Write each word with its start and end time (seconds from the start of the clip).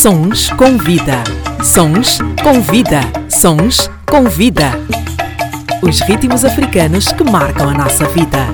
Sons 0.00 0.48
com 0.52 0.78
vida. 0.78 1.22
Sons 1.62 2.20
com 2.42 2.58
vida. 2.62 3.02
Sons 3.28 3.90
com 4.06 4.24
vida. 4.30 4.70
Os 5.82 6.00
ritmos 6.00 6.42
africanos 6.42 7.12
que 7.12 7.22
marcam 7.22 7.68
a 7.68 7.74
nossa 7.74 8.08
vida. 8.08 8.46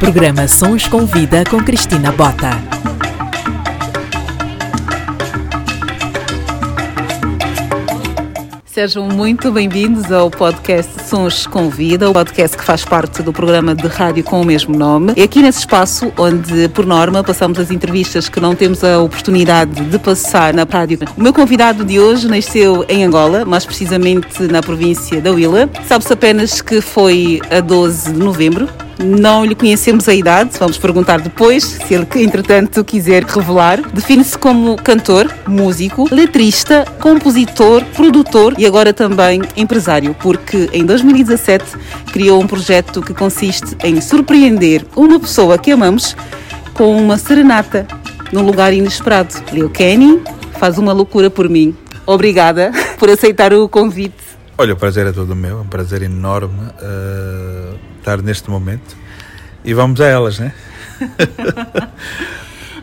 Programa 0.00 0.48
Sons 0.48 0.88
com 0.88 1.04
Vida 1.04 1.44
com 1.50 1.62
Cristina 1.62 2.10
Bota. 2.12 2.73
Sejam 8.74 9.06
muito 9.06 9.52
bem-vindos 9.52 10.10
ao 10.10 10.28
podcast 10.28 11.00
Sons 11.04 11.46
com 11.46 11.70
Vida, 11.70 12.10
o 12.10 12.12
podcast 12.12 12.56
que 12.56 12.64
faz 12.64 12.84
parte 12.84 13.22
do 13.22 13.32
programa 13.32 13.72
de 13.72 13.86
rádio 13.86 14.24
com 14.24 14.40
o 14.40 14.44
mesmo 14.44 14.76
nome. 14.76 15.12
É 15.16 15.22
aqui 15.22 15.40
nesse 15.40 15.60
espaço 15.60 16.12
onde, 16.18 16.68
por 16.70 16.84
norma, 16.84 17.22
passamos 17.22 17.56
as 17.60 17.70
entrevistas 17.70 18.28
que 18.28 18.40
não 18.40 18.56
temos 18.56 18.82
a 18.82 18.98
oportunidade 18.98 19.80
de 19.80 19.96
passar 20.00 20.52
na 20.52 20.64
rádio. 20.64 20.98
O 21.16 21.22
meu 21.22 21.32
convidado 21.32 21.84
de 21.84 22.00
hoje 22.00 22.26
nasceu 22.26 22.84
em 22.88 23.04
Angola, 23.04 23.44
mais 23.44 23.64
precisamente 23.64 24.42
na 24.42 24.60
província 24.60 25.20
da 25.20 25.30
Huila. 25.30 25.70
Sabe-se 25.86 26.12
apenas 26.12 26.60
que 26.60 26.80
foi 26.80 27.40
a 27.52 27.60
12 27.60 28.12
de 28.12 28.18
novembro 28.18 28.68
não 28.98 29.44
lhe 29.44 29.54
conhecemos 29.54 30.08
a 30.08 30.14
idade, 30.14 30.50
vamos 30.58 30.78
perguntar 30.78 31.20
depois, 31.20 31.64
se 31.64 31.94
ele, 31.94 32.06
entretanto, 32.16 32.84
quiser 32.84 33.24
revelar. 33.24 33.80
Define-se 33.92 34.38
como 34.38 34.76
cantor, 34.76 35.30
músico, 35.46 36.08
letrista, 36.10 36.84
compositor, 37.00 37.84
produtor 37.86 38.54
e 38.58 38.66
agora 38.66 38.92
também 38.92 39.42
empresário, 39.56 40.14
porque 40.20 40.68
em 40.72 40.84
2017 40.84 41.64
criou 42.12 42.40
um 42.40 42.46
projeto 42.46 43.02
que 43.02 43.14
consiste 43.14 43.76
em 43.82 44.00
surpreender 44.00 44.84
uma 44.94 45.18
pessoa 45.18 45.58
que 45.58 45.72
amamos 45.72 46.16
com 46.72 46.96
uma 46.96 47.18
serenata 47.18 47.86
num 48.32 48.42
lugar 48.42 48.72
inesperado. 48.72 49.34
Leo 49.52 49.70
Kenny 49.70 50.22
faz 50.58 50.78
uma 50.78 50.92
loucura 50.92 51.30
por 51.30 51.48
mim. 51.48 51.76
Obrigada 52.06 52.70
por 52.98 53.08
aceitar 53.10 53.52
o 53.52 53.68
convite. 53.68 54.24
Olha, 54.56 54.72
o 54.72 54.76
prazer 54.76 55.06
é 55.06 55.12
todo 55.12 55.34
meu, 55.34 55.58
é 55.58 55.60
um 55.62 55.66
prazer 55.66 56.02
enorme. 56.02 56.68
Uh 56.80 57.93
estar 58.04 58.22
neste 58.22 58.50
momento. 58.50 58.96
E 59.64 59.72
vamos 59.72 60.00
a 60.00 60.06
elas, 60.06 60.38
né? 60.38 60.52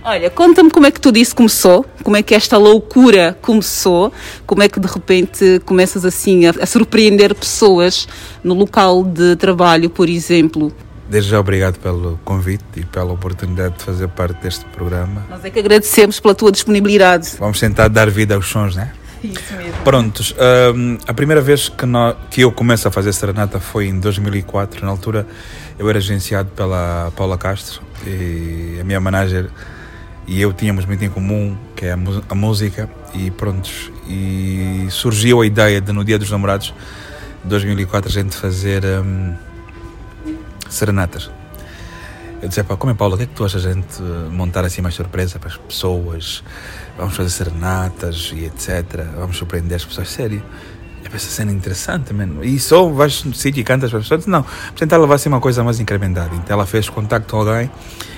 Olha, 0.04 0.32
conta-me 0.32 0.72
como 0.72 0.88
é 0.88 0.92
que 0.92 1.00
tudo 1.00 1.18
isso 1.18 1.36
começou, 1.36 1.86
como 2.04 2.18
é 2.18 2.24
que 2.24 2.34
esta 2.34 2.58
loucura 2.58 3.38
começou, 3.40 4.12
como 4.48 4.64
é 4.64 4.68
que 4.68 4.80
de 4.80 4.88
repente 4.88 5.62
começas 5.64 6.04
assim 6.04 6.48
a, 6.48 6.50
a 6.60 6.66
surpreender 6.66 7.36
pessoas 7.36 8.08
no 8.44 8.56
local 8.56 9.04
de 9.04 9.36
trabalho, 9.36 9.92
por 9.92 10.10
exemplo. 10.10 10.74
Desde 11.08 11.30
já 11.30 11.40
obrigado 11.40 11.78
pelo 11.78 12.20
convite 12.26 12.64
e 12.78 12.84
pela 12.84 13.12
oportunidade 13.14 13.78
de 13.78 13.84
fazer 13.84 14.08
parte 14.08 14.42
deste 14.42 14.66
programa. 14.66 15.24
Nós 15.30 15.46
é 15.46 15.52
que 15.52 15.60
agradecemos 15.60 16.20
pela 16.20 16.34
tua 16.34 16.52
disponibilidade. 16.52 17.36
Vamos 17.38 17.60
tentar 17.60 17.88
dar 17.88 18.10
vida 18.10 18.34
aos 18.34 18.48
sons, 18.48 18.76
né? 18.76 18.94
Mesmo. 19.24 19.84
Prontos, 19.84 20.34
um, 20.76 20.98
a 21.08 21.14
primeira 21.14 21.42
vez 21.42 21.70
que, 21.70 21.86
que 22.30 22.42
eu 22.42 22.52
começo 22.52 22.88
a 22.88 22.92
fazer 22.92 23.14
serenata 23.14 23.60
foi 23.60 23.88
em 23.88 24.00
2004. 24.00 24.84
Na 24.84 24.92
altura 24.92 25.28
eu 25.78 25.90
era 25.90 26.00
agenciado 26.00 26.50
pela 26.50 27.12
Paula 27.16 27.38
Castro 27.38 27.82
e 28.06 28.78
a 28.80 28.84
minha 28.84 29.00
manager 29.00 29.50
e 30.28 30.42
eu 30.42 30.54
tínhamos 30.54 30.86
muito 30.86 31.04
em 31.04 31.10
comum, 31.10 31.58
que 31.76 31.86
é 31.86 31.92
a, 31.92 31.98
a 32.30 32.36
música, 32.36 32.90
e 33.14 33.30
prontos. 33.32 33.92
E 34.08 34.88
surgiu 34.90 35.42
a 35.42 35.46
ideia 35.46 35.82
de 35.82 35.92
no 35.92 36.04
Dia 36.04 36.18
dos 36.18 36.32
Namorados 36.32 36.74
de 37.44 37.50
2004 37.50 38.10
a 38.10 38.14
gente 38.14 38.36
fazer 38.36 38.84
um, 38.86 39.36
serenatas. 40.70 41.30
Eu 42.42 42.48
disse, 42.48 42.64
como 42.64 42.92
é 42.92 42.96
Paula, 42.96 43.16
o 43.16 43.18
que 43.18 43.26
é 43.26 43.28
que 43.28 43.36
tu 43.36 43.46
achas 43.46 43.66
a 43.66 43.72
gente 43.72 44.02
montar 44.32 44.66
assim 44.66 44.82
mais 44.82 44.96
surpresa 44.96 45.38
para 45.38 45.50
as 45.50 45.58
pessoas? 45.58 46.44
Vamos 46.98 47.16
fazer 47.16 47.30
serenatas 47.30 48.32
e 48.36 48.46
etc. 48.46 49.06
Vamos 49.16 49.38
surpreender 49.38 49.76
as 49.76 49.86
pessoas, 49.86 50.10
sério. 50.10 50.44
É 51.04 51.16
essa 51.16 51.30
cena 51.30 51.52
interessante, 51.52 52.14
mano. 52.14 52.44
E 52.44 52.60
só 52.60 52.88
vais 52.88 53.24
no 53.24 53.34
sítio 53.34 53.62
e 53.62 53.64
cantas 53.64 53.90
para 53.90 54.00
as 54.00 54.06
pessoas? 54.06 54.28
Não, 54.28 54.46
tentar 54.76 54.98
levar 54.98 55.16
assim 55.16 55.30
uma 55.30 55.42
coisa 55.42 55.64
mais 55.64 55.80
incrementada. 55.80 56.34
Então 56.36 56.54
ela 56.54 56.66
fez 56.66 56.90
contacto 56.90 57.32
com 57.32 57.38
alguém 57.38 57.70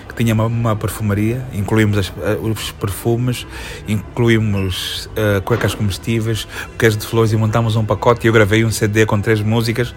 que 0.07 0.23
tinha 0.23 0.33
uma, 0.33 0.45
uma 0.45 0.75
perfumaria, 0.75 1.43
incluímos 1.53 1.97
as, 1.97 2.09
uh, 2.09 2.39
os 2.41 2.71
perfumes, 2.71 3.47
incluímos 3.87 5.07
uh, 5.07 5.41
cuecas 5.43 5.73
comestíveis, 5.73 6.47
buquês 6.71 6.95
de 6.95 7.05
flores 7.05 7.31
e 7.33 7.37
montámos 7.37 7.75
um 7.75 7.83
pacote 7.83 8.27
eu 8.27 8.33
gravei 8.33 8.63
um 8.63 8.71
CD 8.71 9.05
com 9.05 9.19
três 9.19 9.41
músicas 9.41 9.93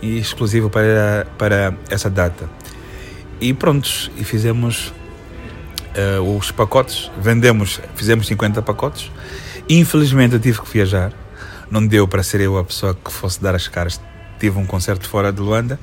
e 0.00 0.18
exclusivo 0.18 0.70
para, 0.70 1.26
para 1.36 1.74
essa 1.90 2.08
data. 2.08 2.48
E 3.40 3.52
prontos, 3.52 4.10
e 4.16 4.24
fizemos 4.24 4.92
uh, 5.96 6.36
os 6.36 6.50
pacotes, 6.50 7.10
vendemos, 7.18 7.80
fizemos 7.94 8.26
50 8.26 8.62
pacotes. 8.62 9.10
Infelizmente 9.68 10.34
eu 10.34 10.40
tive 10.40 10.60
que 10.60 10.70
viajar, 10.70 11.12
não 11.70 11.86
deu 11.86 12.06
para 12.06 12.22
ser 12.22 12.40
eu 12.40 12.58
a 12.58 12.64
pessoa 12.64 12.94
que 12.94 13.12
fosse 13.12 13.42
dar 13.42 13.54
as 13.54 13.68
caras. 13.68 14.00
Tive 14.38 14.58
um 14.58 14.66
concerto 14.66 15.08
fora 15.08 15.32
de 15.32 15.40
Luanda. 15.40 15.78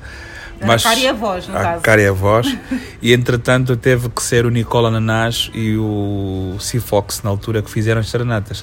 Mas, 0.62 0.84
a 0.84 0.90
cara 0.90 1.00
e 1.00 1.08
a 1.08 1.12
voz, 1.14 1.48
no 1.48 1.56
a 1.56 1.62
caso. 1.62 1.82
cara 1.82 2.02
e 2.02 2.06
a 2.06 2.12
voz. 2.12 2.54
e 3.00 3.12
entretanto 3.14 3.76
teve 3.76 4.10
que 4.10 4.22
ser 4.22 4.44
o 4.44 4.50
Nicola 4.50 4.90
Nanás 4.90 5.50
e 5.54 5.76
o 5.76 6.56
Cifox 6.60 7.22
na 7.22 7.30
altura 7.30 7.62
que 7.62 7.70
fizeram 7.70 8.00
as 8.00 8.10
serenatas. 8.10 8.62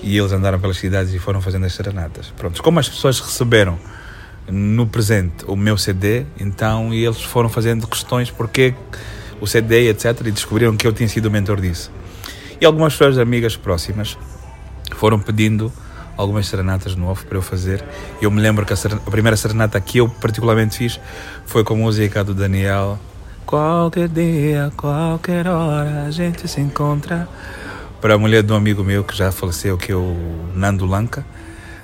E 0.00 0.16
eles 0.16 0.32
andaram 0.32 0.60
pelas 0.60 0.76
cidades 0.78 1.12
e 1.12 1.18
foram 1.18 1.40
fazendo 1.40 1.66
as 1.66 1.72
serenatas. 1.72 2.32
Pronto, 2.36 2.62
como 2.62 2.78
as 2.78 2.88
pessoas 2.88 3.18
receberam 3.20 3.78
no 4.48 4.86
presente 4.86 5.44
o 5.46 5.56
meu 5.56 5.76
CD, 5.76 6.24
então 6.38 6.92
eles 6.92 7.22
foram 7.22 7.48
fazendo 7.48 7.86
questões 7.86 8.30
porque 8.30 8.74
o 9.42 9.46
CD, 9.46 9.90
etc. 9.90 10.20
E 10.24 10.30
descobriram 10.30 10.76
que 10.76 10.86
eu 10.86 10.92
tinha 10.92 11.08
sido 11.08 11.26
o 11.26 11.30
mentor 11.30 11.60
disso. 11.60 11.90
E 12.60 12.64
algumas 12.64 12.92
pessoas 12.92 13.18
amigas 13.18 13.56
próximas 13.56 14.16
foram 14.94 15.18
pedindo 15.18 15.72
algumas 16.16 16.46
serenatas 16.46 16.94
no 16.94 17.08
off 17.08 17.26
para 17.26 17.38
eu 17.38 17.42
fazer. 17.42 17.84
Eu 18.20 18.30
me 18.30 18.40
lembro 18.40 18.64
que 18.64 18.72
a, 18.72 18.76
a, 18.76 19.10
primeira 19.10 19.36
serenata 19.36 19.80
que 19.80 19.98
eu 19.98 20.08
particularmente 20.08 20.78
fiz 20.78 21.00
foi 21.44 21.64
com 21.64 21.74
música 21.74 22.22
do 22.22 22.32
Daniel. 22.32 23.00
Qualquer 23.44 24.06
dia, 24.06 24.70
qualquer 24.76 25.48
hora 25.48 26.04
a 26.06 26.10
gente 26.12 26.46
se 26.46 26.60
encontra. 26.60 27.28
Para 28.00 28.14
a 28.14 28.18
mulher 28.18 28.44
de 28.44 28.52
um 28.52 28.56
amigo 28.56 28.84
meu 28.84 29.02
que 29.02 29.16
já 29.16 29.32
faleceu, 29.32 29.76
que 29.76 29.90
é 29.90 29.96
o 29.96 30.16
Nando 30.54 30.86
Lanca, 30.86 31.26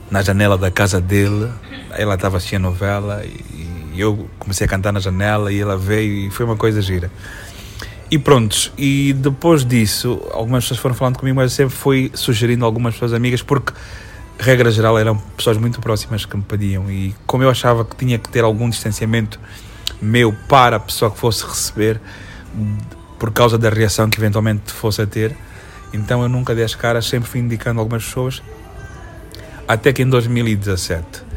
na 0.08 0.22
janela 0.22 0.56
da 0.56 0.70
casa 0.70 1.00
dele. 1.00 1.50
Ela 1.91 2.14
estava 2.14 2.36
assistindo 2.36 2.66
a 2.66 2.70
novela 2.70 3.24
e 3.24 4.00
eu 4.00 4.28
comecei 4.38 4.64
a 4.64 4.68
cantar 4.68 4.92
na 4.92 5.00
janela 5.00 5.52
e 5.52 5.60
ela 5.60 5.76
veio 5.76 6.28
e 6.28 6.30
foi 6.30 6.47
uma 6.47 6.56
coisa 6.56 6.80
gira. 6.80 7.10
E 8.10 8.19
prontos, 8.19 8.72
e 8.78 9.12
depois 9.12 9.66
disso, 9.66 10.22
algumas 10.32 10.64
pessoas 10.64 10.80
foram 10.80 10.94
falando 10.94 11.19
comigo, 11.19 11.36
mas 11.36 11.52
sempre 11.52 11.74
fui 11.74 12.10
sugerindo 12.14 12.64
algumas 12.64 12.94
pessoas 12.94 13.12
amigas, 13.12 13.42
porque, 13.42 13.74
regra 14.38 14.70
geral, 14.70 14.98
eram 14.98 15.19
pessoas 15.36 15.58
muito 15.58 15.78
próximas 15.78 16.24
que 16.24 16.34
me 16.34 16.42
pediam. 16.42 16.91
E 16.91 17.14
como 17.26 17.42
eu 17.42 17.50
achava 17.50 17.84
que 17.84 17.94
tinha 17.97 18.18
que 18.18 18.30
ter 18.30 18.44
algum 18.44 18.70
distanciamento 18.70 19.38
meu 20.00 20.34
para 20.48 20.76
a 20.76 20.80
pessoa 20.80 21.10
que 21.10 21.18
fosse 21.18 21.44
receber, 21.44 22.00
por 23.18 23.30
causa 23.30 23.58
da 23.58 23.68
reação 23.68 24.08
que 24.08 24.18
eventualmente 24.18 24.72
fosse 24.72 25.02
a 25.02 25.06
ter, 25.06 25.36
então 25.92 26.22
eu 26.22 26.30
nunca 26.30 26.54
dei 26.54 26.64
as 26.64 26.74
caras, 26.74 27.06
sempre 27.06 27.28
fui 27.28 27.41
indicando 27.41 27.78
algumas 27.78 28.04
pessoas, 28.04 28.42
até 29.66 29.92
que 29.92 30.00
em 30.00 30.08
2017 30.08 31.28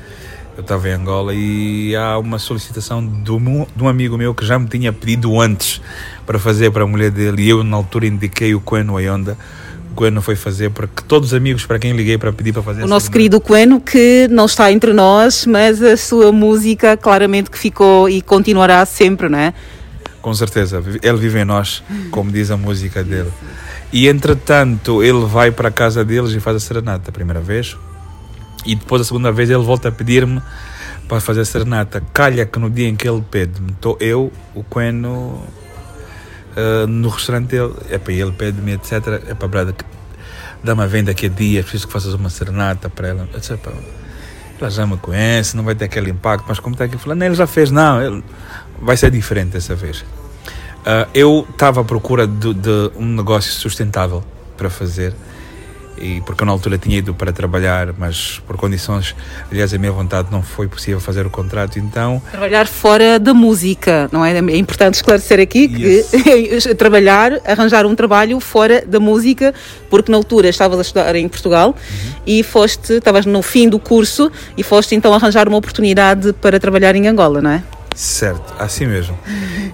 eu 0.61 0.63
estava 0.63 0.89
em 0.89 0.93
Angola 0.93 1.33
e 1.33 1.95
há 1.95 2.17
uma 2.19 2.37
solicitação 2.37 3.05
de 3.05 3.31
um, 3.31 3.65
de 3.75 3.83
um, 3.83 3.87
amigo 3.87 4.15
meu 4.15 4.33
que 4.33 4.45
já 4.45 4.59
me 4.59 4.67
tinha 4.67 4.93
pedido 4.93 5.41
antes 5.41 5.81
para 6.25 6.37
fazer 6.37 6.71
para 6.71 6.83
a 6.83 6.87
mulher 6.87 7.09
dele 7.09 7.41
e 7.41 7.49
eu 7.49 7.63
na 7.63 7.75
altura 7.75 8.05
indiquei 8.05 8.53
o 8.53 8.61
Coeno 8.61 8.95
Ayonda. 8.95 9.35
O 9.91 9.95
Coeno 9.95 10.21
foi 10.21 10.35
fazer 10.35 10.69
porque 10.69 11.01
todos 11.07 11.29
os 11.29 11.33
amigos 11.33 11.65
para 11.65 11.79
quem 11.79 11.93
liguei 11.93 12.17
para 12.17 12.31
pedir 12.31 12.53
para 12.53 12.61
fazer 12.61 12.83
O 12.83 12.87
nosso 12.87 13.09
querido 13.09 13.41
Coeno 13.41 13.81
que 13.81 14.27
não 14.29 14.45
está 14.45 14.71
entre 14.71 14.93
nós, 14.93 15.45
mas 15.47 15.81
a 15.81 15.97
sua 15.97 16.31
música 16.31 16.95
claramente 16.95 17.49
que 17.49 17.57
ficou 17.57 18.07
e 18.07 18.21
continuará 18.21 18.85
sempre, 18.85 19.27
não 19.27 19.39
é? 19.39 19.53
Com 20.21 20.33
certeza, 20.35 20.83
ele 21.01 21.17
vive 21.17 21.39
em 21.39 21.45
nós, 21.45 21.83
como 22.11 22.31
diz 22.31 22.51
a 22.51 22.57
música 22.57 23.03
dele. 23.03 23.31
E 23.91 24.07
entretanto, 24.07 25.01
ele 25.01 25.25
vai 25.25 25.49
para 25.49 25.69
a 25.69 25.71
casa 25.71 26.05
deles 26.05 26.31
e 26.33 26.39
faz 26.39 26.55
a 26.55 26.59
serenata 26.59 27.09
a 27.09 27.11
primeira 27.11 27.41
vez 27.41 27.75
e 28.65 28.75
depois 28.75 29.01
a 29.01 29.05
segunda 29.05 29.31
vez 29.31 29.49
ele 29.49 29.63
volta 29.63 29.89
a 29.89 29.91
pedir-me 29.91 30.41
para 31.07 31.19
fazer 31.19 31.45
serenata. 31.45 32.01
Calha 32.13 32.45
que 32.45 32.59
no 32.59 32.69
dia 32.69 32.87
em 32.87 32.95
que 32.95 33.07
ele 33.07 33.23
pede-me, 33.29 33.71
estou 33.71 33.97
eu, 33.99 34.31
o 34.55 34.63
Queno, 34.63 35.43
uh, 36.55 36.87
no 36.87 37.09
restaurante 37.09 37.49
dele, 37.49 37.73
para 37.99 38.13
ele 38.13 38.31
pede-me, 38.31 38.73
etc. 38.73 38.93
É 39.27 39.33
para 39.33 39.47
brada, 39.47 39.75
dá-me 40.63 40.83
a 40.83 40.87
venda 40.87 41.11
daqui 41.11 41.25
a 41.25 41.29
dia, 41.29 41.61
preciso 41.63 41.87
que 41.87 41.93
faças 41.93 42.13
uma 42.13 42.29
serenata 42.29 42.89
para 42.89 43.09
ela. 43.09 43.27
Disse, 43.35 43.57
ela 44.59 44.69
já 44.69 44.85
me 44.85 44.97
conhece, 44.97 45.57
não 45.57 45.63
vai 45.63 45.73
ter 45.73 45.85
aquele 45.85 46.11
impacto, 46.11 46.45
mas 46.47 46.59
como 46.59 46.75
está 46.75 46.85
aqui 46.85 46.97
falando, 46.97 47.23
ele 47.23 47.33
já 47.35 47.47
fez, 47.47 47.71
não, 47.71 48.01
ele, 48.01 48.23
vai 48.79 48.95
ser 48.95 49.09
diferente 49.09 49.49
dessa 49.49 49.75
vez. 49.75 50.01
Uh, 50.01 51.09
eu 51.13 51.47
estava 51.49 51.81
à 51.81 51.83
procura 51.83 52.27
de, 52.27 52.53
de 52.53 52.91
um 52.95 53.05
negócio 53.05 53.51
sustentável 53.51 54.23
para 54.55 54.69
fazer 54.69 55.13
e 56.01 56.21
porque 56.21 56.43
eu 56.43 56.45
na 56.45 56.51
altura 56.51 56.77
tinha 56.77 56.97
ido 56.97 57.13
para 57.13 57.31
trabalhar, 57.31 57.93
mas 57.97 58.41
por 58.45 58.57
condições, 58.57 59.15
aliás, 59.51 59.73
a 59.73 59.77
minha 59.77 59.91
vontade 59.91 60.29
não 60.31 60.41
foi 60.41 60.67
possível 60.67 60.99
fazer 60.99 61.25
o 61.25 61.29
contrato, 61.29 61.79
então... 61.79 62.21
Trabalhar 62.31 62.67
fora 62.67 63.19
da 63.19 63.33
música, 63.33 64.09
não 64.11 64.25
é? 64.25 64.37
É 64.37 64.57
importante 64.57 64.95
esclarecer 64.95 65.39
aqui 65.39 65.67
que 65.67 65.83
yes. 65.83 66.67
trabalhar, 66.77 67.33
arranjar 67.45 67.85
um 67.85 67.95
trabalho 67.95 68.39
fora 68.39 68.83
da 68.85 68.99
música, 68.99 69.53
porque 69.89 70.11
na 70.11 70.17
altura 70.17 70.49
estavas 70.49 70.79
a 70.79 70.81
estudar 70.81 71.15
em 71.15 71.27
Portugal 71.29 71.69
uhum. 71.69 72.11
e 72.25 72.43
foste, 72.43 72.93
estavas 72.93 73.25
no 73.25 73.41
fim 73.41 73.69
do 73.69 73.79
curso 73.79 74.31
e 74.57 74.63
foste 74.63 74.95
então 74.95 75.13
arranjar 75.13 75.47
uma 75.47 75.57
oportunidade 75.57 76.33
para 76.33 76.59
trabalhar 76.59 76.95
em 76.95 77.07
Angola, 77.07 77.41
não 77.41 77.51
é? 77.51 77.63
Certo, 77.95 78.53
assim 78.57 78.85
mesmo. 78.85 79.17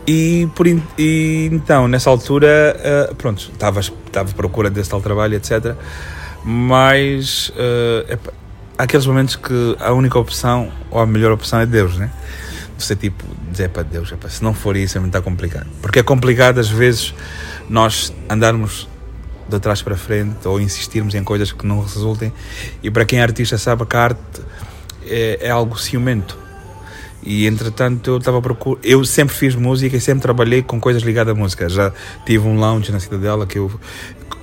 E, 0.07 0.47
por, 0.56 0.65
e 0.68 1.50
então, 1.51 1.88
nessa 1.88 2.09
altura, 2.09 3.09
uh, 3.12 3.15
pronto, 3.15 3.51
estava 3.53 3.79
à 3.79 4.25
procura 4.35 4.69
desse 4.69 4.89
tal 4.89 5.01
trabalho, 5.01 5.35
etc. 5.35 5.75
Mas 6.50 7.50
uh, 7.50 8.18
há 8.78 8.84
aqueles 8.84 9.06
momentos 9.06 9.36
que 9.36 9.76
a 9.82 9.92
única 9.92 10.18
opção, 10.18 10.72
ou 10.90 11.02
a 11.02 11.06
melhor 11.06 11.34
opção, 11.34 11.60
é 11.60 11.66
Deus, 11.66 11.98
né? 11.98 12.10
Você, 12.78 12.96
tipo, 12.96 13.22
dizer 13.52 13.68
para 13.68 13.84
Deus, 13.84 14.14
epa, 14.14 14.30
se 14.30 14.42
não 14.42 14.54
for 14.54 14.78
isso 14.78 14.98
é 14.98 15.02
muito 15.02 15.22
complicado. 15.22 15.68
Porque 15.82 16.00
é 16.00 16.04
complicado, 16.04 16.60
às 16.60 16.70
vezes, 16.70 17.14
nós 17.68 18.14
andarmos 18.30 18.88
de 19.50 19.60
trás 19.60 19.82
para 19.82 19.98
frente 19.98 20.48
ou 20.48 20.58
insistirmos 20.58 21.16
em 21.16 21.24
coisas 21.24 21.52
que 21.52 21.68
não 21.68 21.82
resultem. 21.82 22.32
E 22.82 22.90
para 22.90 23.04
quem 23.04 23.20
é 23.20 23.24
artista 23.24 23.58
sabe 23.58 23.86
que 23.86 23.98
a 23.98 24.04
arte 24.04 24.42
é, 25.06 25.40
é 25.42 25.50
algo 25.50 25.78
ciumento 25.78 26.38
e 27.29 27.45
entretanto 27.45 28.12
eu 28.12 28.18
estava 28.19 28.41
procura 28.41 28.79
eu 28.81 29.03
sempre 29.03 29.35
fiz 29.35 29.53
música 29.53 29.97
e 29.97 30.00
sempre 30.00 30.21
trabalhei 30.21 30.62
com 30.63 30.79
coisas 30.79 31.03
ligadas 31.03 31.35
à 31.35 31.38
música 31.38 31.68
já 31.68 31.91
tive 32.25 32.47
um 32.47 32.57
lounge 32.57 32.89
na 32.89 33.01
Cidadela 33.01 33.45
que 33.45 33.59
eu 33.59 33.69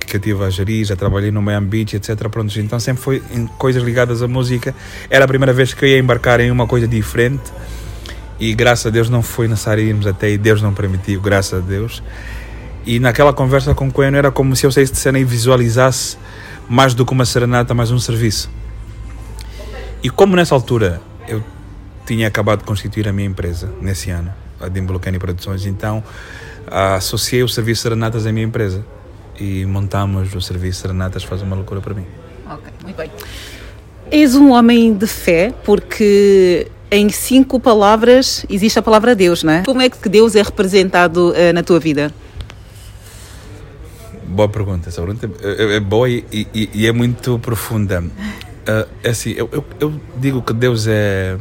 que 0.05 0.17
eu 0.17 0.19
tive 0.19 0.43
a 0.43 0.51
gerir, 0.51 0.85
já 0.85 0.95
trabalhei 0.95 1.31
no 1.31 1.41
Miami 1.41 1.65
Beach, 1.65 1.95
etc. 1.95 2.29
Pronto, 2.29 2.57
então 2.59 2.79
sempre 2.79 3.01
foi 3.01 3.23
em 3.31 3.47
coisas 3.47 3.81
ligadas 3.81 4.21
à 4.21 4.27
música. 4.27 4.75
Era 5.09 5.25
a 5.25 5.27
primeira 5.27 5.51
vez 5.51 5.73
que 5.73 5.83
eu 5.83 5.89
ia 5.89 5.97
embarcar 5.97 6.39
em 6.39 6.51
uma 6.51 6.67
coisa 6.67 6.87
diferente 6.87 7.41
e 8.39 8.53
graças 8.53 8.85
a 8.85 8.89
Deus 8.91 9.09
não 9.09 9.23
foi 9.23 9.47
necessário 9.47 9.83
irmos 9.83 10.05
até 10.05 10.29
e 10.29 10.37
Deus 10.37 10.61
não 10.61 10.75
permitiu, 10.75 11.19
graças 11.19 11.55
a 11.55 11.59
Deus. 11.59 12.03
E 12.85 12.99
naquela 12.99 13.33
conversa 13.33 13.73
com 13.73 13.87
o 13.87 13.91
Coelho 13.91 14.15
era 14.15 14.29
como 14.29 14.55
se 14.55 14.63
eu 14.63 14.71
saísse 14.71 14.93
de 14.93 14.99
cena 14.99 15.17
e 15.17 15.23
visualizasse 15.23 16.17
mais 16.69 16.93
do 16.93 17.03
que 17.03 17.11
uma 17.11 17.25
serenata, 17.25 17.73
mais 17.73 17.89
um 17.89 17.97
serviço. 17.97 18.47
E 20.03 20.09
como 20.11 20.35
nessa 20.35 20.53
altura 20.53 21.01
tinha 22.05 22.27
acabado 22.27 22.59
de 22.59 22.65
constituir 22.65 23.07
a 23.07 23.13
minha 23.13 23.27
empresa 23.27 23.69
nesse 23.81 24.09
ano, 24.09 24.31
a 24.59 24.67
Dimbolucani 24.67 25.19
Produções, 25.19 25.65
então 25.65 26.03
associei 26.67 27.43
o 27.43 27.47
serviço 27.47 27.83
Serenatas 27.83 28.25
à 28.25 28.31
minha 28.31 28.45
empresa 28.45 28.85
e 29.39 29.65
montamos 29.65 30.33
o 30.33 30.41
serviço 30.41 30.81
Serenatas 30.81 31.23
Faz 31.23 31.41
uma 31.41 31.55
Loucura 31.55 31.81
para 31.81 31.93
mim. 31.93 32.05
Ok, 32.49 32.71
muito 32.83 32.95
bem. 32.95 33.11
És 34.11 34.35
um 34.35 34.51
homem 34.51 34.93
de 34.93 35.07
fé 35.07 35.53
porque 35.63 36.67
em 36.91 37.09
cinco 37.09 37.59
palavras 37.59 38.45
existe 38.49 38.77
a 38.79 38.81
palavra 38.81 39.15
Deus, 39.15 39.43
não 39.43 39.53
é? 39.53 39.63
Como 39.63 39.81
é 39.81 39.89
que 39.89 40.07
Deus 40.07 40.35
é 40.35 40.41
representado 40.41 41.31
uh, 41.31 41.53
na 41.53 41.63
tua 41.63 41.79
vida? 41.79 42.13
Boa 44.27 44.49
pergunta, 44.49 44.89
essa 44.89 45.01
pergunta 45.01 45.29
é, 45.41 45.77
é 45.77 45.79
boa 45.79 46.09
e, 46.09 46.25
e, 46.31 46.69
e, 46.73 46.87
é 46.87 46.91
muito 46.91 47.39
profunda. 47.39 48.01
Uh, 48.01 48.87
é 49.03 49.09
assim, 49.09 49.31
eu, 49.31 49.49
eu, 49.51 49.63
eu 49.79 50.01
digo 50.17 50.41
que 50.41 50.53
Deus 50.53 50.87
é 50.87 51.37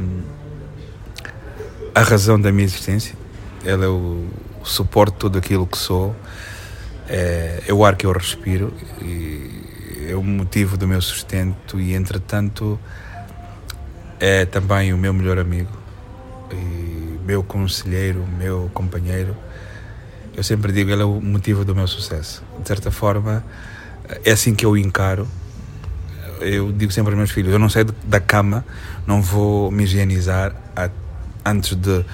a 1.95 2.03
razão 2.03 2.41
da 2.41 2.51
minha 2.51 2.65
existência. 2.65 3.15
Ele 3.65 3.85
é 3.85 3.89
o 3.89 4.27
suporte 4.65 5.13
de 5.13 5.19
tudo 5.19 5.39
aquilo 5.39 5.67
que 5.67 5.79
sou. 5.79 6.15
É, 7.09 7.63
é 7.69 7.73
o 7.73 7.85
ar 7.85 7.97
que 7.97 8.05
eu 8.05 8.13
respiro 8.13 8.73
e 9.01 10.09
é 10.09 10.15
o 10.15 10.23
motivo 10.23 10.77
do 10.77 10.89
meu 10.89 11.01
sustento 11.01 11.79
e 11.79 11.95
entretanto 11.95 12.81
é 14.19 14.47
também 14.47 14.93
o 14.93 14.97
meu 14.97 15.13
melhor 15.13 15.39
amigo 15.39 15.71
e 16.51 17.19
meu 17.25 17.43
conselheiro, 17.43 18.27
meu 18.39 18.71
companheiro. 18.73 19.37
Eu 20.35 20.43
sempre 20.43 20.73
digo 20.73 20.91
ele 20.91 21.03
é 21.03 21.05
o 21.05 21.21
motivo 21.21 21.65
do 21.65 21.75
meu 21.75 21.87
sucesso. 21.87 22.43
De 22.59 22.67
certa 22.67 22.91
forma 22.91 23.45
é 24.25 24.33
assim 24.33 24.55
que 24.55 24.67
eu 24.67 24.77
encaro. 24.77 25.29
Eu 26.41 26.73
digo 26.73 26.91
sempre 26.91 27.13
aos 27.13 27.19
meus 27.19 27.31
filhos: 27.31 27.53
eu 27.53 27.59
não 27.59 27.69
saio 27.69 27.87
da 28.05 28.19
cama, 28.19 28.65
não 29.07 29.23
vou 29.23 29.71
me 29.71 29.85
higienizar 29.85 30.55
até 30.75 31.04
antes 31.45 31.75
de 31.77 32.05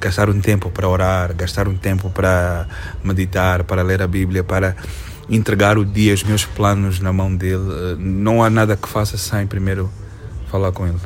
gastar 0.00 0.30
um 0.30 0.40
tempo 0.40 0.70
para 0.70 0.88
orar, 0.88 1.34
gastar 1.34 1.68
um 1.68 1.76
tempo 1.76 2.10
para 2.10 2.66
meditar, 3.04 3.64
para 3.64 3.82
ler 3.82 4.02
a 4.02 4.06
Bíblia, 4.06 4.42
para 4.42 4.74
entregar 5.28 5.78
o 5.78 5.84
dia, 5.84 6.12
os 6.14 6.24
meus 6.24 6.44
planos 6.44 7.00
na 7.00 7.12
mão 7.12 7.34
dele, 7.34 7.70
eh, 7.70 7.96
não 7.98 8.42
há 8.42 8.50
nada 8.50 8.76
que 8.76 8.88
faça 8.88 9.16
sem 9.16 9.46
primeiro 9.46 9.90
falar 10.50 10.72
com 10.72 10.86
ele. 10.86 10.98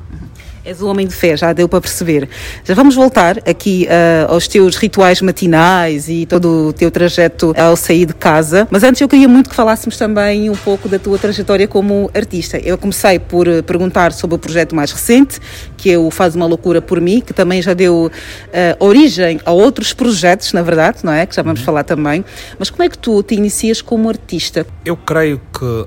És 0.64 0.80
um 0.80 0.88
homem 0.88 1.06
de 1.06 1.14
fé, 1.14 1.36
já 1.36 1.52
deu 1.52 1.68
para 1.68 1.78
perceber. 1.78 2.26
Já 2.64 2.74
vamos 2.74 2.94
voltar 2.94 3.36
aqui 3.46 3.86
uh, 3.86 4.32
aos 4.32 4.48
teus 4.48 4.76
rituais 4.76 5.20
matinais 5.20 6.08
e 6.08 6.24
todo 6.24 6.68
o 6.68 6.72
teu 6.72 6.90
trajeto 6.90 7.52
ao 7.54 7.76
sair 7.76 8.06
de 8.06 8.14
casa. 8.14 8.66
Mas 8.70 8.82
antes 8.82 8.98
eu 9.02 9.06
queria 9.06 9.28
muito 9.28 9.50
que 9.50 9.54
falássemos 9.54 9.98
também 9.98 10.48
um 10.48 10.56
pouco 10.56 10.88
da 10.88 10.98
tua 10.98 11.18
trajetória 11.18 11.68
como 11.68 12.10
artista. 12.14 12.56
Eu 12.56 12.78
comecei 12.78 13.18
por 13.18 13.46
eh, 13.46 13.60
perguntar 13.60 14.12
sobre 14.12 14.36
o 14.36 14.38
projeto 14.38 14.74
mais 14.74 14.90
recente, 14.90 15.38
que 15.76 15.90
é 15.92 15.98
o 15.98 16.10
Faz 16.10 16.34
uma 16.34 16.46
Loucura 16.46 16.80
por 16.80 16.98
Mim, 16.98 17.20
que 17.20 17.34
também 17.34 17.60
já 17.60 17.74
deu 17.74 18.06
uh, 18.06 18.84
origem 18.84 19.38
a 19.44 19.52
outros 19.52 19.92
projetos, 19.92 20.54
na 20.54 20.62
verdade, 20.62 21.00
não 21.02 21.12
é? 21.12 21.26
Que 21.26 21.34
já 21.34 21.42
vamos 21.42 21.60
uhum. 21.60 21.66
falar 21.66 21.84
também. 21.84 22.24
Mas 22.58 22.70
como 22.70 22.82
é 22.82 22.88
que 22.88 22.96
tu 22.96 23.22
te 23.22 23.34
inicias 23.34 23.82
como 23.82 24.08
artista? 24.08 24.66
Eu 24.82 24.96
creio 24.96 25.42
que 25.52 25.86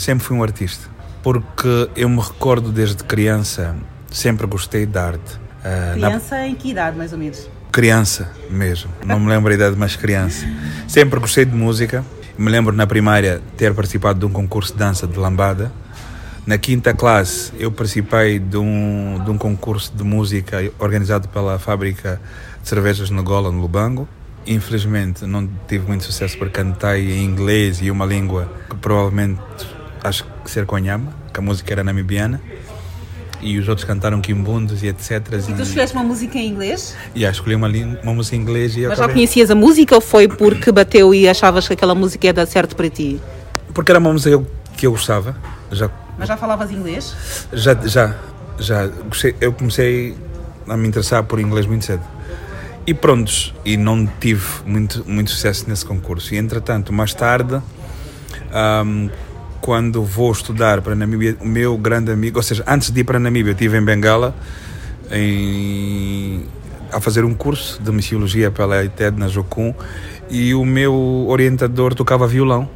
sempre 0.00 0.24
fui 0.24 0.36
um 0.36 0.44
artista, 0.44 0.88
porque 1.24 1.88
eu 1.96 2.08
me 2.08 2.20
recordo 2.20 2.70
desde 2.70 3.02
criança 3.02 3.74
sempre 4.10 4.46
gostei 4.46 4.86
de 4.86 4.98
arte. 4.98 5.34
Uh, 5.60 5.94
criança 5.94 6.36
na... 6.36 6.46
em 6.46 6.54
que 6.54 6.70
idade, 6.70 6.96
mais 6.96 7.12
ou 7.12 7.18
menos? 7.18 7.48
Criança 7.72 8.30
mesmo, 8.50 8.90
não 9.04 9.20
me 9.20 9.28
lembro 9.28 9.52
a 9.52 9.54
idade, 9.54 9.76
mas 9.76 9.96
criança. 9.96 10.46
Sempre 10.88 11.20
gostei 11.20 11.44
de 11.44 11.54
música. 11.54 12.04
Me 12.38 12.50
lembro 12.50 12.74
na 12.74 12.86
primária 12.86 13.42
ter 13.56 13.74
participado 13.74 14.18
de 14.18 14.26
um 14.26 14.32
concurso 14.32 14.72
de 14.72 14.78
dança 14.78 15.06
de 15.06 15.18
lambada. 15.18 15.72
Na 16.46 16.56
quinta 16.56 16.94
classe, 16.94 17.52
eu 17.58 17.72
participei 17.72 18.38
de 18.38 18.56
um, 18.56 19.20
de 19.24 19.30
um 19.30 19.36
concurso 19.36 19.92
de 19.94 20.04
música 20.04 20.58
organizado 20.78 21.28
pela 21.28 21.58
fábrica 21.58 22.20
de 22.62 22.68
cervejas 22.68 23.10
no 23.10 23.22
Gola, 23.22 23.50
no 23.50 23.60
Lubango. 23.60 24.08
Infelizmente, 24.46 25.26
não 25.26 25.48
tive 25.66 25.86
muito 25.88 26.04
sucesso 26.04 26.38
porque 26.38 26.52
cantei 26.52 27.10
em 27.10 27.24
inglês 27.24 27.80
e 27.82 27.90
uma 27.90 28.06
língua 28.06 28.50
que 28.70 28.76
provavelmente 28.76 29.40
acho 30.04 30.24
que 30.44 30.50
ser 30.50 30.66
conhama, 30.66 31.12
que 31.32 31.40
a 31.40 31.42
música 31.42 31.72
era 31.72 31.82
namibiana 31.82 32.40
e 33.40 33.58
os 33.58 33.68
outros 33.68 33.84
cantaram 33.84 34.20
Kimbundos 34.20 34.82
e 34.82 34.88
etc. 34.88 35.20
E 35.48 35.52
tu 35.52 35.62
escolheste 35.62 35.94
uma 35.94 36.04
música 36.04 36.38
em 36.38 36.48
inglês? 36.48 36.96
E 37.14 37.20
yeah, 37.20 37.34
escolhi 37.34 37.54
uma, 37.54 37.68
uma 38.02 38.14
música 38.14 38.36
em 38.36 38.40
inglês 38.40 38.76
e 38.76 38.86
Mas 38.86 38.98
já 38.98 39.08
conhecias 39.08 39.50
a 39.50 39.54
música 39.54 39.94
ou 39.94 40.00
foi 40.00 40.28
porque 40.28 40.72
bateu 40.72 41.14
e 41.14 41.28
achavas 41.28 41.66
que 41.66 41.74
aquela 41.74 41.94
música 41.94 42.26
ia 42.26 42.32
dar 42.32 42.46
certo 42.46 42.74
para 42.74 42.88
ti? 42.88 43.20
Porque 43.72 43.92
era 43.92 43.98
uma 43.98 44.12
música 44.12 44.42
que 44.76 44.86
eu 44.86 44.92
gostava. 44.92 45.36
Já... 45.70 45.90
Mas 46.18 46.28
já 46.28 46.36
falavas 46.36 46.70
inglês? 46.70 47.14
Já, 47.52 47.74
já, 47.74 48.14
já. 48.58 48.90
Eu 49.40 49.52
comecei 49.52 50.16
a 50.68 50.76
me 50.76 50.88
interessar 50.88 51.22
por 51.24 51.38
inglês 51.40 51.66
muito 51.66 51.84
cedo. 51.84 52.02
E 52.86 52.94
prontos, 52.94 53.52
e 53.64 53.76
não 53.76 54.06
tive 54.20 54.46
muito, 54.64 55.04
muito 55.06 55.30
sucesso 55.30 55.68
nesse 55.68 55.84
concurso. 55.84 56.34
E 56.34 56.38
entretanto, 56.38 56.92
mais 56.92 57.12
tarde, 57.12 57.60
um, 58.84 59.10
quando 59.60 60.02
vou 60.02 60.30
estudar 60.32 60.80
para 60.80 60.94
Namíbia, 60.94 61.36
o 61.40 61.46
meu 61.46 61.76
grande 61.76 62.10
amigo, 62.10 62.38
ou 62.38 62.42
seja, 62.42 62.64
antes 62.66 62.90
de 62.90 63.00
ir 63.00 63.04
para 63.04 63.18
Namíbia, 63.18 63.50
eu 63.50 63.54
estive 63.54 63.78
em 63.78 63.84
Bengala 63.84 64.34
em, 65.10 66.44
a 66.92 67.00
fazer 67.00 67.24
um 67.24 67.34
curso 67.34 67.80
de 67.82 67.90
missiologia 67.92 68.50
pela 68.50 68.84
ITED 68.84 69.18
na 69.18 69.28
Jocum 69.28 69.74
e 70.30 70.54
o 70.54 70.64
meu 70.64 71.26
orientador 71.28 71.94
tocava 71.94 72.26
violão. 72.26 72.68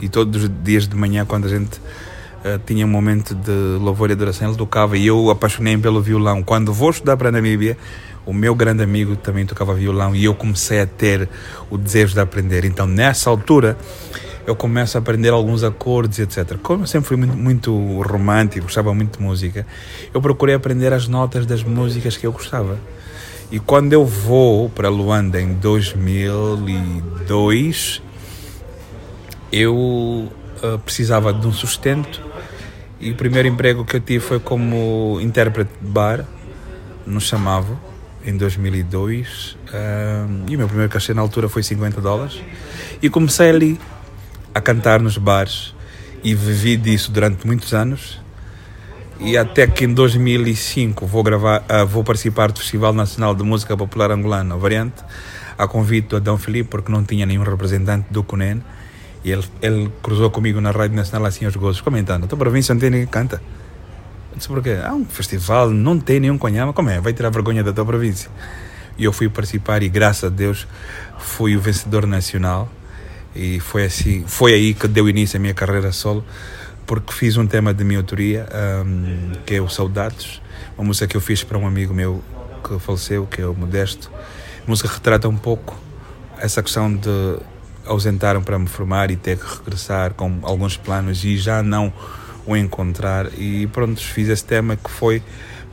E 0.00 0.08
todos 0.08 0.44
os 0.44 0.50
dias 0.62 0.86
de 0.86 0.94
manhã, 0.96 1.24
quando 1.24 1.46
a 1.46 1.48
gente 1.48 1.78
uh, 1.78 2.58
tinha 2.64 2.86
um 2.86 2.88
momento 2.88 3.34
de 3.34 3.78
louvor 3.80 4.10
e 4.10 4.12
adoração, 4.12 4.48
ele 4.48 4.56
tocava 4.56 4.96
e 4.96 5.06
eu 5.06 5.30
apaixonei 5.30 5.76
pelo 5.76 6.00
violão. 6.00 6.42
Quando 6.42 6.72
vou 6.72 6.90
estudar 6.90 7.16
para 7.16 7.32
Namíbia, 7.32 7.76
o 8.24 8.32
meu 8.32 8.54
grande 8.54 8.82
amigo 8.82 9.16
também 9.16 9.46
tocava 9.46 9.74
violão 9.74 10.14
e 10.14 10.24
eu 10.24 10.34
comecei 10.34 10.80
a 10.80 10.86
ter 10.86 11.28
o 11.70 11.78
desejo 11.78 12.14
de 12.14 12.20
aprender. 12.20 12.64
Então, 12.64 12.86
nessa 12.86 13.30
altura, 13.30 13.76
eu 14.48 14.56
começo 14.56 14.96
a 14.96 15.00
aprender 15.00 15.28
alguns 15.28 15.62
acordes, 15.62 16.18
etc. 16.20 16.56
Como 16.62 16.84
eu 16.84 16.86
sempre 16.86 17.06
fui 17.06 17.18
muito, 17.18 17.36
muito 17.36 18.00
romântico, 18.00 18.64
gostava 18.64 18.94
muito 18.94 19.18
de 19.18 19.24
música, 19.24 19.66
eu 20.14 20.22
procurei 20.22 20.54
aprender 20.54 20.90
as 20.90 21.06
notas 21.06 21.44
das 21.44 21.62
músicas 21.62 22.16
que 22.16 22.26
eu 22.26 22.32
gostava. 22.32 22.78
E 23.52 23.60
quando 23.60 23.92
eu 23.92 24.06
vou 24.06 24.70
para 24.70 24.88
Luanda 24.88 25.38
em 25.38 25.52
2002, 25.52 28.00
eu 29.52 29.76
uh, 29.76 30.32
precisava 30.82 31.30
de 31.30 31.46
um 31.46 31.52
sustento 31.52 32.22
e 32.98 33.10
o 33.10 33.16
primeiro 33.16 33.48
emprego 33.48 33.84
que 33.84 33.96
eu 33.96 34.00
tive 34.00 34.20
foi 34.20 34.40
como 34.40 35.18
intérprete 35.20 35.72
de 35.78 35.90
bar 35.90 36.24
no 37.06 37.20
Chamavo 37.20 37.78
em 38.24 38.34
2002 38.34 39.52
uh, 39.52 39.56
e 40.48 40.56
o 40.56 40.58
meu 40.58 40.68
primeiro 40.68 40.90
cachê 40.90 41.12
na 41.12 41.20
altura 41.20 41.50
foi 41.50 41.62
50 41.62 42.00
dólares 42.00 42.40
e 43.02 43.10
comecei 43.10 43.50
ali 43.50 43.78
a 44.54 44.60
cantar 44.60 45.00
nos 45.00 45.18
bares 45.18 45.74
e 46.22 46.34
vivi 46.34 46.76
disso 46.76 47.10
durante 47.10 47.46
muitos 47.46 47.72
anos. 47.72 48.20
E 49.20 49.36
até 49.36 49.66
que 49.66 49.84
em 49.84 49.92
2005 49.92 51.06
vou 51.06 51.22
gravar, 51.22 51.64
uh, 51.68 51.86
vou 51.86 52.04
participar 52.04 52.52
do 52.52 52.60
Festival 52.60 52.92
Nacional 52.92 53.34
de 53.34 53.42
Música 53.42 53.76
Popular 53.76 54.12
Angolana, 54.12 54.56
Variante, 54.56 55.02
a 55.56 55.66
convite 55.66 56.08
do 56.08 56.16
Adão 56.16 56.38
Filipe, 56.38 56.68
porque 56.70 56.92
não 56.92 57.02
tinha 57.02 57.26
nenhum 57.26 57.42
representante 57.42 58.06
do 58.10 58.22
CUNEN. 58.22 58.62
E 59.24 59.32
ele, 59.32 59.44
ele 59.60 59.92
cruzou 60.02 60.30
comigo 60.30 60.60
na 60.60 60.70
Rádio 60.70 60.96
Nacional 60.96 61.26
assim 61.26 61.44
aos 61.44 61.56
gozos, 61.56 61.80
comentando: 61.80 62.28
"Tua 62.28 62.38
província 62.38 62.72
não 62.72 62.80
tem 62.80 62.90
ninguém 62.90 63.06
que 63.06 63.12
canta. 63.12 63.42
Eu 64.30 64.36
disse: 64.36 64.48
Porquê? 64.48 64.78
Ah, 64.84 64.94
um 64.94 65.04
festival, 65.04 65.70
não 65.70 65.98
tem 65.98 66.20
nenhum 66.20 66.38
conhama. 66.38 66.72
Como 66.72 66.88
é? 66.88 67.00
Vai 67.00 67.12
tirar 67.12 67.30
vergonha 67.30 67.64
da 67.64 67.72
tua 67.72 67.84
província. 67.84 68.30
E 68.96 69.04
eu 69.04 69.12
fui 69.12 69.28
participar 69.28 69.82
e, 69.82 69.88
graças 69.88 70.24
a 70.24 70.28
Deus, 70.28 70.66
fui 71.18 71.56
o 71.56 71.60
vencedor 71.60 72.06
nacional. 72.06 72.68
E 73.34 73.60
foi 73.60 73.84
assim, 73.84 74.24
foi 74.26 74.54
aí 74.54 74.74
que 74.74 74.88
deu 74.88 75.08
início 75.08 75.36
à 75.36 75.40
minha 75.40 75.54
carreira 75.54 75.92
solo, 75.92 76.24
porque 76.86 77.12
fiz 77.12 77.36
um 77.36 77.46
tema 77.46 77.72
de 77.72 77.84
minha 77.84 77.98
autoria, 77.98 78.46
um, 78.84 79.32
que 79.44 79.54
é 79.54 79.60
o 79.60 79.68
Saudades, 79.68 80.40
uma 80.76 80.86
música 80.86 81.06
que 81.06 81.16
eu 81.16 81.20
fiz 81.20 81.44
para 81.44 81.58
um 81.58 81.66
amigo 81.66 81.92
meu 81.92 82.22
que 82.64 82.78
faleceu, 82.78 83.26
que 83.26 83.40
é 83.40 83.46
o 83.46 83.54
Modesto. 83.54 84.10
A 84.66 84.70
música 84.70 84.88
retrata 84.88 85.28
um 85.28 85.36
pouco 85.36 85.78
essa 86.38 86.62
questão 86.62 86.94
de 86.94 87.38
ausentaram 87.84 88.42
para 88.42 88.58
me 88.58 88.68
formar 88.68 89.10
e 89.10 89.16
ter 89.16 89.38
que 89.38 89.58
regressar 89.58 90.12
com 90.14 90.38
alguns 90.42 90.76
planos 90.76 91.24
e 91.24 91.36
já 91.36 91.62
não 91.62 91.92
o 92.46 92.56
encontrar. 92.56 93.26
E 93.38 93.66
pronto, 93.68 94.00
fiz 94.00 94.28
esse 94.28 94.44
tema 94.44 94.76
que 94.76 94.90
foi 94.90 95.22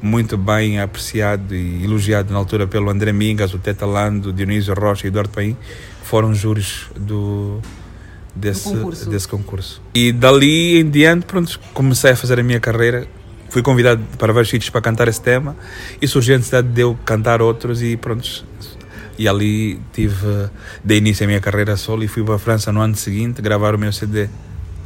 muito 0.01 0.37
bem 0.37 0.79
apreciado 0.79 1.55
e 1.55 1.83
elogiado 1.83 2.31
na 2.31 2.39
altura 2.39 2.67
pelo 2.67 2.89
André 2.89 3.11
Mingas, 3.11 3.53
o 3.53 3.59
Teta 3.59 3.85
Lando, 3.85 4.31
Dionísio 4.31 4.73
Rocha 4.73 5.07
e 5.07 5.09
Eduardo 5.09 5.31
Paim, 5.31 5.57
foram 6.05 6.35
júris 6.35 6.85
do, 6.95 7.59
desse, 8.35 8.63
concurso. 8.69 9.09
desse 9.09 9.27
concurso. 9.27 9.81
E 9.93 10.11
dali 10.11 10.79
em 10.79 10.89
diante, 10.89 11.25
pronto, 11.25 11.59
comecei 11.73 12.11
a 12.11 12.15
fazer 12.15 12.39
a 12.39 12.43
minha 12.43 12.59
carreira. 12.59 13.07
Fui 13.49 13.63
convidado 13.63 14.03
para 14.17 14.31
vários 14.31 14.49
sítios 14.49 14.69
para 14.69 14.81
cantar 14.81 15.07
esse 15.07 15.21
tema 15.21 15.55
e 15.99 16.07
surgiu 16.07 16.35
a 16.35 16.37
necessidade 16.37 16.67
de 16.67 16.81
eu 16.81 16.97
cantar 17.03 17.41
outros 17.41 17.81
e 17.81 17.97
pronto. 17.97 18.45
E 19.17 19.27
ali 19.27 19.79
tive, 19.93 20.49
dei 20.83 20.99
início 20.99 21.23
à 21.23 21.27
minha 21.27 21.39
carreira 21.39 21.75
solo 21.75 22.03
e 22.03 22.07
fui 22.07 22.23
para 22.23 22.35
a 22.35 22.39
França 22.39 22.71
no 22.71 22.81
ano 22.81 22.95
seguinte 22.95 23.41
gravar 23.41 23.73
o 23.73 23.79
meu 23.79 23.91
CD. 23.91 24.29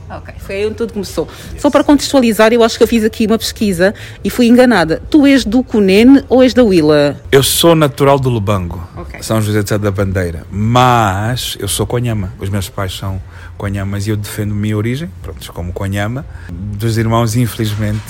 Ok, 0.10 0.34
foi 0.40 0.56
aí 0.56 0.66
onde 0.66 0.76
tudo 0.76 0.94
começou. 0.94 1.28
Só 1.58 1.70
para 1.70 1.84
contextualizar, 1.84 2.52
eu 2.52 2.64
acho 2.64 2.78
que 2.78 2.84
eu 2.84 2.88
fiz 2.88 3.04
aqui 3.04 3.28
uma 3.28 3.38
pesquisa 3.38 3.94
e 4.24 4.30
fui 4.30 4.48
enganada. 4.48 5.02
Tu 5.10 5.28
és 5.28 5.46
do 5.46 5.64
Cunene 5.64 6.24
ou 6.28 6.42
és 6.42 6.52
da 6.54 6.64
Willa? 6.64 7.22
Eu 7.32 7.44
sou 7.44 7.76
natural 7.76 8.18
do 8.18 8.28
Lubango, 8.28 8.82
okay. 8.98 9.22
São 9.22 9.40
José 9.40 9.62
de 9.62 9.70
Sá 9.70 9.78
da 9.78 9.92
Bandeira, 9.92 10.46
mas 10.50 11.58
eu 11.60 11.68
sou 11.68 11.86
conhama. 11.86 12.34
Os 12.40 12.50
meus 12.50 12.68
pais 12.70 12.98
são 12.98 13.22
conhamas 13.56 14.08
e 14.08 14.10
eu 14.10 14.18
defendo 14.18 14.52
a 14.52 14.56
minha 14.56 14.76
origem, 14.76 15.12
pronto, 15.22 15.54
como 15.54 15.72
conhama. 15.72 16.26
Dos 16.50 16.98
irmãos, 16.98 17.36
infelizmente, 17.36 18.02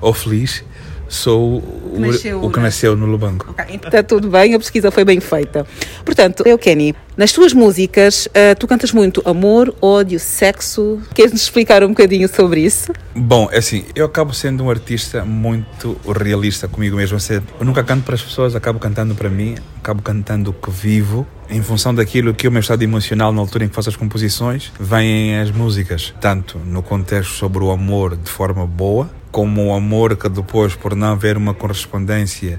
ou 0.00 0.12
feliz, 0.12 0.62
sou 1.08 1.58
o, 1.58 1.96
nasceu, 1.98 2.42
o 2.42 2.50
que 2.50 2.60
nasceu 2.60 2.96
no 2.96 3.06
Lubango. 3.06 3.46
Okay, 3.50 3.74
então 3.74 3.88
está 3.88 4.02
tudo 4.02 4.28
bem, 4.28 4.54
a 4.54 4.58
pesquisa 4.58 4.90
foi 4.90 5.04
bem 5.04 5.20
feita. 5.20 5.66
Portanto, 6.04 6.42
eu, 6.46 6.58
Kenny, 6.58 6.94
nas 7.16 7.32
tuas 7.32 7.52
músicas, 7.52 8.26
uh, 8.26 8.54
tu 8.58 8.68
cantas 8.68 8.92
muito 8.92 9.20
amor, 9.24 9.74
ódio, 9.82 10.20
sexo. 10.20 11.00
Queres 11.14 11.32
nos 11.32 11.42
explicar 11.42 11.82
um 11.82 11.88
bocadinho 11.88 12.28
sobre 12.28 12.60
isso? 12.60 12.92
Bom, 13.14 13.48
é 13.50 13.58
assim, 13.58 13.84
eu 13.96 14.06
acabo 14.06 14.32
sendo 14.32 14.62
um 14.62 14.70
artista 14.70 15.24
muito 15.24 15.98
realista 16.06 16.68
comigo 16.68 16.96
mesmo. 16.96 17.18
Eu 17.58 17.66
nunca 17.66 17.82
canto 17.82 18.04
para 18.04 18.14
as 18.14 18.22
pessoas, 18.22 18.54
acabo 18.54 18.78
cantando 18.78 19.14
para 19.14 19.28
mim, 19.28 19.56
acabo 19.78 20.02
cantando 20.02 20.50
o 20.50 20.52
que 20.52 20.70
vivo. 20.70 21.26
Em 21.50 21.62
função 21.62 21.94
daquilo 21.94 22.34
que 22.34 22.46
é 22.46 22.50
o 22.50 22.52
meu 22.52 22.60
estado 22.60 22.82
emocional 22.82 23.32
na 23.32 23.40
altura 23.40 23.64
em 23.64 23.68
que 23.68 23.74
faço 23.74 23.88
as 23.88 23.96
composições, 23.96 24.70
vêm 24.78 25.38
as 25.38 25.50
músicas, 25.50 26.14
tanto 26.20 26.58
no 26.58 26.82
contexto 26.82 27.32
sobre 27.32 27.64
o 27.64 27.70
amor 27.70 28.16
de 28.16 28.30
forma 28.30 28.66
boa, 28.66 29.10
como 29.30 29.66
o 29.66 29.74
amor 29.74 30.16
que 30.16 30.28
depois, 30.28 30.74
por 30.74 30.94
não 30.94 31.12
haver 31.12 31.36
uma 31.36 31.54
correspondência, 31.54 32.58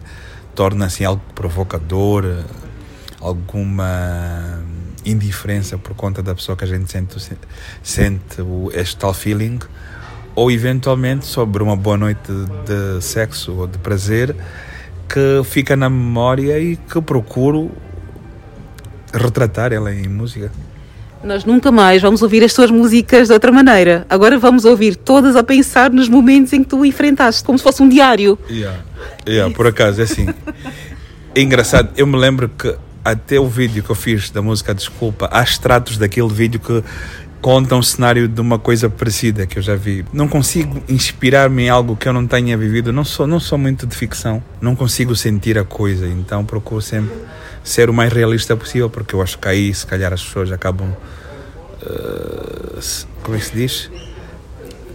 torna-se 0.55 1.05
algo 1.05 1.21
provocador, 1.33 2.43
alguma 3.19 4.61
indiferença 5.05 5.77
por 5.77 5.95
conta 5.95 6.21
da 6.21 6.35
pessoa 6.35 6.55
que 6.55 6.63
a 6.63 6.67
gente 6.67 6.91
sente, 6.91 7.17
sente 7.81 8.37
este 8.73 8.97
tal 8.97 9.13
feeling, 9.13 9.59
ou 10.35 10.51
eventualmente 10.51 11.25
sobre 11.25 11.63
uma 11.63 11.75
boa 11.75 11.97
noite 11.97 12.31
de 12.65 13.01
sexo 13.01 13.53
ou 13.53 13.67
de 13.67 13.77
prazer 13.77 14.35
que 15.07 15.41
fica 15.43 15.75
na 15.75 15.89
memória 15.89 16.59
e 16.59 16.77
que 16.77 17.01
procuro 17.01 17.71
retratar 19.11 19.73
ela 19.73 19.93
em 19.93 20.07
música. 20.07 20.51
Nós 21.23 21.43
nunca 21.43 21.71
mais 21.71 22.01
vamos 22.01 22.21
ouvir 22.21 22.43
as 22.43 22.53
tuas 22.53 22.71
músicas 22.71 23.27
de 23.27 23.33
outra 23.33 23.51
maneira. 23.51 24.05
Agora 24.09 24.37
vamos 24.37 24.63
ouvir 24.63 24.95
todas 24.95 25.35
a 25.35 25.43
pensar 25.43 25.89
nos 25.91 26.07
momentos 26.07 26.53
em 26.53 26.63
que 26.63 26.69
tu 26.69 26.85
enfrentaste, 26.85 27.43
como 27.43 27.57
se 27.57 27.63
fosse 27.63 27.83
um 27.83 27.89
diário. 27.89 28.39
Yeah. 28.49 28.79
Yeah, 29.27 29.53
por 29.53 29.67
acaso, 29.67 29.99
é 29.99 30.05
assim. 30.05 30.27
É 31.35 31.41
engraçado, 31.41 31.89
eu 31.95 32.07
me 32.07 32.17
lembro 32.17 32.49
que 32.49 32.75
até 33.03 33.39
o 33.39 33.47
vídeo 33.47 33.83
que 33.83 33.89
eu 33.89 33.95
fiz 33.95 34.29
da 34.29 34.41
música 34.41 34.73
Desculpa, 34.73 35.29
há 35.31 35.43
extratos 35.43 35.97
daquele 35.97 36.29
vídeo 36.29 36.59
que 36.59 36.83
contam 37.41 37.79
um 37.79 37.83
cenário 37.83 38.27
de 38.27 38.41
uma 38.41 38.59
coisa 38.59 38.89
parecida 38.89 39.45
que 39.45 39.57
eu 39.57 39.61
já 39.61 39.75
vi. 39.75 40.05
Não 40.11 40.27
consigo 40.27 40.83
inspirar-me 40.87 41.63
em 41.63 41.69
algo 41.69 41.95
que 41.95 42.07
eu 42.07 42.13
não 42.13 42.27
tenha 42.27 42.57
vivido. 42.57 42.91
Não 42.91 43.03
sou, 43.03 43.25
não 43.25 43.39
sou 43.39 43.57
muito 43.57 43.87
de 43.87 43.95
ficção. 43.95 44.43
Não 44.61 44.75
consigo 44.75 45.15
sentir 45.15 45.57
a 45.57 45.63
coisa. 45.63 46.07
Então 46.07 46.43
procuro 46.43 46.81
sempre 46.81 47.15
ser 47.63 47.89
o 47.89 47.93
mais 47.93 48.11
realista 48.11 48.55
possível, 48.55 48.89
porque 48.89 49.13
eu 49.13 49.21
acho 49.21 49.37
que 49.37 49.47
aí, 49.47 49.73
se 49.73 49.85
calhar, 49.85 50.11
as 50.13 50.23
pessoas 50.23 50.51
acabam. 50.51 50.89
Uh, 51.81 52.79
como 53.23 53.37
é 53.37 53.39
que 53.39 53.45
se 53.45 53.53
diz? 53.53 53.91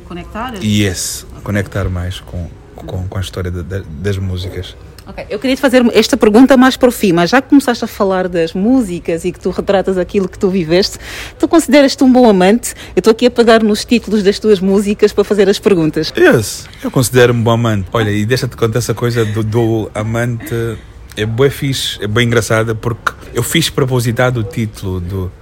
Conectar? 0.06 0.54
Yes, 0.62 1.26
conectar 1.42 1.88
mais 1.88 2.20
com, 2.20 2.48
com, 2.76 3.08
com 3.08 3.18
a 3.18 3.20
história 3.20 3.50
de, 3.50 3.62
de, 3.62 3.80
das 3.80 4.18
músicas. 4.18 4.76
Ok, 5.06 5.26
eu 5.28 5.38
queria 5.38 5.54
te 5.54 5.60
fazer 5.60 5.84
esta 5.92 6.16
pergunta 6.16 6.56
mais 6.56 6.76
para 6.76 6.88
o 6.88 6.92
fim, 6.92 7.12
mas 7.12 7.28
já 7.28 7.42
que 7.42 7.48
começaste 7.48 7.84
a 7.84 7.86
falar 7.86 8.26
das 8.26 8.54
músicas 8.54 9.24
e 9.24 9.32
que 9.32 9.38
tu 9.38 9.50
retratas 9.50 9.98
aquilo 9.98 10.28
que 10.28 10.38
tu 10.38 10.48
viveste, 10.48 10.98
tu 11.38 11.46
consideras-te 11.46 12.02
um 12.02 12.10
bom 12.10 12.28
amante? 12.28 12.74
Eu 12.96 13.00
estou 13.00 13.10
aqui 13.10 13.26
a 13.26 13.30
pegar 13.30 13.62
nos 13.62 13.84
títulos 13.84 14.22
das 14.22 14.38
tuas 14.38 14.60
músicas 14.60 15.12
para 15.12 15.22
fazer 15.22 15.48
as 15.48 15.58
perguntas. 15.58 16.12
Yes, 16.16 16.66
eu 16.82 16.90
considero-me 16.90 17.40
um 17.40 17.42
bom 17.42 17.50
amante. 17.50 17.88
Olha, 17.92 18.10
e 18.10 18.24
deixa-te 18.24 18.56
contar 18.56 18.78
essa 18.78 18.94
coisa 18.94 19.24
do, 19.26 19.42
do 19.42 19.90
amante 19.94 20.78
é 21.16 21.26
bem 21.26 21.50
fixe, 21.50 22.02
é 22.02 22.06
bem 22.06 22.26
engraçada 22.26 22.74
porque 22.74 23.12
eu 23.32 23.42
fiz 23.42 23.70
propositado 23.70 24.40
o 24.40 24.42
título 24.42 25.00
do, 25.00 25.32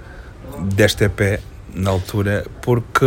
deste 0.75 1.05
EP 1.05 1.39
na 1.73 1.89
altura 1.89 2.45
porque 2.61 3.05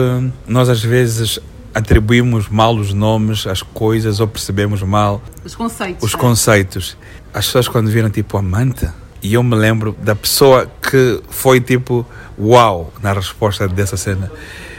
nós 0.48 0.68
às 0.68 0.82
vezes 0.82 1.38
atribuímos 1.76 2.48
mal 2.48 2.74
os 2.74 2.94
nomes 2.94 3.46
às 3.46 3.60
coisas 3.60 4.18
ou 4.18 4.26
percebemos 4.26 4.82
mal 4.82 5.22
os 5.44 5.54
conceitos. 5.54 6.02
Os 6.02 6.14
é? 6.14 6.16
conceitos. 6.16 6.96
As 7.34 7.44
pessoas 7.44 7.68
quando 7.68 7.90
viram 7.90 8.08
tipo 8.08 8.38
amante 8.38 8.88
e 9.22 9.34
eu 9.34 9.42
me 9.42 9.54
lembro 9.54 9.94
da 10.00 10.14
pessoa 10.14 10.70
que 10.80 11.22
foi 11.28 11.60
tipo 11.60 12.06
uau 12.38 12.90
na 13.02 13.12
resposta 13.12 13.68
dessa 13.68 13.98
cena. 13.98 14.32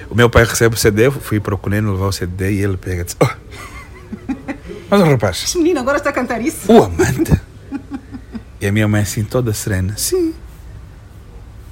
O 0.09 0.15
meu 0.15 0.27
pai 0.27 0.43
recebe 0.43 0.73
o 0.73 0.77
CD, 0.77 1.11
fui 1.11 1.39
para 1.39 1.53
o 1.53 1.57
Coneno 1.57 1.91
levar 1.91 2.07
o 2.07 2.11
CD 2.11 2.53
e 2.53 2.63
ele 2.63 2.77
pega 2.77 3.01
e 3.01 3.03
diz: 3.03 3.15
oh, 3.21 3.29
Mas 4.89 4.99
o 4.99 5.03
rapaz. 5.03 5.43
Este 5.43 5.59
menino 5.59 5.79
agora 5.79 5.97
está 5.97 6.09
a 6.09 6.13
cantar 6.13 6.41
isso. 6.41 6.71
O 6.71 6.83
amante. 6.83 7.39
E 8.59 8.65
a 8.65 8.71
minha 8.71 8.87
mãe 8.87 9.03
assim, 9.03 9.23
toda 9.23 9.53
serena. 9.53 9.93
Sim. 9.97 10.33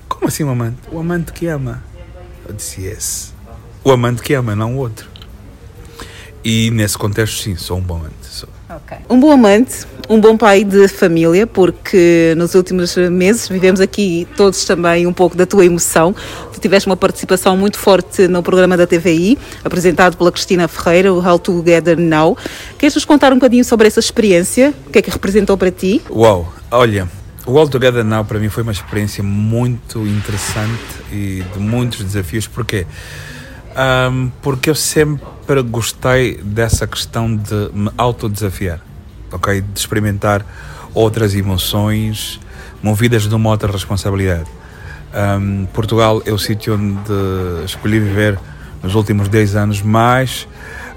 Como 0.07 0.27
assim 0.27 0.43
o 0.43 0.49
amante? 0.49 0.77
O 0.91 0.99
amante 0.99 1.33
que 1.33 1.47
ama. 1.47 1.83
Eu 2.47 2.53
disse, 2.53 2.81
yes. 2.81 3.33
O 3.83 3.91
amante 3.91 4.21
que 4.21 4.35
ama, 4.35 4.55
não 4.55 4.75
o 4.75 4.77
outro. 4.77 5.14
E 6.45 6.69
nesse 6.69 6.95
contexto, 6.95 7.41
sim, 7.41 7.55
sou 7.55 7.79
um 7.79 7.81
bom 7.81 7.95
amante. 7.95 8.13
Sou. 8.21 8.47
Okay. 8.83 8.99
Um 9.09 9.19
bom 9.19 9.31
amante, 9.31 9.87
um 10.07 10.21
bom 10.21 10.37
pai 10.37 10.63
de 10.63 10.87
família, 10.87 11.47
porque 11.47 12.35
nos 12.37 12.53
últimos 12.53 12.95
meses 12.95 13.47
vivemos 13.47 13.81
aqui 13.81 14.27
todos 14.37 14.63
também 14.63 15.07
um 15.07 15.13
pouco 15.13 15.35
da 15.35 15.47
tua 15.47 15.65
emoção. 15.65 16.13
Tu 16.53 16.59
tiveste 16.59 16.87
uma 16.87 16.95
participação 16.95 17.57
muito 17.57 17.79
forte 17.79 18.27
no 18.27 18.43
programa 18.43 18.77
da 18.77 18.85
TVI, 18.85 19.39
apresentado 19.63 20.17
pela 20.17 20.31
Cristina 20.31 20.67
Ferreira, 20.67 21.11
o 21.11 21.17
How 21.17 21.39
Together 21.39 21.99
Now. 21.99 22.37
Queres 22.77 22.93
nos 22.93 23.05
contar 23.05 23.31
um 23.31 23.37
bocadinho 23.37 23.65
sobre 23.65 23.87
essa 23.87 23.99
experiência? 23.99 24.71
O 24.85 24.91
que 24.91 24.99
é 24.99 25.01
que 25.01 25.09
representou 25.09 25.57
para 25.57 25.71
ti? 25.71 25.99
Uau, 26.11 26.53
olha, 26.69 27.09
o 27.47 27.57
All 27.57 27.67
Together 27.67 28.03
Now 28.03 28.23
para 28.23 28.37
mim 28.37 28.49
foi 28.49 28.61
uma 28.61 28.71
experiência 28.71 29.23
muito 29.23 30.05
interessante 30.05 30.83
e 31.11 31.43
de 31.53 31.59
muitos 31.59 32.03
desafios, 32.03 32.47
porque 32.47 32.85
um, 33.75 34.31
porque 34.41 34.69
eu 34.69 34.75
sempre 34.75 35.61
gostei 35.63 36.37
dessa 36.37 36.87
questão 36.87 37.35
de 37.35 37.69
me 37.73 37.91
autodesafiar, 37.97 38.79
ok? 39.31 39.61
De 39.61 39.79
experimentar 39.79 40.45
outras 40.93 41.35
emoções 41.35 42.39
movidas 42.81 43.27
de 43.27 43.35
uma 43.35 43.49
outra 43.49 43.71
responsabilidade. 43.71 44.49
Um, 45.13 45.65
Portugal 45.67 46.21
é 46.25 46.31
o 46.31 46.37
sítio 46.37 46.75
onde 46.75 47.65
escolhi 47.65 47.99
viver 47.99 48.39
nos 48.81 48.95
últimos 48.95 49.27
10 49.27 49.55
anos, 49.55 49.81
mas 49.81 50.47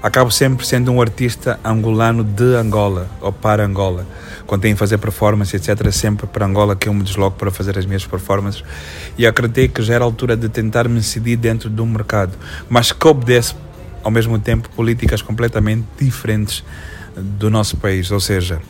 acabo 0.01 0.31
sempre 0.31 0.65
sendo 0.65 0.91
um 0.91 1.01
artista 1.01 1.59
angolano 1.63 2.23
de 2.23 2.55
Angola 2.55 3.09
ou 3.21 3.31
para 3.31 3.65
Angola. 3.65 4.05
Quando 4.45 4.61
tenho 4.61 4.75
que 4.75 4.79
fazer 4.79 4.97
performance, 4.97 5.55
etc., 5.55 5.91
sempre 5.91 6.25
para 6.25 6.45
Angola 6.45 6.75
que 6.75 6.89
eu 6.89 6.93
me 6.93 7.03
desloco 7.03 7.37
para 7.37 7.51
fazer 7.51 7.77
as 7.77 7.85
minhas 7.85 8.05
performances. 8.05 8.63
E 9.17 9.27
acreditei 9.27 9.67
que 9.67 9.81
já 9.81 9.95
era 9.95 10.03
a 10.03 10.07
altura 10.07 10.35
de 10.35 10.49
tentar 10.49 10.87
me 10.87 10.99
incidir 10.99 11.37
dentro 11.37 11.69
de 11.69 11.81
um 11.81 11.85
mercado, 11.85 12.37
mas 12.69 12.91
que 12.91 13.07
obedece 13.07 13.55
ao 14.03 14.11
mesmo 14.11 14.39
tempo 14.39 14.69
políticas 14.69 15.21
completamente 15.21 15.85
diferentes 15.99 16.63
do 17.15 17.49
nosso 17.49 17.77
país. 17.77 18.09
Ou 18.11 18.19
seja, 18.19 18.61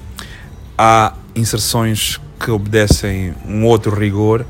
há 0.78 1.14
inserções 1.36 2.20
que 2.40 2.52
obedecem 2.52 3.34
um 3.46 3.66
outro 3.66 3.96
rigor, 3.96 4.46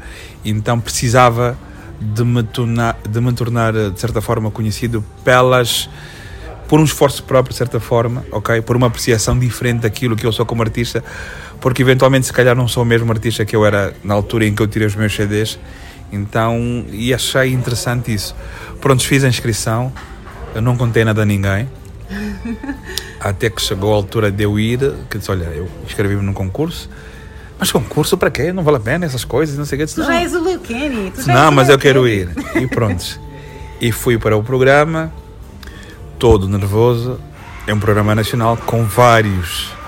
então 0.46 0.80
precisava 0.80 1.58
de 2.00 2.24
me 2.24 2.44
tornar, 2.44 2.98
de, 3.08 3.20
me 3.20 3.34
tornar, 3.34 3.74
de 3.74 4.00
certa 4.00 4.22
forma 4.22 4.50
conhecido 4.50 5.04
pelas 5.24 5.90
por 6.70 6.80
um 6.80 6.84
esforço 6.84 7.24
próprio 7.24 7.52
de 7.52 7.58
certa 7.58 7.80
forma, 7.80 8.24
ok, 8.32 8.62
por 8.62 8.76
uma 8.76 8.88
apreciação 8.88 9.38
diferente 9.38 9.82
daquilo 9.82 10.16
que 10.16 10.24
eu 10.24 10.32
sou 10.32 10.46
como 10.46 10.62
artista, 10.62 11.04
porque 11.60 11.82
eventualmente 11.82 12.28
se 12.28 12.32
calhar 12.32 12.56
não 12.56 12.68
sou 12.68 12.84
o 12.84 12.86
mesmo 12.86 13.12
artista 13.12 13.44
que 13.44 13.56
eu 13.56 13.66
era 13.66 13.92
na 14.04 14.14
altura 14.14 14.46
em 14.46 14.54
que 14.54 14.62
eu 14.62 14.68
tirei 14.68 14.88
os 14.88 14.96
meus 14.96 15.14
CDs, 15.14 15.60
então 16.12 16.86
e 16.92 17.12
achei 17.12 17.52
interessante 17.52 18.14
isso. 18.14 18.36
Pronto, 18.80 19.04
fiz 19.04 19.24
a 19.24 19.28
inscrição, 19.28 19.92
eu 20.54 20.62
não 20.62 20.78
contei 20.78 21.04
nada 21.04 21.24
a 21.24 21.26
ninguém. 21.26 21.68
Até 23.20 23.50
que 23.50 23.62
chegou 23.62 23.92
a 23.92 23.96
altura 23.96 24.32
de 24.32 24.44
eu 24.44 24.58
ir, 24.60 24.80
que 25.10 25.18
disse, 25.18 25.30
olha, 25.32 25.46
eu 25.46 25.68
inscrevi-me 25.86 26.22
num 26.22 26.34
concurso, 26.34 26.88
mas 27.58 27.72
concurso 27.72 28.16
para 28.16 28.30
quê? 28.30 28.54
Não 28.54 28.64
vale 28.64 28.78
a 28.78 28.80
pena 28.80 29.08
essas 29.08 29.26
coisas, 29.26 29.58
não 29.58 29.66
sei 29.66 29.84
o 29.84 29.88
que. 29.88 29.94
Tu 29.94 30.04
já 30.04 30.22
és 30.22 30.34
o 30.34 30.44
Lil 30.44 30.60
Kenny. 30.60 31.12
Não, 31.26 31.52
mas 31.52 31.68
eu 31.68 31.80
quero 31.80 32.08
ir. 32.08 32.30
E 32.56 32.68
pronto. 32.68 33.20
e 33.82 33.92
fui 33.92 34.18
para 34.18 34.38
o 34.38 34.44
programa, 34.44 35.12
todo 36.20 36.48
nervoso. 36.48 37.20
É 37.66 37.74
um 37.74 37.80
programa 37.80 38.14
nacional 38.14 38.58
com 38.58 38.84
vários 38.84 39.80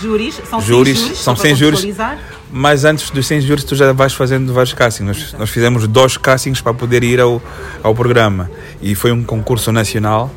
júris. 0.00 0.40
São 0.48 0.60
júris, 0.60 0.98
100 0.98 1.06
júris. 1.06 1.18
São 1.18 1.36
100 1.36 1.54
júris. 1.56 1.96
Mas 2.50 2.84
antes 2.84 3.10
dos 3.10 3.26
100 3.26 3.40
júris, 3.42 3.64
tu 3.64 3.74
já 3.74 3.92
vais 3.92 4.12
fazendo 4.12 4.52
vários 4.52 4.72
castings. 4.72 5.06
Nós, 5.06 5.40
nós 5.40 5.50
fizemos 5.50 5.86
dois 5.86 6.16
castings 6.16 6.60
para 6.60 6.72
poder 6.72 7.02
ir 7.02 7.20
ao, 7.20 7.42
ao 7.82 7.94
programa. 7.94 8.50
E 8.80 8.94
foi 8.94 9.12
um 9.12 9.22
concurso 9.22 9.72
nacional. 9.72 10.30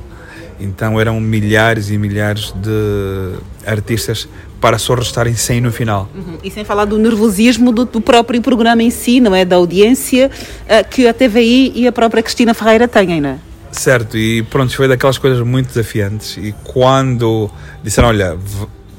Então 0.60 1.00
eram 1.00 1.20
milhares 1.20 1.90
e 1.90 1.98
milhares 1.98 2.54
de 2.56 3.34
artistas 3.66 4.28
para 4.60 4.78
só 4.78 4.94
restarem 4.94 5.34
100 5.34 5.62
no 5.62 5.72
final. 5.72 6.08
Uhum. 6.14 6.38
E 6.44 6.52
sem 6.52 6.64
falar 6.64 6.86
do 6.86 7.00
nervosismo 7.00 7.72
do, 7.72 7.84
do, 7.84 8.00
próprio 8.00 8.40
programa 8.42 8.84
em 8.84 8.92
si, 8.92 9.20
não 9.20 9.34
é? 9.34 9.44
Da 9.44 9.56
audiência 9.56 10.30
uh, 10.30 10.88
que 10.88 11.08
a 11.08 11.14
TVI 11.14 11.72
e 11.74 11.88
a 11.88 11.92
própria 11.92 12.22
Cristina 12.22 12.54
Ferreira 12.54 12.88
têm, 12.88 13.20
não 13.20 13.30
é? 13.30 13.51
Certo, 13.72 14.18
e 14.18 14.44
pronto, 14.44 14.76
foi 14.76 14.88
daquelas 14.88 15.18
coisas 15.18 15.46
muito 15.46 15.68
desafiantes. 15.68 16.38
E 16.38 16.54
quando 16.64 17.50
disseram, 17.84 18.10
olha, 18.10 18.38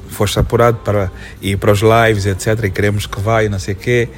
foste 0.08 0.38
apurado 0.38 0.78
para 0.78 1.10
ir 1.40 1.56
para 1.58 1.72
os 1.72 1.80
lives, 1.80 2.26
etc., 2.26 2.64
e 2.64 2.70
queremos 2.70 3.06
que 3.06 3.20
vá 3.20 3.42
e 3.44 3.48
não 3.48 3.58
sei 3.58 3.74
o 3.74 3.76
quê, 3.76 4.08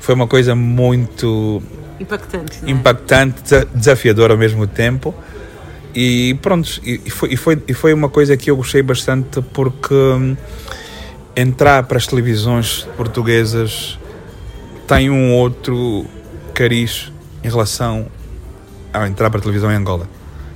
foi 0.00 0.14
uma 0.14 0.26
coisa 0.26 0.54
muito 0.54 1.62
impactante, 2.00 2.58
é? 2.64 2.70
impactante 2.70 3.42
desafiadora 3.74 4.34
ao 4.34 4.38
mesmo 4.38 4.66
tempo. 4.66 5.14
E 5.94 6.34
pronto, 6.42 6.80
e 6.84 7.10
foi, 7.10 7.32
e, 7.32 7.36
foi, 7.36 7.62
e 7.66 7.74
foi 7.74 7.92
uma 7.92 8.08
coisa 8.08 8.36
que 8.36 8.50
eu 8.50 8.56
gostei 8.56 8.82
bastante 8.82 9.42
porque 9.42 9.94
hum, 9.94 10.36
entrar 11.34 11.82
para 11.84 11.98
as 11.98 12.06
televisões 12.06 12.86
portuguesas 12.96 13.98
tem 14.86 15.10
um 15.10 15.32
outro 15.34 16.06
cariz 16.54 17.10
em 17.42 17.48
relação 17.48 18.06
entrar 19.06 19.30
para 19.30 19.38
a 19.38 19.42
televisão 19.42 19.70
em 19.70 19.76
Angola. 19.76 20.08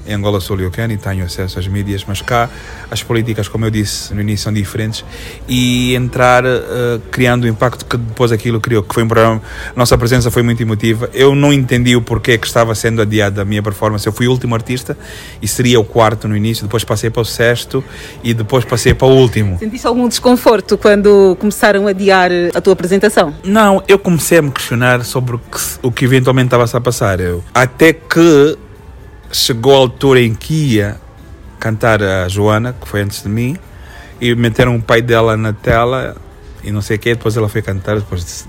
Em 0.07 0.15
Angola 0.15 0.41
sou 0.41 0.57
liocano 0.57 0.93
e 0.93 0.97
tenho 0.97 1.25
acesso 1.25 1.59
às 1.59 1.67
mídias, 1.67 2.05
mas 2.07 2.21
cá 2.21 2.49
as 2.91 3.03
políticas, 3.03 3.49
como 3.49 3.65
eu 3.65 3.71
disse 3.71 4.13
no 4.15 4.21
início, 4.21 4.45
são 4.45 4.53
diferentes 4.53 5.05
e 5.49 5.95
entrar 5.95 6.45
uh, 6.45 7.01
criando 7.11 7.45
o 7.45 7.49
impacto 7.49 7.85
que 7.85 7.97
depois 7.97 8.33
aquilo 8.33 8.61
criou, 8.61 8.83
que 8.83 8.95
foi 8.95 9.05
um 9.05 9.09
programa, 9.09 9.41
nossa 9.77 9.97
presença 9.97 10.31
foi 10.31 10.43
muito 10.43 10.63
emotiva. 10.63 11.09
Eu 11.15 11.35
não 11.35 11.53
entendi 11.53 11.95
o 11.95 12.03
porquê 12.03 12.37
que 12.37 12.47
estava 12.47 12.75
sendo 12.75 13.01
adiada 13.01 13.43
a 13.43 13.45
minha 13.45 13.63
performance. 13.63 14.07
Eu 14.07 14.13
fui 14.13 14.27
o 14.27 14.31
último 14.31 14.55
artista 14.55 14.97
e 15.41 15.47
seria 15.47 15.79
o 15.79 15.85
quarto 15.85 16.27
no 16.27 16.37
início, 16.37 16.65
depois 16.65 16.85
passei 16.85 17.11
para 17.11 17.23
o 17.23 17.25
sexto 17.25 17.85
e 18.23 18.35
depois 18.35 18.65
passei 18.65 18.95
para 18.95 19.07
o 19.07 19.17
último. 19.17 19.59
Sentiste 19.59 19.87
algum 19.87 20.09
desconforto 20.09 20.77
quando 20.77 21.37
começaram 21.39 21.87
a 21.87 21.91
adiar 21.91 22.31
a 22.55 22.61
tua 22.61 22.73
apresentação? 22.73 23.35
Não, 23.45 23.83
eu 23.87 23.99
comecei 23.99 24.39
a 24.39 24.43
me 24.43 24.51
questionar 24.51 25.05
sobre 25.05 25.37
o 25.37 25.39
que, 25.39 25.59
o 25.83 25.93
que 25.93 26.05
eventualmente 26.05 26.47
estava 26.47 26.65
a 26.65 26.81
passar. 26.81 27.21
Eu, 27.21 27.43
até 27.55 27.93
que 27.93 28.59
chegou 29.33 29.75
a 29.75 29.79
altura 29.79 30.21
em 30.21 30.35
que 30.35 30.75
ia 30.75 31.01
cantar 31.59 32.03
a 32.03 32.29
Joana, 32.29 32.73
que 32.73 32.87
foi 32.87 33.03
antes 33.03 33.23
de 33.23 33.29
mim, 33.29 33.57
e 34.21 34.35
meteram 34.35 34.77
o 34.77 34.83
pai 34.83 35.01
dela 35.01 35.37
na 35.37 35.53
tela 35.53 36.17
e 36.63 36.71
não 36.71 36.81
sei 36.81 36.97
o 36.97 37.01
que, 37.01 37.15
depois 37.15 37.37
ela 37.37 37.49
foi 37.49 37.63
cantar, 37.63 37.97
depois 37.97 38.47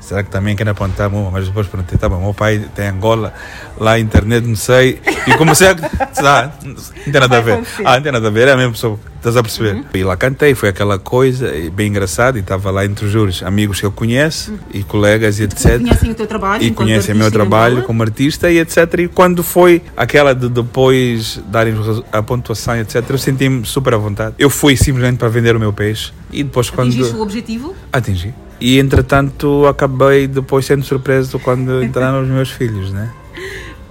será 0.00 0.22
que 0.22 0.30
também 0.30 0.56
quer 0.56 0.68
apontar, 0.68 1.10
mas 1.10 1.46
depois 1.46 1.66
perguntei, 1.66 1.98
tá 1.98 2.08
bom, 2.08 2.20
meu 2.20 2.34
pai 2.34 2.64
tem 2.74 2.88
Angola, 2.88 3.32
lá 3.78 3.92
a 3.92 4.00
internet, 4.00 4.46
não 4.46 4.56
sei, 4.56 5.00
e 5.26 5.34
comecei 5.36 5.68
a, 5.68 5.76
ah, 6.24 6.50
não 6.64 6.74
tem 7.12 7.20
nada 7.20 7.36
a 7.36 7.40
ver, 7.40 7.62
ah, 7.84 7.96
não 7.96 8.02
tem 8.02 8.12
nada 8.12 8.26
a 8.26 8.30
ver, 8.30 8.48
é 8.48 8.52
a 8.52 8.56
mesma 8.56 8.72
pessoa, 8.72 8.98
estás 9.16 9.36
a 9.36 9.42
perceber? 9.42 9.74
Uhum. 9.74 9.84
E 9.94 10.02
lá 10.02 10.16
cantei, 10.16 10.54
foi 10.54 10.70
aquela 10.70 10.98
coisa, 10.98 11.52
bem 11.72 11.88
engraçado, 11.88 12.38
e 12.38 12.40
estava 12.40 12.70
lá 12.70 12.84
entre 12.84 13.04
os 13.04 13.12
juros, 13.12 13.42
amigos 13.42 13.78
que 13.78 13.86
eu 13.86 13.92
conheço, 13.92 14.52
uhum. 14.52 14.58
e 14.72 14.82
colegas 14.82 15.38
e 15.38 15.44
etc. 15.44 15.76
E 15.76 15.78
conhecem 15.78 16.10
o 16.10 16.14
teu 16.14 16.26
trabalho, 16.26 16.62
E 16.64 16.70
conhecem 16.70 17.14
o 17.14 17.18
meu 17.18 17.30
trabalho 17.30 17.82
como 17.82 18.02
artista 18.02 18.50
e 18.50 18.58
etc. 18.58 19.00
E 19.00 19.08
quando 19.08 19.42
foi 19.42 19.82
aquela 19.96 20.34
de 20.34 20.48
depois 20.48 21.40
darem 21.46 21.74
a 22.10 22.22
pontuação 22.22 22.76
etc, 22.76 23.04
eu 23.10 23.18
senti-me 23.18 23.64
super 23.66 23.94
à 23.94 23.98
vontade. 23.98 24.34
Eu 24.38 24.50
fui 24.50 24.76
simplesmente 24.76 25.18
para 25.18 25.28
vender 25.28 25.54
o 25.54 25.60
meu 25.60 25.72
peixe, 25.72 26.12
e 26.32 26.42
depois 26.42 26.70
quando... 26.70 26.88
Atingiste 26.88 27.14
o 27.14 27.20
objetivo? 27.20 27.74
Atingi. 27.92 28.34
E 28.60 28.78
entretanto 28.78 29.66
acabei 29.66 30.26
depois 30.26 30.66
sendo 30.66 30.84
surpreso 30.84 31.38
quando 31.38 31.82
entraram 31.84 32.22
os 32.22 32.28
meus 32.28 32.50
filhos, 32.50 32.92
né? 32.92 33.10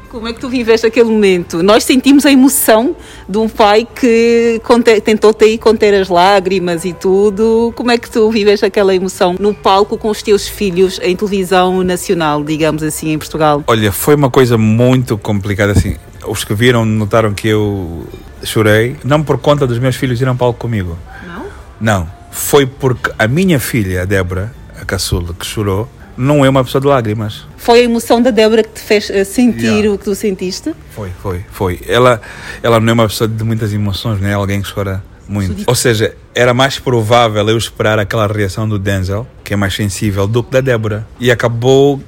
Como 0.09 0.27
é 0.27 0.33
que 0.33 0.39
tu 0.39 0.49
viveste 0.49 0.87
aquele 0.87 1.09
momento? 1.09 1.61
Nós 1.61 1.83
sentimos 1.83 2.25
a 2.25 2.31
emoção 2.31 2.95
de 3.27 3.37
um 3.37 3.47
pai 3.47 3.85
que 3.85 4.59
tentou 5.03 5.31
te 5.35 5.55
conter 5.59 5.93
as 5.93 6.09
lágrimas 6.09 6.83
e 6.83 6.93
tudo. 6.93 7.71
Como 7.75 7.91
é 7.91 7.97
que 7.97 8.09
tu 8.09 8.29
viveste 8.31 8.65
aquela 8.65 8.93
emoção 8.95 9.35
no 9.39 9.53
palco 9.53 9.99
com 9.99 10.09
os 10.09 10.23
teus 10.23 10.47
filhos 10.47 10.99
em 11.03 11.15
televisão 11.15 11.83
nacional, 11.83 12.43
digamos 12.43 12.81
assim, 12.81 13.11
em 13.11 13.19
Portugal? 13.19 13.63
Olha, 13.67 13.91
foi 13.91 14.15
uma 14.15 14.31
coisa 14.31 14.57
muito 14.57 15.15
complicada 15.15 15.73
assim. 15.73 15.95
Os 16.27 16.43
que 16.43 16.55
viram 16.55 16.85
notaram 16.85 17.31
que 17.31 17.47
eu 17.47 18.07
chorei, 18.43 18.95
não 19.03 19.21
por 19.21 19.37
conta 19.37 19.67
dos 19.67 19.77
meus 19.77 19.95
filhos 19.95 20.19
irem 20.19 20.31
ao 20.31 20.35
palco 20.35 20.59
comigo. 20.59 20.97
Não? 21.27 21.45
Não. 21.79 22.19
Foi 22.31 22.65
porque 22.65 23.11
a 23.17 23.27
minha 23.27 23.59
filha, 23.59 24.01
a 24.01 24.05
Débora, 24.05 24.51
a 24.81 24.85
caçula, 24.85 25.33
que 25.33 25.45
chorou, 25.45 25.89
não 26.17 26.43
é 26.43 26.49
uma 26.49 26.63
pessoa 26.63 26.81
de 26.81 26.87
lágrimas. 26.87 27.45
Foi 27.57 27.79
a 27.79 27.83
emoção 27.83 28.21
da 28.21 28.29
Débora 28.29 28.63
que 28.63 28.71
te 28.71 28.81
fez 28.81 29.09
eh, 29.09 29.23
sentir 29.23 29.63
yeah. 29.63 29.91
o 29.91 29.97
que 29.97 30.03
tu 30.03 30.15
sentiste? 30.15 30.73
Foi, 30.91 31.09
foi, 31.21 31.45
foi. 31.51 31.79
Ela, 31.87 32.21
ela 32.61 32.79
não 32.79 32.89
é 32.89 32.93
uma 32.93 33.07
pessoa 33.07 33.27
de 33.27 33.43
muitas 33.43 33.73
emoções, 33.73 34.19
não 34.19 34.27
é 34.27 34.33
alguém 34.33 34.61
que 34.61 34.71
chora 34.71 35.03
muito. 35.29 35.63
Ou 35.65 35.75
seja, 35.75 36.15
era 36.33 36.53
mais 36.53 36.79
provável 36.79 37.47
eu 37.47 37.57
esperar 37.57 37.99
aquela 37.99 38.27
reação 38.27 38.67
do 38.67 38.79
Denzel, 38.79 39.27
que 39.43 39.53
é 39.53 39.55
mais 39.55 39.73
sensível, 39.73 40.27
do 40.27 40.43
que 40.43 40.51
da 40.51 40.59
Débora. 40.59 41.07
E 41.19 41.31
acabou 41.31 42.01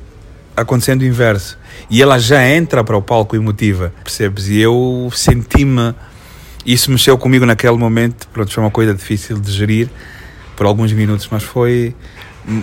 acontecendo 0.57 1.01
o 1.01 1.05
inverso. 1.05 1.57
E 1.89 2.01
ela 2.01 2.19
já 2.19 2.45
entra 2.47 2.83
para 2.83 2.97
o 2.97 3.01
palco 3.01 3.35
emotiva, 3.35 3.93
percebes? 4.03 4.47
E 4.49 4.59
eu 4.59 5.09
senti-me. 5.13 5.93
Isso 6.65 6.91
mexeu 6.91 7.17
comigo 7.17 7.45
naquele 7.45 7.77
momento. 7.77 8.27
Pronto, 8.27 8.51
foi 8.51 8.63
uma 8.63 8.71
coisa 8.71 8.93
difícil 8.93 9.39
de 9.39 9.51
gerir 9.51 9.89
por 10.55 10.65
alguns 10.65 10.91
minutos, 10.91 11.27
mas 11.31 11.43
foi 11.43 11.95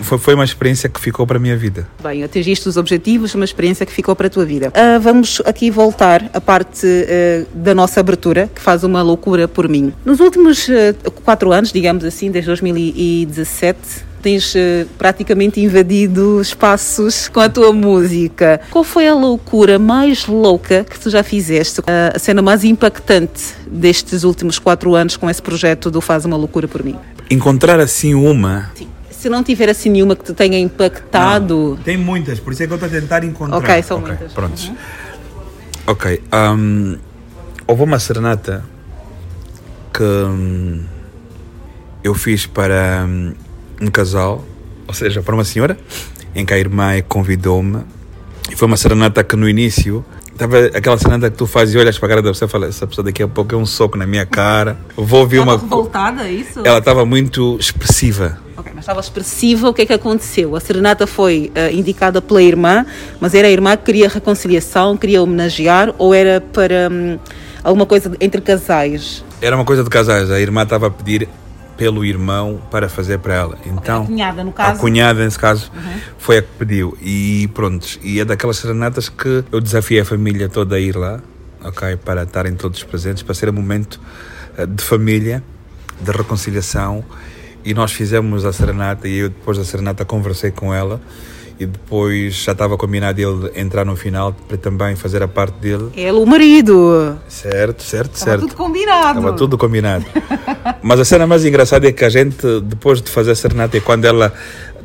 foi, 0.03 0.19
foi 0.19 0.35
uma 0.35 0.45
experiência 0.45 0.89
que 0.89 1.01
ficou 1.01 1.27
para 1.27 1.37
a 1.37 1.41
minha 1.41 1.57
vida. 1.57 1.87
Bem, 2.03 2.23
atingiste 2.25 2.69
os 2.69 2.77
objetivos, 2.77 3.35
uma 3.35 3.45
experiência 3.45 3.87
que 3.87 3.93
ficou 3.93 4.15
para 4.15 4.27
a 4.27 4.31
tua 4.31 4.45
vida. 4.45 4.69
Uh, 4.69 5.01
vamos 5.01 5.41
aqui 5.45 5.71
voltar 5.71 6.29
à 6.33 6.41
parte 6.41 6.87
uh, 6.87 7.47
da 7.55 7.75
nossa 7.75 8.01
abertura, 8.01 8.49
que 8.55 8.61
faz 8.61 8.85
uma 8.85 9.03
loucura 9.03 9.47
por 9.47 9.69
mim. 9.69 9.93
Nos 10.05 10.21
últimos 10.21 10.69
uh, 10.69 11.11
quatro 11.25 11.53
anos, 11.53 11.73
digamos 11.73 12.05
assim, 12.05 12.31
desde 12.31 12.49
2017, 12.49 14.09
tens 14.21 14.53
praticamente 14.99 15.61
invadido 15.61 16.41
espaços 16.41 17.29
com 17.29 17.39
a 17.39 17.49
tua 17.49 17.73
música. 17.73 18.61
Qual 18.69 18.83
foi 18.83 19.07
a 19.07 19.15
loucura 19.15 19.79
mais 19.79 20.27
louca 20.27 20.85
que 20.85 20.99
tu 20.99 21.09
já 21.09 21.23
fizeste? 21.23 21.81
A 21.87 22.19
cena 22.19 22.43
mais 22.43 22.65
impactante 22.65 23.55
destes 23.71 24.25
últimos 24.25 24.59
quatro 24.59 24.97
anos 24.97 25.17
com 25.17 25.31
esse 25.31 25.41
projeto 25.41 25.89
do 25.89 26.01
Faz 26.01 26.25
uma 26.25 26.37
Loucura 26.37 26.67
por 26.67 26.83
mim? 26.83 26.97
Encontrar 27.31 27.79
assim 27.79 28.13
uma. 28.13 28.73
Sim 28.75 28.89
se 29.19 29.29
não 29.29 29.43
tiver 29.43 29.69
assim 29.69 29.91
nenhuma 29.91 30.15
que 30.15 30.25
te 30.25 30.33
tenha 30.33 30.57
impactado. 30.59 31.75
Não, 31.77 31.83
tem 31.83 31.97
muitas, 31.97 32.39
por 32.39 32.53
isso 32.53 32.63
é 32.63 32.67
que 32.69 32.73
eu 32.73 32.77
estou 32.77 32.89
a 32.89 33.01
tentar 33.01 33.25
encontrar. 33.25 33.59
Ok, 33.59 33.83
são 33.83 33.99
okay, 33.99 34.09
muitas. 34.11 34.33
Prontos. 34.33 34.69
Uhum. 34.69 34.77
Ok. 35.89 36.23
Um, 36.33 36.99
houve 37.67 37.83
uma 37.83 37.99
serenata 37.99 38.65
que 39.93 40.05
um, 40.05 40.85
eu 42.05 42.15
fiz 42.15 42.47
para 42.47 43.05
um, 43.09 43.35
um, 43.83 43.91
casal, 43.91 44.45
ou 44.87 44.95
seja, 44.95 45.21
para 45.21 45.35
uma 45.35 45.45
senhora, 45.45 45.77
em 46.33 46.47
que 46.47 46.55
a 46.55 46.59
irmã 46.59 47.01
convidou-me. 47.09 47.83
E 48.49 48.55
foi 48.55 48.69
uma 48.69 48.77
serenata 48.77 49.25
que 49.25 49.35
no 49.35 49.49
início 49.49 50.05
Tava 50.37 50.67
aquela 50.67 50.97
serenata 50.97 51.33
que 51.33 51.37
tu 51.37 51.49
fazes 51.49 51.75
e 51.75 51.79
olhas 51.79 51.99
para 51.99 52.07
a 52.07 52.11
cara 52.11 52.23
da 52.23 52.31
pessoa 52.31 52.47
e 52.47 52.51
fala, 52.53 52.67
essa 52.69 52.87
pessoa 52.87 53.05
daqui 53.05 53.25
a 53.25 53.27
pouco 53.27 53.53
é 53.53 53.59
um 53.59 53.67
soco 53.67 53.99
na 53.99 54.07
minha 54.07 54.25
cara. 54.25 54.79
Vou 54.97 55.23
ouvir 55.23 55.39
Estava 55.39 55.57
uma. 55.57 55.61
revoltada, 55.61 56.29
é 56.29 56.31
isso? 56.31 56.61
Ela 56.65 56.79
estava 56.79 57.05
muito 57.05 57.57
expressiva. 57.59 58.39
Mas 58.79 58.85
estava 58.85 59.01
expressiva, 59.01 59.69
o 59.69 59.75
que 59.75 59.83
é 59.83 59.87
que 59.87 59.93
aconteceu? 59.93 60.55
A 60.55 60.61
serenata 60.61 61.05
foi 61.05 61.51
eh, 61.53 61.73
indicada 61.73 62.23
pela 62.23 62.41
irmã, 62.41 62.87
mas 63.19 63.35
era 63.35 63.49
a 63.49 63.51
irmã 63.51 63.77
que 63.77 63.83
queria 63.83 64.09
reconciliação, 64.09 64.97
queria 64.97 65.21
homenagear 65.21 65.93
ou 65.99 66.15
era 66.15 66.41
para 66.41 66.89
hum, 66.89 67.19
alguma 67.65 67.85
coisa 67.87 68.13
entre 68.21 68.41
casais? 68.41 69.25
Era 69.43 69.57
uma 69.57 69.65
coisa 69.65 69.83
de 69.83 69.91
casais. 69.91 70.31
A 70.31 70.39
irmã 70.39 70.63
estava 70.63 70.87
a 70.87 70.91
pedir 70.93 71.29
pelo 71.77 72.05
irmão 72.05 72.63
para 72.71 72.89
fazer 72.89 73.19
para 73.19 73.35
ela. 73.35 73.59
Então, 73.67 74.05
a 74.05 74.07
cunhada, 74.07 74.45
no 74.45 74.51
a 74.51 74.53
caso. 74.53 74.73
Uhum. 74.75 74.79
cunhada, 74.79 75.25
nesse 75.25 75.39
caso, 75.41 75.73
foi 76.17 76.39
a 76.39 76.43
que 76.43 76.49
pediu. 76.57 76.97
E 77.03 77.51
pronto, 77.53 77.85
e 78.01 78.21
é 78.21 78.25
daquelas 78.25 78.59
serenatas 78.59 79.09
que 79.09 79.43
eu 79.51 79.61
desafiei 79.61 80.03
a 80.03 80.05
família 80.05 80.49
toda 80.49 80.77
a 80.77 80.79
ir 80.79 80.95
lá, 80.95 81.21
ok? 81.65 81.97
Para 81.97 82.23
estarem 82.23 82.55
todos 82.55 82.85
presentes, 82.85 83.25
para 83.25 83.35
ser 83.35 83.49
um 83.49 83.55
momento 83.55 84.01
eh, 84.57 84.67
de 84.67 84.85
família, 84.85 85.43
de 86.01 86.13
reconciliação. 86.13 87.05
E 87.65 87.75
nós 87.75 87.93
fizemos 87.93 88.45
a 88.45 88.53
serenata 88.53 89.09
e 89.09 89.19
eu 89.19 89.29
depois 89.29 89.59
da 89.59 89.65
serenata 89.65 90.05
conversei 90.05 90.51
com 90.51 90.73
ela 90.73 91.01
e 91.61 91.67
depois 91.67 92.35
já 92.37 92.53
estava 92.53 92.77
combinado 92.77 93.21
ele 93.21 93.61
entrar 93.61 93.85
no 93.85 93.97
final 93.97 94.33
para 94.33 94.57
também 94.57 94.95
fazer 94.95 95.23
a 95.23 95.29
parte 95.29 95.55
dele. 95.59 95.91
Ele, 95.97 96.13
o 96.13 96.25
marido. 96.25 97.19
Certo, 97.29 97.83
certo, 97.83 98.15
Estava 98.15 98.31
certo. 98.31 98.41
tudo 98.43 98.57
combinado. 98.57 99.19
Estava 99.19 99.37
tudo 99.37 99.59
combinado. 99.59 100.05
Mas 100.83 101.01
a 101.01 101.05
cena 101.05 101.27
mais 101.27 101.45
engraçada 101.45 101.89
é 101.89 101.93
que 101.93 102.05
a 102.05 102.09
gente, 102.09 102.61
depois 102.63 103.03
de 103.03 103.11
fazer 103.11 103.33
a 103.33 103.35
serenata, 103.35 103.77
e 103.77 103.81
quando 103.81 104.05
ela 104.05 104.33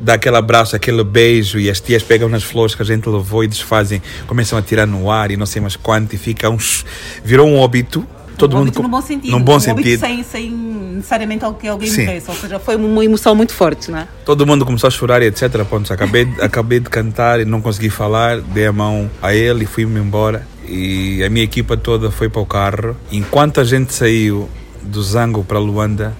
dá 0.00 0.14
aquele 0.14 0.36
abraço, 0.36 0.74
aquele 0.74 1.04
beijo, 1.04 1.60
e 1.60 1.70
as 1.70 1.80
tias 1.80 2.02
pegam 2.02 2.28
nas 2.28 2.42
flores 2.42 2.74
que 2.74 2.82
a 2.82 2.84
gente 2.84 3.08
levou 3.08 3.44
e 3.44 3.46
desfazem, 3.46 4.02
começam 4.26 4.58
a 4.58 4.62
tirar 4.62 4.86
no 4.86 5.10
ar 5.10 5.30
e 5.30 5.36
não 5.36 5.46
sei 5.46 5.62
mais 5.62 5.76
quanto, 5.76 6.14
e 6.14 6.18
fica 6.18 6.50
uns. 6.50 6.84
virou 7.24 7.46
um 7.46 7.56
óbito. 7.56 8.04
Todo 8.36 8.56
mundo 8.56 8.72
com- 8.72 8.82
no 8.82 8.88
bom 8.88 9.00
sentido. 9.00 9.30
Num 9.30 9.40
bom 9.42 9.58
sentido. 9.60 10.00
Sem, 10.00 10.22
sem 10.22 10.50
necessariamente 10.50 11.44
algo 11.44 11.58
que 11.58 11.66
alguém 11.68 11.88
Sim. 11.88 12.04
morresse. 12.06 12.30
Ou 12.30 12.36
seja, 12.36 12.58
foi 12.58 12.76
uma 12.76 13.04
emoção 13.04 13.34
muito 13.34 13.52
forte, 13.52 13.90
não 13.90 13.98
é? 13.98 14.08
Todo 14.24 14.46
mundo 14.46 14.64
começou 14.64 14.88
a 14.88 14.90
chorar 14.90 15.22
e 15.22 15.26
etc. 15.26 15.64
Pontos. 15.64 15.90
Acabei, 15.90 16.28
acabei 16.40 16.80
de 16.80 16.88
cantar 16.90 17.40
e 17.40 17.44
não 17.44 17.60
consegui 17.60 17.90
falar, 17.90 18.40
dei 18.40 18.66
a 18.66 18.72
mão 18.72 19.10
a 19.22 19.34
ele 19.34 19.64
e 19.64 19.66
fui-me 19.66 19.98
embora. 20.00 20.46
E 20.66 21.22
a 21.22 21.28
minha 21.30 21.44
equipa 21.44 21.76
toda 21.76 22.10
foi 22.10 22.28
para 22.28 22.40
o 22.40 22.46
carro. 22.46 22.96
Enquanto 23.12 23.60
a 23.60 23.64
gente 23.64 23.92
saiu 23.92 24.48
do 24.82 25.02
Zango 25.02 25.44
para 25.44 25.58
Luanda, 25.58 26.14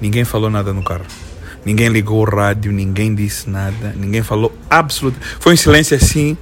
ninguém 0.00 0.24
falou 0.24 0.50
nada 0.50 0.72
no 0.72 0.82
carro. 0.82 1.04
Ninguém 1.64 1.88
ligou 1.88 2.20
o 2.20 2.24
rádio, 2.24 2.70
ninguém 2.70 3.12
disse 3.14 3.50
nada, 3.50 3.92
ninguém 3.96 4.22
falou 4.22 4.52
absolutamente. 4.70 5.36
Foi 5.40 5.52
um 5.54 5.56
silêncio 5.56 5.96
assim, 5.96 6.36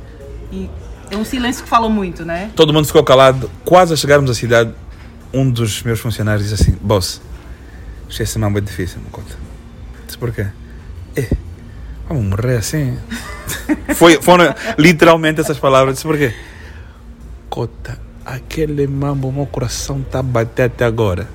E 0.52 0.68
é 1.10 1.16
um 1.16 1.24
silêncio 1.24 1.62
que 1.62 1.68
fala 1.68 1.88
muito, 1.88 2.24
não 2.26 2.34
é? 2.34 2.50
todo 2.54 2.72
mundo 2.74 2.86
ficou 2.86 3.02
calado. 3.02 3.50
Quase 3.64 3.94
a 3.94 3.96
chegarmos 3.96 4.30
à 4.30 4.34
cidade, 4.34 4.70
um 5.34 5.50
dos 5.50 5.82
meus 5.82 6.00
funcionários 6.00 6.48
disse 6.48 6.62
assim: 6.62 6.78
Boss, 6.80 7.20
isto 8.08 8.22
é 8.22 8.26
semana 8.26 8.50
muito 8.50 8.66
difícil, 8.66 9.00
não 9.02 9.10
conta. 9.10 9.36
Disse 10.06 10.16
porquê? 10.16 10.46
É, 11.16 11.28
vamos 12.08 12.24
morrer 12.24 12.58
assim. 12.58 12.96
Foi, 13.96 14.22
foram 14.22 14.54
literalmente 14.78 15.40
essas 15.40 15.58
palavras. 15.58 15.96
Disse 15.96 16.06
porquê? 16.06 16.32
Cota, 17.50 17.98
aquele 18.24 18.86
mambo, 18.86 19.30
meu 19.32 19.46
coração 19.46 20.00
está 20.00 20.20
a 20.20 20.22
bater 20.22 20.64
até 20.64 20.84
agora. 20.84 21.28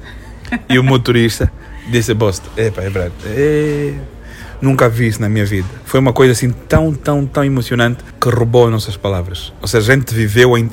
E 0.68 0.80
o 0.80 0.84
motorista 0.84 1.52
disse: 1.92 2.14
Boss, 2.14 2.42
epa, 2.58 2.82
é 2.82 2.90
verdade. 2.90 3.14
É, 3.26 3.96
Nunca 4.62 4.90
vi 4.90 5.08
isso 5.08 5.22
na 5.22 5.30
minha 5.30 5.46
vida. 5.46 5.68
Foi 5.86 6.00
uma 6.00 6.12
coisa 6.14 6.34
assim 6.34 6.50
tão, 6.52 6.94
tão, 6.94 7.26
tão 7.26 7.44
emocionante 7.46 8.04
que 8.20 8.30
roubou 8.30 8.66
as 8.66 8.72
nossas 8.72 8.98
palavras. 8.98 9.54
Ou 9.62 9.68
seja, 9.68 9.94
a 9.94 9.96
gente 9.96 10.14
viveu 10.14 10.58
em- 10.58 10.70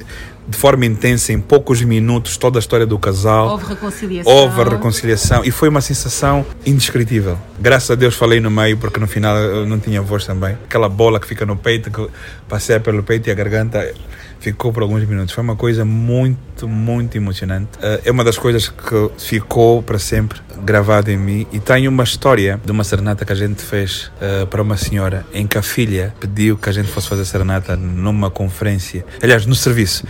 de 0.48 0.56
forma 0.56 0.86
intensa, 0.86 1.32
em 1.32 1.40
poucos 1.40 1.82
minutos, 1.82 2.36
toda 2.36 2.58
a 2.58 2.60
história 2.60 2.86
do 2.86 2.96
casal. 2.98 3.48
Houve 3.48 3.66
reconciliação. 3.66 4.32
Houve 4.32 4.62
reconciliação 4.70 5.44
e 5.44 5.50
foi 5.50 5.68
uma 5.68 5.80
sensação 5.80 6.46
indescritível. 6.64 7.36
Graças 7.58 7.90
a 7.90 7.94
Deus 7.96 8.14
falei 8.14 8.38
no 8.38 8.50
meio 8.50 8.76
porque 8.76 9.00
no 9.00 9.08
final 9.08 9.36
eu 9.36 9.66
não 9.66 9.78
tinha 9.80 10.00
voz 10.00 10.24
também. 10.24 10.52
Aquela 10.64 10.88
bola 10.88 11.18
que 11.18 11.26
fica 11.26 11.44
no 11.44 11.56
peito, 11.56 11.90
que 11.90 12.06
passei 12.48 12.78
pelo 12.78 13.02
peito 13.02 13.28
e 13.28 13.32
a 13.32 13.34
garganta 13.34 13.92
ficou 14.40 14.72
por 14.72 14.82
alguns 14.82 15.04
minutos. 15.04 15.34
Foi 15.34 15.42
uma 15.42 15.56
coisa 15.56 15.84
muito, 15.84 16.68
muito 16.68 17.16
emocionante. 17.16 17.70
Eh, 17.82 18.02
É 18.06 18.10
uma 18.10 18.24
das 18.24 18.38
coisas 18.38 18.68
que 18.68 19.10
ficou 19.18 19.82
para 19.82 19.98
sempre 19.98 20.40
gravada 20.64 21.12
em 21.12 21.16
mim 21.16 21.46
e 21.52 21.60
tem 21.60 21.86
uma 21.86 22.04
história 22.04 22.60
de 22.64 22.72
uma 22.72 22.82
serenata 22.84 23.24
que 23.24 23.32
a 23.32 23.36
gente 23.36 23.62
fez 23.62 24.10
eh, 24.20 24.46
para 24.46 24.62
uma 24.62 24.76
senhora 24.76 25.26
em 25.32 25.46
que 25.46 25.58
a 25.58 25.62
filha 25.62 26.14
pediu 26.18 26.56
que 26.56 26.68
a 26.68 26.72
gente 26.72 26.88
fosse 26.88 27.08
fazer 27.08 27.24
serenata 27.24 27.76
numa 27.76 28.30
conferência, 28.30 29.04
aliás, 29.22 29.44
no 29.46 29.54
serviço. 29.54 30.04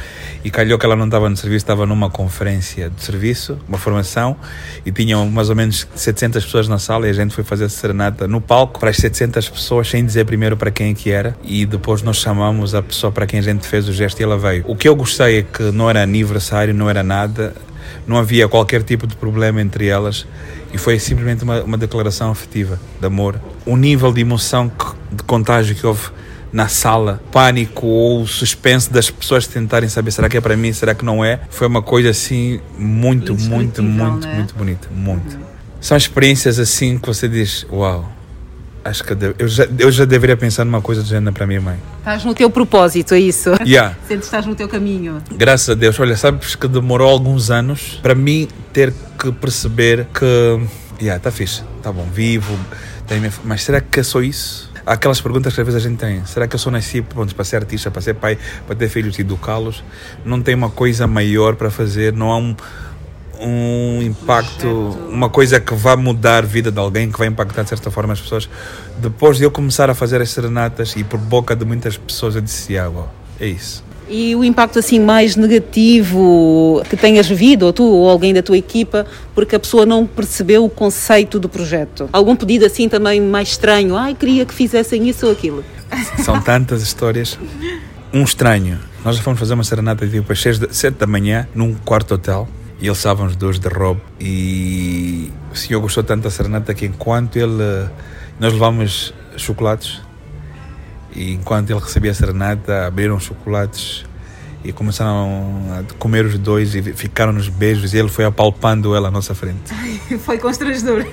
E 0.44 0.50
calhou 0.50 0.78
que 0.78 0.86
ela 0.86 0.96
não 0.96 1.06
estava 1.06 1.28
no 1.28 1.36
serviço, 1.36 1.64
estava 1.64 1.86
numa 1.86 2.10
conferência 2.10 2.90
de 2.90 3.02
serviço, 3.02 3.58
uma 3.68 3.78
formação, 3.78 4.36
e 4.84 4.92
tinham 4.92 5.28
mais 5.28 5.50
ou 5.50 5.56
menos 5.56 5.86
700 5.94 6.44
pessoas 6.44 6.68
na 6.68 6.78
sala 6.78 7.06
e 7.06 7.10
a 7.10 7.12
gente 7.12 7.34
foi 7.34 7.42
fazer 7.42 7.68
serenata 7.68 8.28
no 8.28 8.40
palco 8.40 8.78
para 8.78 8.90
as 8.90 8.96
700 8.96 9.48
pessoas, 9.48 9.88
sem 9.88 10.04
dizer 10.04 10.24
primeiro 10.24 10.56
para 10.56 10.70
quem 10.70 10.90
é 10.90 10.94
que 10.94 11.10
era, 11.10 11.36
e 11.42 11.66
depois 11.66 12.02
nós 12.02 12.18
chamamos 12.18 12.74
a 12.74 12.82
pessoa 12.82 13.12
para 13.12 13.26
quem 13.26 13.38
a 13.40 13.42
gente 13.42 13.66
fez 13.66 13.88
o 13.88 13.92
gesto 13.92 14.15
e 14.20 14.24
ela 14.24 14.38
veio. 14.38 14.64
O 14.66 14.74
que 14.76 14.88
eu 14.88 14.94
gostei 14.96 15.38
é 15.38 15.42
que 15.42 15.62
não 15.72 15.88
era 15.88 16.02
aniversário, 16.02 16.72
não 16.74 16.88
era 16.88 17.02
nada, 17.02 17.54
não 18.06 18.16
havia 18.16 18.48
qualquer 18.48 18.82
tipo 18.82 19.06
de 19.06 19.14
problema 19.16 19.60
entre 19.60 19.86
elas 19.88 20.26
e 20.72 20.78
foi 20.78 20.98
simplesmente 20.98 21.44
uma, 21.44 21.62
uma 21.62 21.78
declaração 21.78 22.30
afetiva 22.30 22.78
de 23.00 23.06
amor. 23.06 23.40
O 23.64 23.76
nível 23.76 24.12
de 24.12 24.20
emoção, 24.20 24.68
que- 24.68 25.16
de 25.16 25.22
contágio 25.22 25.74
que 25.74 25.86
houve 25.86 26.08
na 26.52 26.68
sala, 26.68 27.20
pânico 27.30 27.86
ou 27.86 28.26
suspense 28.26 28.90
das 28.90 29.10
pessoas 29.10 29.46
tentarem 29.46 29.88
saber 29.88 30.10
será 30.10 30.28
que 30.28 30.36
é 30.36 30.40
para 30.40 30.56
mim, 30.56 30.72
será 30.72 30.94
que 30.94 31.04
não 31.04 31.24
é, 31.24 31.40
foi 31.50 31.66
uma 31.66 31.82
coisa 31.82 32.10
assim 32.10 32.60
muito, 32.78 33.34
muito, 33.34 33.82
muito, 33.82 34.26
né? 34.26 34.34
muito 34.36 34.54
bonita, 34.54 34.88
muito. 34.94 35.38
São 35.80 35.96
experiências 35.96 36.58
assim 36.58 36.98
que 36.98 37.06
você 37.06 37.28
diz, 37.28 37.66
uau, 37.70 38.10
acho 38.88 39.04
que 39.04 39.12
eu, 39.38 39.48
já, 39.48 39.66
eu 39.78 39.90
já 39.90 40.04
deveria 40.04 40.36
pensar 40.36 40.64
numa 40.64 40.80
coisa 40.80 41.02
do 41.02 41.08
género 41.08 41.32
para 41.32 41.46
minha 41.46 41.60
mãe. 41.60 41.76
Estás 41.98 42.24
no 42.24 42.34
teu 42.34 42.48
propósito, 42.48 43.14
é 43.14 43.20
isso? 43.20 43.50
Yeah. 43.64 43.96
Sentes 44.06 44.26
estás 44.26 44.46
no 44.46 44.54
teu 44.54 44.68
caminho. 44.68 45.22
Graças 45.32 45.70
a 45.70 45.74
Deus, 45.74 45.98
olha, 45.98 46.16
sabes 46.16 46.54
que 46.54 46.68
demorou 46.68 47.08
alguns 47.08 47.50
anos 47.50 47.98
para 48.02 48.14
mim 48.14 48.48
ter 48.72 48.92
que 49.18 49.32
perceber 49.32 50.06
que, 50.14 50.60
yeah, 51.00 51.20
tá 51.20 51.30
fixe, 51.30 51.62
tá 51.82 51.90
bom, 51.92 52.06
vivo, 52.12 52.58
minha, 53.10 53.32
mas 53.44 53.62
será 53.62 53.80
que 53.80 54.00
é 54.00 54.02
só 54.02 54.20
isso? 54.20 54.70
Há 54.84 54.92
Aquelas 54.92 55.20
perguntas 55.20 55.52
que 55.52 55.60
às 55.60 55.66
vezes 55.66 55.84
a 55.84 55.88
gente 55.88 55.98
tem. 55.98 56.24
Será 56.26 56.46
que 56.46 56.54
eu 56.54 56.60
só 56.60 56.70
nasci 56.70 57.02
pronto, 57.02 57.34
para 57.34 57.44
ser 57.44 57.56
artista, 57.56 57.90
para 57.90 58.00
ser 58.00 58.14
pai, 58.14 58.38
para 58.68 58.76
ter 58.76 58.88
filhos 58.88 59.18
e 59.18 59.22
educá-los? 59.22 59.82
Não 60.24 60.40
tem 60.40 60.54
uma 60.54 60.70
coisa 60.70 61.08
maior 61.08 61.56
para 61.56 61.70
fazer, 61.70 62.12
não 62.12 62.30
há 62.30 62.38
um, 62.38 62.54
um 63.40 64.02
impacto, 64.02 64.66
uma 65.10 65.28
coisa 65.28 65.60
que 65.60 65.74
vai 65.74 65.96
mudar 65.96 66.44
a 66.44 66.46
vida 66.46 66.70
de 66.70 66.78
alguém, 66.78 67.10
que 67.10 67.18
vai 67.18 67.28
impactar 67.28 67.62
de 67.62 67.68
certa 67.68 67.90
forma 67.90 68.12
as 68.12 68.20
pessoas. 68.20 68.48
Depois 68.98 69.38
de 69.38 69.44
eu 69.44 69.50
começar 69.50 69.90
a 69.90 69.94
fazer 69.94 70.20
as 70.20 70.30
serenatas 70.30 70.94
e 70.96 71.04
por 71.04 71.18
boca 71.18 71.54
de 71.54 71.64
muitas 71.64 71.96
pessoas, 71.96 72.34
eu 72.34 72.40
disse: 72.40 72.76
ah, 72.78 72.90
é 73.40 73.46
isso. 73.46 73.84
E 74.08 74.36
o 74.36 74.44
impacto 74.44 74.78
assim 74.78 75.00
mais 75.00 75.34
negativo 75.34 76.80
que 76.88 76.96
tenhas 76.96 77.26
vivido, 77.26 77.64
ou 77.66 77.72
tu 77.72 77.82
ou 77.84 78.08
alguém 78.08 78.32
da 78.32 78.42
tua 78.42 78.56
equipa, 78.56 79.04
porque 79.34 79.56
a 79.56 79.58
pessoa 79.58 79.84
não 79.84 80.06
percebeu 80.06 80.64
o 80.64 80.70
conceito 80.70 81.40
do 81.40 81.48
projeto? 81.48 82.08
Algum 82.12 82.36
pedido 82.36 82.64
assim 82.64 82.88
também 82.88 83.20
mais 83.20 83.48
estranho? 83.48 83.96
Ai, 83.96 84.14
queria 84.14 84.46
que 84.46 84.54
fizessem 84.54 85.08
isso 85.08 85.26
ou 85.26 85.32
aquilo. 85.32 85.64
São 86.22 86.40
tantas 86.42 86.82
histórias. 86.82 87.36
Um 88.12 88.22
estranho. 88.22 88.78
Nós 89.04 89.16
já 89.16 89.22
fomos 89.22 89.38
fazer 89.40 89.54
uma 89.54 89.64
serenata 89.64 90.06
tipo 90.06 90.32
às 90.32 90.40
6 90.40 90.58
da- 90.60 90.72
7 90.72 90.94
da 90.98 91.06
manhã 91.06 91.46
num 91.54 91.74
quarto 91.74 92.14
hotel 92.14 92.48
e 92.78 92.86
eles 92.86 92.98
estavam 92.98 93.26
os 93.26 93.36
dois 93.36 93.58
de 93.58 93.68
roubo 93.68 94.00
e 94.20 95.32
o 95.52 95.56
senhor 95.56 95.80
gostou 95.80 96.04
tanto 96.04 96.24
da 96.24 96.30
serenata 96.30 96.74
que 96.74 96.84
enquanto 96.86 97.36
ele 97.36 97.88
nós 98.38 98.52
levámos 98.52 99.14
chocolates 99.36 100.02
e 101.14 101.32
enquanto 101.32 101.70
ele 101.70 101.80
recebia 101.80 102.10
a 102.10 102.14
serenata 102.14 102.86
abriram 102.86 103.16
os 103.16 103.24
chocolates 103.24 104.04
e 104.62 104.72
começaram 104.72 105.62
a 105.78 105.94
comer 105.94 106.26
os 106.26 106.38
dois 106.38 106.74
e 106.74 106.82
ficaram 106.82 107.32
nos 107.32 107.48
beijos 107.48 107.94
e 107.94 107.98
ele 107.98 108.08
foi 108.08 108.24
apalpando 108.24 108.96
ela 108.96 109.08
à 109.08 109.10
nossa 109.10 109.34
frente. 109.34 109.72
Foi 110.18 110.38
constrangedor. 110.38 111.06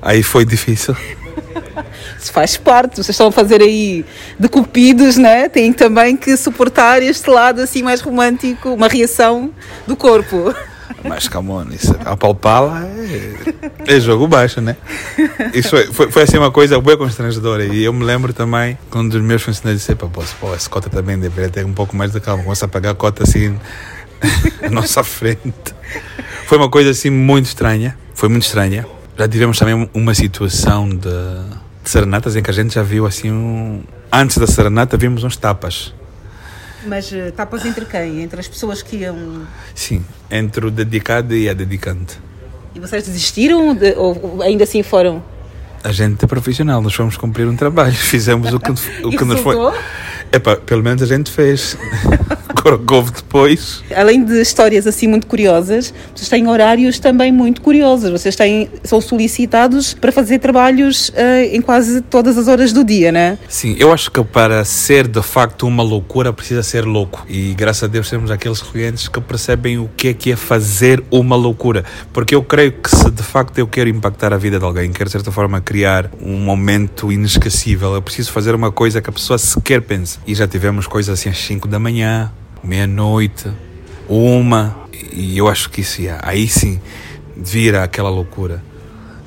Aí 0.00 0.22
foi 0.22 0.44
difícil. 0.44 0.94
Isso 2.18 2.32
faz 2.32 2.56
parte, 2.56 2.96
vocês 2.96 3.10
estão 3.10 3.28
a 3.28 3.32
fazer 3.32 3.60
aí 3.60 4.04
de 4.38 4.48
cupidos, 4.48 5.16
né? 5.16 5.48
Têm 5.48 5.72
também 5.72 6.16
que 6.16 6.36
suportar 6.36 7.02
este 7.02 7.28
lado 7.28 7.60
assim 7.60 7.82
mais 7.82 8.00
romântico, 8.00 8.70
uma 8.70 8.88
reação 8.88 9.50
do 9.86 9.96
corpo. 9.96 10.54
Mas 11.04 11.28
calma, 11.28 11.66
isso, 11.70 11.94
apalpá-la 12.04 12.84
é, 12.86 13.96
é 13.96 14.00
jogo 14.00 14.26
baixo, 14.26 14.60
né? 14.60 14.76
Isso 15.54 15.70
foi, 15.70 15.86
foi, 15.86 16.10
foi 16.10 16.22
assim 16.22 16.38
uma 16.38 16.50
coisa 16.50 16.80
bem 16.80 16.96
constrangedora. 16.96 17.64
E 17.64 17.84
eu 17.84 17.92
me 17.92 18.04
lembro 18.04 18.32
também 18.32 18.78
quando 18.90 19.12
dos 19.12 19.22
meus 19.22 19.42
funcionários 19.42 19.82
disse: 19.82 19.94
pô, 19.94 20.08
pô, 20.08 20.54
essa 20.54 20.68
cota 20.68 20.90
também 20.90 21.18
deveria 21.18 21.50
ter 21.50 21.64
um 21.64 21.72
pouco 21.72 21.94
mais 21.94 22.12
de 22.12 22.20
calma. 22.20 22.42
Começa 22.42 22.64
a 22.64 22.68
pagar 22.68 22.90
a 22.90 22.94
cota 22.94 23.22
assim 23.22 23.56
à 24.62 24.70
nossa 24.70 25.04
frente. 25.04 25.74
Foi 26.46 26.58
uma 26.58 26.70
coisa 26.70 26.90
assim 26.90 27.10
muito 27.10 27.46
estranha. 27.46 27.96
Foi 28.14 28.28
muito 28.28 28.44
estranha. 28.44 28.86
Já 29.16 29.28
tivemos 29.28 29.58
também 29.58 29.88
uma 29.94 30.14
situação 30.14 30.88
de 30.88 31.08
serenatas 31.88 32.36
em 32.36 32.42
que 32.42 32.50
a 32.50 32.54
gente 32.54 32.74
já 32.74 32.82
viu 32.82 33.06
assim 33.06 33.30
um. 33.30 33.82
Antes 34.12 34.38
da 34.38 34.46
serenata 34.46 34.96
vimos 34.96 35.24
uns 35.24 35.36
tapas. 35.36 35.92
Mas 36.86 37.10
uh, 37.10 37.32
tapas 37.34 37.64
entre 37.64 37.84
quem? 37.84 38.22
Entre 38.22 38.38
as 38.38 38.48
pessoas 38.48 38.82
que 38.82 38.98
iam. 38.98 39.46
Sim, 39.74 40.04
entre 40.30 40.66
o 40.66 40.70
dedicado 40.70 41.34
e 41.34 41.48
a 41.48 41.54
dedicante. 41.54 42.18
E 42.74 42.80
vocês 42.80 43.06
desistiram 43.06 43.74
de, 43.74 43.94
ou 43.96 44.40
ainda 44.42 44.64
assim 44.64 44.82
foram? 44.82 45.22
A 45.82 45.92
gente 45.92 46.24
é 46.24 46.28
profissional, 46.28 46.80
nós 46.82 46.94
fomos 46.94 47.16
cumprir 47.16 47.46
um 47.46 47.56
trabalho, 47.56 47.94
fizemos 47.96 48.52
o 48.52 48.60
que, 48.60 48.70
o 48.70 49.10
que 49.16 49.24
nos 49.24 49.40
foi. 49.40 49.56
Epá, 50.32 50.56
pelo 50.56 50.82
menos 50.82 51.02
a 51.02 51.06
gente 51.06 51.30
fez. 51.30 51.76
Gorgov 52.62 53.10
depois. 53.10 53.82
Além 53.94 54.24
de 54.24 54.40
histórias 54.40 54.86
assim 54.86 55.06
muito 55.06 55.26
curiosas, 55.26 55.92
vocês 56.14 56.28
têm 56.28 56.48
horários 56.48 56.98
também 56.98 57.32
muito 57.32 57.60
curiosos. 57.60 58.10
Vocês 58.10 58.34
têm, 58.34 58.68
são 58.84 59.00
solicitados 59.00 59.94
para 59.94 60.10
fazer 60.12 60.38
trabalhos 60.38 61.08
uh, 61.10 61.14
em 61.52 61.60
quase 61.60 62.00
todas 62.02 62.36
as 62.36 62.48
horas 62.48 62.72
do 62.72 62.84
dia, 62.84 63.12
né? 63.12 63.38
Sim, 63.48 63.76
eu 63.78 63.92
acho 63.92 64.10
que 64.10 64.22
para 64.24 64.64
ser 64.64 65.06
de 65.06 65.22
facto 65.22 65.66
uma 65.66 65.82
loucura 65.82 66.32
precisa 66.32 66.62
ser 66.62 66.84
louco. 66.84 67.24
E 67.28 67.54
graças 67.54 67.84
a 67.84 67.86
Deus 67.86 68.08
temos 68.10 68.30
aqueles 68.30 68.60
clientes 68.62 69.08
que 69.08 69.20
percebem 69.20 69.78
o 69.78 69.88
que 69.96 70.08
é 70.08 70.14
que 70.14 70.32
é 70.32 70.36
fazer 70.36 71.02
uma 71.10 71.36
loucura. 71.36 71.84
Porque 72.12 72.34
eu 72.34 72.42
creio 72.42 72.72
que 72.72 72.90
se 72.90 73.10
de 73.10 73.22
facto 73.22 73.58
eu 73.58 73.66
quero 73.66 73.88
impactar 73.88 74.32
a 74.32 74.36
vida 74.36 74.58
de 74.58 74.64
alguém, 74.64 74.90
quero 74.92 75.08
de 75.08 75.12
certa 75.12 75.30
forma 75.30 75.60
criar 75.60 76.10
um 76.20 76.38
momento 76.38 77.12
inesquecível, 77.12 77.94
eu 77.94 78.02
preciso 78.02 78.32
fazer 78.32 78.54
uma 78.54 78.72
coisa 78.72 79.00
que 79.00 79.10
a 79.10 79.12
pessoa 79.12 79.38
sequer 79.38 79.82
pense. 79.82 80.18
E 80.26 80.34
já 80.34 80.46
tivemos 80.46 80.86
coisas 80.86 81.18
assim 81.18 81.28
às 81.28 81.38
5 81.38 81.68
da 81.68 81.78
manhã, 81.78 82.30
meia-noite, 82.62 83.50
uma, 84.08 84.76
e 85.12 85.36
eu 85.36 85.48
acho 85.48 85.70
que 85.70 85.80
isso 85.80 86.00
ia, 86.00 86.18
aí 86.22 86.48
sim 86.48 86.80
vira 87.36 87.82
aquela 87.82 88.10
loucura. 88.10 88.62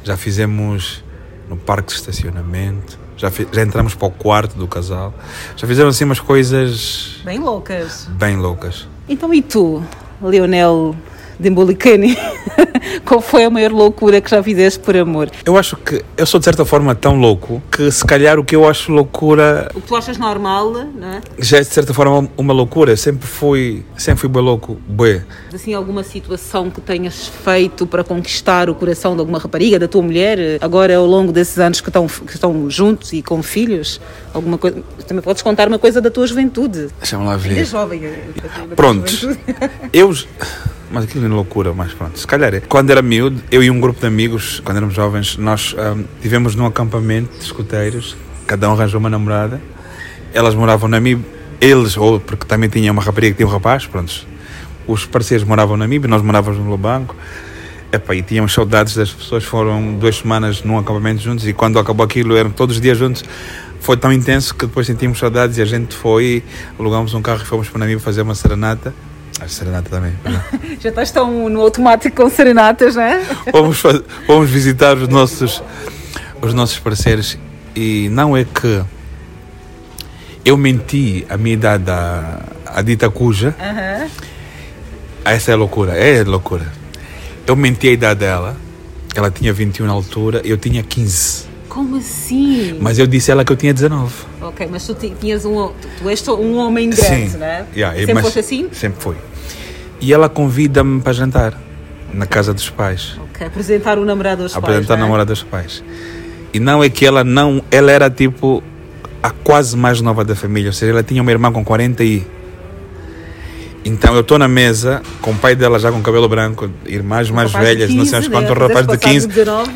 Já 0.03 0.17
fizemos 0.17 1.03
no 1.49 1.55
parque 1.55 1.89
de 1.89 1.99
estacionamento, 1.99 2.99
já, 3.15 3.31
já 3.51 3.61
entramos 3.61 3.93
para 3.93 4.07
o 4.07 4.11
quarto 4.11 4.57
do 4.57 4.67
casal, 4.67 5.13
já 5.55 5.67
fizeram 5.67 5.89
assim 5.89 6.03
umas 6.03 6.19
coisas. 6.19 7.21
Bem 7.23 7.39
loucas. 7.39 8.07
Bem 8.11 8.37
loucas. 8.37 8.87
Então 9.07 9.33
e 9.33 9.41
tu, 9.41 9.83
Leonel 10.21 10.95
de 11.41 11.49
Embolicani, 11.49 12.15
qual 13.03 13.19
foi 13.19 13.43
a 13.43 13.49
maior 13.49 13.71
loucura 13.71 14.21
que 14.21 14.29
já 14.29 14.43
fizeste 14.43 14.79
por 14.79 14.95
amor? 14.95 15.29
Eu 15.43 15.57
acho 15.57 15.75
que 15.75 16.03
eu 16.15 16.25
sou 16.25 16.39
de 16.39 16.45
certa 16.45 16.63
forma 16.63 16.93
tão 16.93 17.19
louco 17.19 17.61
que 17.71 17.89
se 17.91 18.05
calhar 18.05 18.37
o 18.37 18.43
que 18.43 18.55
eu 18.55 18.67
acho 18.67 18.91
loucura. 18.91 19.69
O 19.73 19.81
que 19.81 19.87
tu 19.87 19.95
achas 19.95 20.17
normal, 20.19 20.71
não 20.71 21.07
é? 21.07 21.21
Já 21.39 21.57
é 21.57 21.61
de 21.61 21.67
certa 21.67 21.93
forma 21.93 22.29
uma 22.37 22.53
loucura. 22.53 22.95
Sempre 22.95 23.27
fui, 23.27 23.83
sempre 23.97 24.21
fui 24.21 24.29
bem 24.29 24.41
louco, 24.41 24.79
bem. 24.87 25.23
Assim, 25.51 25.73
alguma 25.73 26.03
situação 26.03 26.69
que 26.69 26.79
tenhas 26.79 27.27
feito 27.27 27.87
para 27.87 28.03
conquistar 28.03 28.69
o 28.69 28.75
coração 28.75 29.15
de 29.15 29.19
alguma 29.21 29.39
rapariga, 29.39 29.79
da 29.79 29.87
tua 29.87 30.03
mulher, 30.03 30.59
agora 30.61 30.95
ao 30.95 31.07
longo 31.07 31.31
desses 31.31 31.57
anos 31.57 31.81
que 31.81 31.89
estão, 31.89 32.05
que 32.07 32.33
estão 32.35 32.69
juntos 32.69 33.13
e 33.13 33.23
com 33.23 33.41
filhos? 33.41 33.99
Alguma 34.31 34.59
coisa. 34.59 34.83
Também 35.07 35.23
podes 35.23 35.41
contar 35.41 35.67
uma 35.67 35.79
coisa 35.79 35.99
da 35.99 36.11
tua 36.11 36.27
juventude. 36.27 36.89
Deixa-me 36.99 37.25
lá 37.25 37.35
ver. 37.35 37.57
É 37.57 37.65
jovem. 37.65 38.01
Pronto. 38.75 39.11
Eu 39.91 40.11
mas 40.91 41.05
aquilo 41.05 41.25
é 41.25 41.29
loucura, 41.29 41.73
mas 41.73 41.93
pronto. 41.93 42.19
Se 42.19 42.27
calhar 42.27 42.53
é. 42.53 42.59
Quando 42.59 42.89
era 42.89 43.01
miúdo, 43.01 43.41
eu 43.49 43.63
e 43.63 43.71
um 43.71 43.79
grupo 43.79 43.99
de 43.99 44.07
amigos, 44.07 44.59
quando 44.63 44.77
éramos 44.77 44.93
jovens, 44.93 45.37
nós 45.37 45.73
um, 45.73 46.03
tivemos 46.21 46.55
num 46.55 46.65
acampamento 46.65 47.37
de 47.37 47.45
escuteiros, 47.45 48.17
cada 48.45 48.69
um 48.69 48.73
arranjou 48.73 48.99
uma 48.99 49.09
namorada, 49.09 49.61
elas 50.33 50.53
moravam 50.53 50.89
na 50.89 50.99
MIB, 50.99 51.23
eles, 51.61 51.95
ou 51.95 52.19
porque 52.19 52.45
também 52.45 52.69
tinha 52.69 52.91
uma 52.91 53.01
rapariga 53.01 53.33
que 53.33 53.37
tinha 53.37 53.47
um 53.47 53.51
rapaz, 53.51 53.85
pronto. 53.85 54.27
Os 54.85 55.05
parceiros 55.05 55.47
moravam 55.47 55.77
na 55.77 55.87
MIB, 55.87 56.07
nós 56.07 56.21
morávamos 56.21 56.59
no 56.59 56.69
Lobanco. 56.69 57.15
Epá, 57.93 58.15
e 58.15 58.21
tínhamos 58.21 58.53
saudades 58.53 58.95
das 58.95 59.11
pessoas, 59.11 59.43
foram 59.43 59.95
duas 59.95 60.17
semanas 60.17 60.63
num 60.63 60.77
acampamento 60.77 61.21
juntos 61.21 61.45
e 61.45 61.51
quando 61.51 61.77
acabou 61.77 62.05
aquilo 62.05 62.37
eram 62.37 62.49
todos 62.49 62.77
os 62.77 62.81
dias 62.81 62.97
juntos. 62.97 63.23
Foi 63.81 63.97
tão 63.97 64.13
intenso 64.13 64.55
que 64.55 64.65
depois 64.65 64.87
sentimos 64.87 65.19
saudades 65.19 65.57
e 65.57 65.61
a 65.61 65.65
gente 65.65 65.95
foi, 65.95 66.43
alugamos 66.79 67.13
um 67.13 67.21
carro 67.21 67.41
e 67.41 67.45
fomos 67.45 67.67
para 67.67 67.83
a 67.83 67.87
MIB 67.87 68.01
fazer 68.01 68.21
uma 68.21 68.35
serenata 68.35 68.93
a 69.41 69.47
serenata 69.47 69.89
também. 69.89 70.13
Já 70.79 70.89
estás 70.89 71.11
tão 71.11 71.49
no 71.49 71.61
automático 71.61 72.15
com 72.15 72.29
serenatas, 72.29 72.95
não 72.95 73.03
é? 73.03 73.25
Vamos, 73.51 73.81
vamos 74.27 74.49
visitar 74.49 74.95
os 74.97 75.07
nossos, 75.07 75.63
os 76.41 76.53
nossos 76.53 76.77
parceiros 76.77 77.37
e 77.75 78.07
não 78.09 78.37
é 78.37 78.45
que 78.45 78.83
eu 80.45 80.57
menti 80.57 81.25
a 81.29 81.37
minha 81.37 81.53
idade 81.53 81.89
à, 81.89 82.39
à 82.65 82.81
dita 82.81 83.09
cuja. 83.09 83.55
Uhum. 83.59 84.09
Essa 85.25 85.51
é 85.51 85.55
loucura, 85.55 85.93
é 85.93 86.23
loucura. 86.23 86.71
Eu 87.45 87.55
menti 87.55 87.87
a 87.87 87.91
idade 87.91 88.19
dela, 88.21 88.55
ela 89.15 89.31
tinha 89.31 89.51
21 89.51 89.87
na 89.87 89.93
altura, 89.93 90.41
eu 90.43 90.57
tinha 90.57 90.83
15. 90.83 91.50
Como 91.71 91.95
assim? 91.95 92.77
Mas 92.81 92.99
eu 92.99 93.07
disse 93.07 93.31
a 93.31 93.33
ela 93.33 93.45
que 93.45 93.51
eu 93.53 93.55
tinha 93.55 93.73
19. 93.73 94.13
Ok, 94.41 94.67
mas 94.69 94.85
tu 94.85 94.93
tinhas 94.93 95.45
um. 95.45 95.71
Tu 95.97 96.09
és 96.09 96.27
um 96.27 96.57
homem 96.57 96.89
grande, 96.89 97.29
Sim. 97.29 97.37
né? 97.37 97.65
Yeah, 97.73 97.97
sempre 98.05 98.21
foste 98.21 98.39
assim? 98.39 98.67
Sempre 98.73 99.01
foi. 99.01 99.15
E 100.01 100.11
ela 100.11 100.27
convida-me 100.27 100.99
para 100.99 101.13
jantar 101.13 101.57
na 102.13 102.25
casa 102.25 102.53
dos 102.53 102.69
pais. 102.69 103.17
Ok, 103.23 103.47
apresentar 103.47 103.97
o 103.97 104.03
namorado 104.03 104.43
aos 104.43 104.53
apresentar 104.53 104.61
pais. 104.61 104.75
Apresentar 104.75 104.93
o 104.95 104.97
é? 104.97 104.99
namorado 104.99 105.31
aos 105.31 105.43
pais. 105.43 105.81
E 106.53 106.59
não 106.59 106.83
é 106.83 106.89
que 106.89 107.05
ela 107.05 107.23
não. 107.23 107.63
Ela 107.71 107.89
era 107.89 108.09
tipo 108.09 108.61
a 109.23 109.29
quase 109.29 109.77
mais 109.77 110.01
nova 110.01 110.25
da 110.25 110.35
família, 110.35 110.71
ou 110.71 110.73
seja, 110.73 110.91
ela 110.91 111.03
tinha 111.03 111.21
uma 111.21 111.31
irmã 111.31 111.53
com 111.53 111.63
40 111.63 112.03
e. 112.03 112.27
Então 113.83 114.13
eu 114.13 114.21
estou 114.21 114.37
na 114.37 114.47
mesa 114.47 115.01
com 115.21 115.31
o 115.31 115.35
pai 115.35 115.55
dela 115.55 115.79
já 115.79 115.91
com 115.91 116.01
cabelo 116.03 116.29
branco, 116.29 116.69
irmãs 116.85 117.29
um 117.29 117.33
mais 117.33 117.51
velhas, 117.51 117.89
15, 117.89 117.97
não 117.97 118.05
sei 118.05 118.29
quanto, 118.29 118.53
né? 118.53 118.65
um 118.65 118.67
rapaz 118.67 118.85
de 118.85 118.97
15 118.97 119.27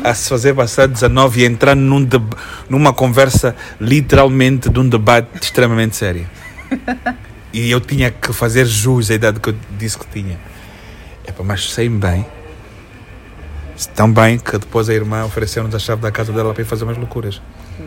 a 0.04 0.14
se 0.14 0.28
fazer 0.28 0.54
passar 0.54 0.86
19 0.86 1.40
e 1.40 1.44
entrar 1.44 1.74
num 1.74 2.08
numa 2.68 2.92
conversa 2.92 3.56
literalmente 3.80 4.68
de 4.68 4.78
um 4.78 4.88
debate 4.88 5.28
extremamente 5.42 5.96
sério. 5.96 6.26
E 7.52 7.70
eu 7.70 7.80
tinha 7.80 8.10
que 8.10 8.32
fazer 8.32 8.66
jus 8.66 9.10
à 9.10 9.14
idade 9.14 9.40
que 9.40 9.48
eu 9.48 9.54
disse 9.78 9.98
que 9.98 10.06
tinha. 10.06 10.38
Epa, 11.26 11.42
mas 11.42 11.72
sei-me 11.72 11.98
bem. 11.98 12.26
Tão 13.94 14.12
bem 14.12 14.38
que 14.38 14.58
depois 14.58 14.88
a 14.88 14.94
irmã 14.94 15.24
ofereceu-nos 15.24 15.74
a 15.74 15.78
chave 15.78 16.02
da 16.02 16.10
casa 16.10 16.32
dela 16.32 16.52
para 16.52 16.62
ir 16.62 16.66
fazer 16.66 16.84
umas 16.84 16.96
loucuras. 16.96 17.40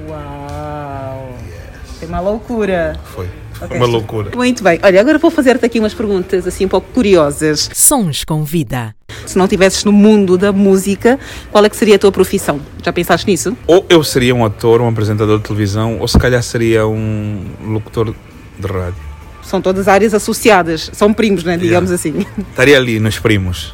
Uau! 0.08 1.38
Yes. 1.48 1.98
Foi 2.00 2.08
uma 2.08 2.20
loucura. 2.20 3.00
Foi. 3.14 3.28
Okay. 3.62 3.78
uma 3.78 3.86
loucura. 3.86 4.32
Muito 4.36 4.64
bem. 4.64 4.80
Olha, 4.82 5.02
agora 5.02 5.18
vou 5.18 5.30
fazer-te 5.30 5.66
aqui 5.66 5.80
umas 5.80 5.94
perguntas 5.94 6.48
assim 6.48 6.66
um 6.66 6.70
pouco 6.70 6.88
curiosas. 6.94 7.70
Sons 7.74 8.24
com 8.24 8.44
vida. 8.44 8.96
Se 9.26 9.38
não 9.38 9.46
estivesses 9.46 9.84
no 9.84 9.92
mundo 9.92 10.38
da 10.38 10.52
música, 10.52 11.20
qual 11.52 11.64
é 11.66 11.70
que 11.70 11.76
seria 11.76 11.96
a 11.96 12.00
tua 12.00 12.12
profissão? 12.12 12.60
Já 12.84 12.94
pensaste 12.94 13.28
nisso? 13.28 13.56
Ou 13.68 13.86
eu 13.90 14.04
seria 14.04 14.34
um 14.34 14.46
ator, 14.46 14.82
um 14.82 14.88
apresentador 14.88 15.38
de 15.38 15.44
televisão, 15.44 15.98
ou 16.00 16.08
se 16.08 16.18
calhar 16.18 16.42
seria 16.42 16.88
um 16.88 17.46
locutor 17.66 18.14
de 18.58 18.68
rádio 18.68 19.10
são 19.50 19.60
todas 19.60 19.88
áreas 19.88 20.14
associadas, 20.14 20.92
são 20.94 21.12
primos, 21.12 21.44
né, 21.44 21.58
digamos 21.58 21.90
yeah. 21.90 22.20
assim. 22.20 22.42
Estaria 22.52 22.78
ali 22.78 23.00
nos 23.00 23.18
primos. 23.18 23.74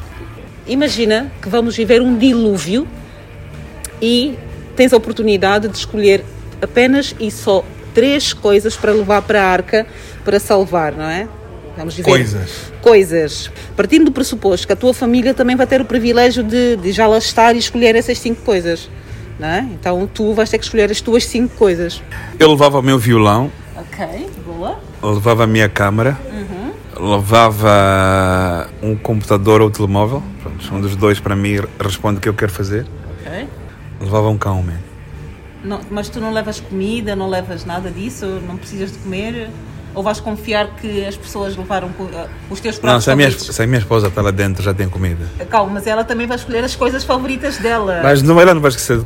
Imagina 0.66 1.30
que 1.40 1.48
vamos 1.48 1.76
viver 1.76 2.00
um 2.00 2.16
dilúvio 2.16 2.88
e 4.00 4.34
tens 4.74 4.92
a 4.92 4.96
oportunidade 4.96 5.68
de 5.68 5.76
escolher 5.76 6.24
apenas 6.60 7.14
e 7.20 7.30
só 7.30 7.62
três 7.96 8.34
coisas 8.34 8.76
para 8.76 8.92
levar 8.92 9.22
para 9.22 9.42
a 9.42 9.46
arca 9.50 9.86
para 10.22 10.38
salvar, 10.38 10.92
não 10.92 11.06
é? 11.06 11.26
Vamos 11.78 11.98
coisas. 12.00 12.72
Coisas. 12.82 13.50
Partindo 13.74 14.04
do 14.04 14.12
pressuposto 14.12 14.66
que 14.66 14.72
a 14.74 14.76
tua 14.76 14.92
família 14.92 15.32
também 15.32 15.56
vai 15.56 15.66
ter 15.66 15.80
o 15.80 15.84
privilégio 15.86 16.44
de, 16.44 16.76
de 16.76 16.92
já 16.92 17.06
lá 17.06 17.16
estar 17.16 17.56
e 17.56 17.58
escolher 17.58 17.96
essas 17.96 18.18
cinco 18.18 18.42
coisas. 18.42 18.90
Não 19.38 19.48
é? 19.48 19.60
Então 19.60 20.08
tu 20.12 20.34
vais 20.34 20.50
ter 20.50 20.58
que 20.58 20.64
escolher 20.64 20.90
as 20.90 21.00
tuas 21.00 21.24
cinco 21.24 21.56
coisas. 21.56 22.02
Eu 22.38 22.50
levava 22.50 22.78
o 22.78 22.82
meu 22.82 22.98
violão. 22.98 23.50
Ok, 23.74 24.28
boa 24.46 24.78
levava 25.02 25.44
a 25.44 25.46
minha 25.46 25.68
câmera, 25.68 26.18
uhum. 26.30 27.12
levava 27.12 28.68
um 28.82 28.96
computador 28.96 29.60
ou 29.60 29.70
telemóvel. 29.70 30.22
Pronto, 30.42 30.74
um 30.74 30.80
dos 30.80 30.96
dois 30.96 31.20
para 31.20 31.36
mim 31.36 31.60
responde 31.78 32.18
o 32.18 32.20
que 32.20 32.28
eu 32.28 32.34
quero 32.34 32.52
fazer. 32.52 32.86
Okay. 33.20 33.48
Levava 34.00 34.28
um 34.28 34.38
cão, 34.38 34.62
man. 34.62 34.85
Não, 35.66 35.80
mas 35.90 36.08
tu 36.08 36.20
não 36.20 36.32
levas 36.32 36.60
comida, 36.60 37.16
não 37.16 37.28
levas 37.28 37.64
nada 37.64 37.90
disso? 37.90 38.24
Não 38.46 38.56
precisas 38.56 38.92
de 38.92 38.98
comer? 38.98 39.50
Ou 39.94 40.02
vais 40.02 40.20
confiar 40.20 40.76
que 40.76 41.06
as 41.06 41.16
pessoas 41.16 41.56
levaram 41.56 41.88
uh, 41.88 42.28
os 42.50 42.60
teus 42.60 42.78
pratos 42.78 42.96
Não, 42.96 43.00
se 43.00 43.10
a, 43.10 43.16
minha, 43.16 43.30
se 43.30 43.62
a 43.62 43.66
minha 43.66 43.78
esposa 43.78 44.08
está 44.08 44.20
lá 44.20 44.30
dentro, 44.30 44.62
já 44.62 44.74
tem 44.74 44.88
comida. 44.90 45.26
Calma, 45.48 45.72
mas 45.72 45.86
ela 45.86 46.04
também 46.04 46.26
vai 46.26 46.36
escolher 46.36 46.62
as 46.62 46.76
coisas 46.76 47.02
favoritas 47.02 47.56
dela. 47.56 48.00
Mas 48.02 48.22
não, 48.22 48.38
ela 48.38 48.52
não 48.52 48.60
vai 48.60 48.68
esquecer 48.68 49.00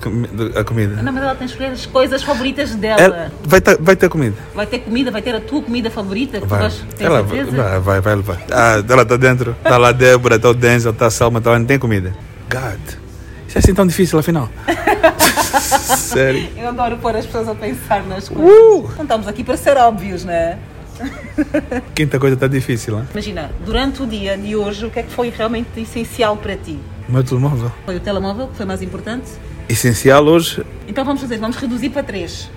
a 0.56 0.64
comida. 0.64 1.00
Não, 1.00 1.12
mas 1.12 1.22
ela 1.22 1.34
tem 1.36 1.46
que 1.46 1.52
escolher 1.52 1.70
as 1.70 1.86
coisas 1.86 2.22
favoritas 2.24 2.74
dela. 2.74 3.00
Ela 3.00 3.32
vai, 3.44 3.60
ter, 3.60 3.78
vai 3.80 3.94
ter 3.94 4.08
comida. 4.08 4.36
Vai 4.52 4.66
ter 4.66 4.80
comida, 4.80 5.12
vai 5.12 5.22
ter 5.22 5.34
a 5.34 5.40
tua 5.40 5.62
comida 5.62 5.90
favorita? 5.90 6.40
Vai. 6.40 6.60
Vais, 6.60 6.84
ela 6.98 7.22
vai, 7.22 7.44
vai, 7.78 8.00
vai 8.00 8.14
levar. 8.16 8.42
Ah, 8.50 8.82
ela 8.86 9.02
está 9.02 9.16
dentro. 9.16 9.52
Está 9.52 9.78
lá 9.78 9.90
a 9.90 9.92
Débora, 9.92 10.36
está 10.36 10.50
o 10.50 10.54
Denzel, 10.54 10.90
está 10.90 11.06
a 11.06 11.10
Selma, 11.10 11.38
está 11.38 11.52
lá, 11.52 11.58
não 11.58 11.66
tem 11.66 11.78
comida. 11.78 12.12
God. 12.50 13.09
Isso 13.50 13.58
é 13.58 13.62
assim 13.62 13.74
tão 13.74 13.84
difícil, 13.84 14.16
afinal. 14.16 14.48
Sério. 15.98 16.48
Eu 16.56 16.68
adoro 16.68 16.96
pôr 16.98 17.16
as 17.16 17.26
pessoas 17.26 17.48
a 17.48 17.54
pensar 17.56 18.04
nas 18.04 18.28
coisas. 18.28 18.48
Uh! 18.48 18.88
Não 18.96 19.02
estamos 19.02 19.26
aqui 19.26 19.42
para 19.42 19.56
ser 19.56 19.76
óbvios, 19.76 20.24
não 20.24 20.32
é? 20.32 20.56
Quinta 21.92 22.20
coisa 22.20 22.34
está 22.34 22.46
difícil, 22.46 22.96
hein? 22.96 23.08
Imagina, 23.10 23.50
durante 23.66 24.04
o 24.04 24.06
dia 24.06 24.38
de 24.38 24.54
hoje, 24.54 24.86
o 24.86 24.90
que 24.90 25.00
é 25.00 25.02
que 25.02 25.10
foi 25.10 25.30
realmente 25.30 25.80
essencial 25.80 26.36
para 26.36 26.56
ti? 26.56 26.78
O 27.08 27.12
meu 27.12 27.24
telemóvel. 27.24 27.72
Foi 27.84 27.96
o 27.96 28.00
telemóvel 28.00 28.46
que 28.46 28.56
foi 28.56 28.66
mais 28.66 28.82
importante? 28.82 29.28
Essencial 29.68 30.24
hoje. 30.26 30.64
Então 30.86 31.04
vamos 31.04 31.20
fazer, 31.20 31.38
vamos 31.38 31.56
reduzir 31.56 31.90
para 31.90 32.04
três. 32.04 32.48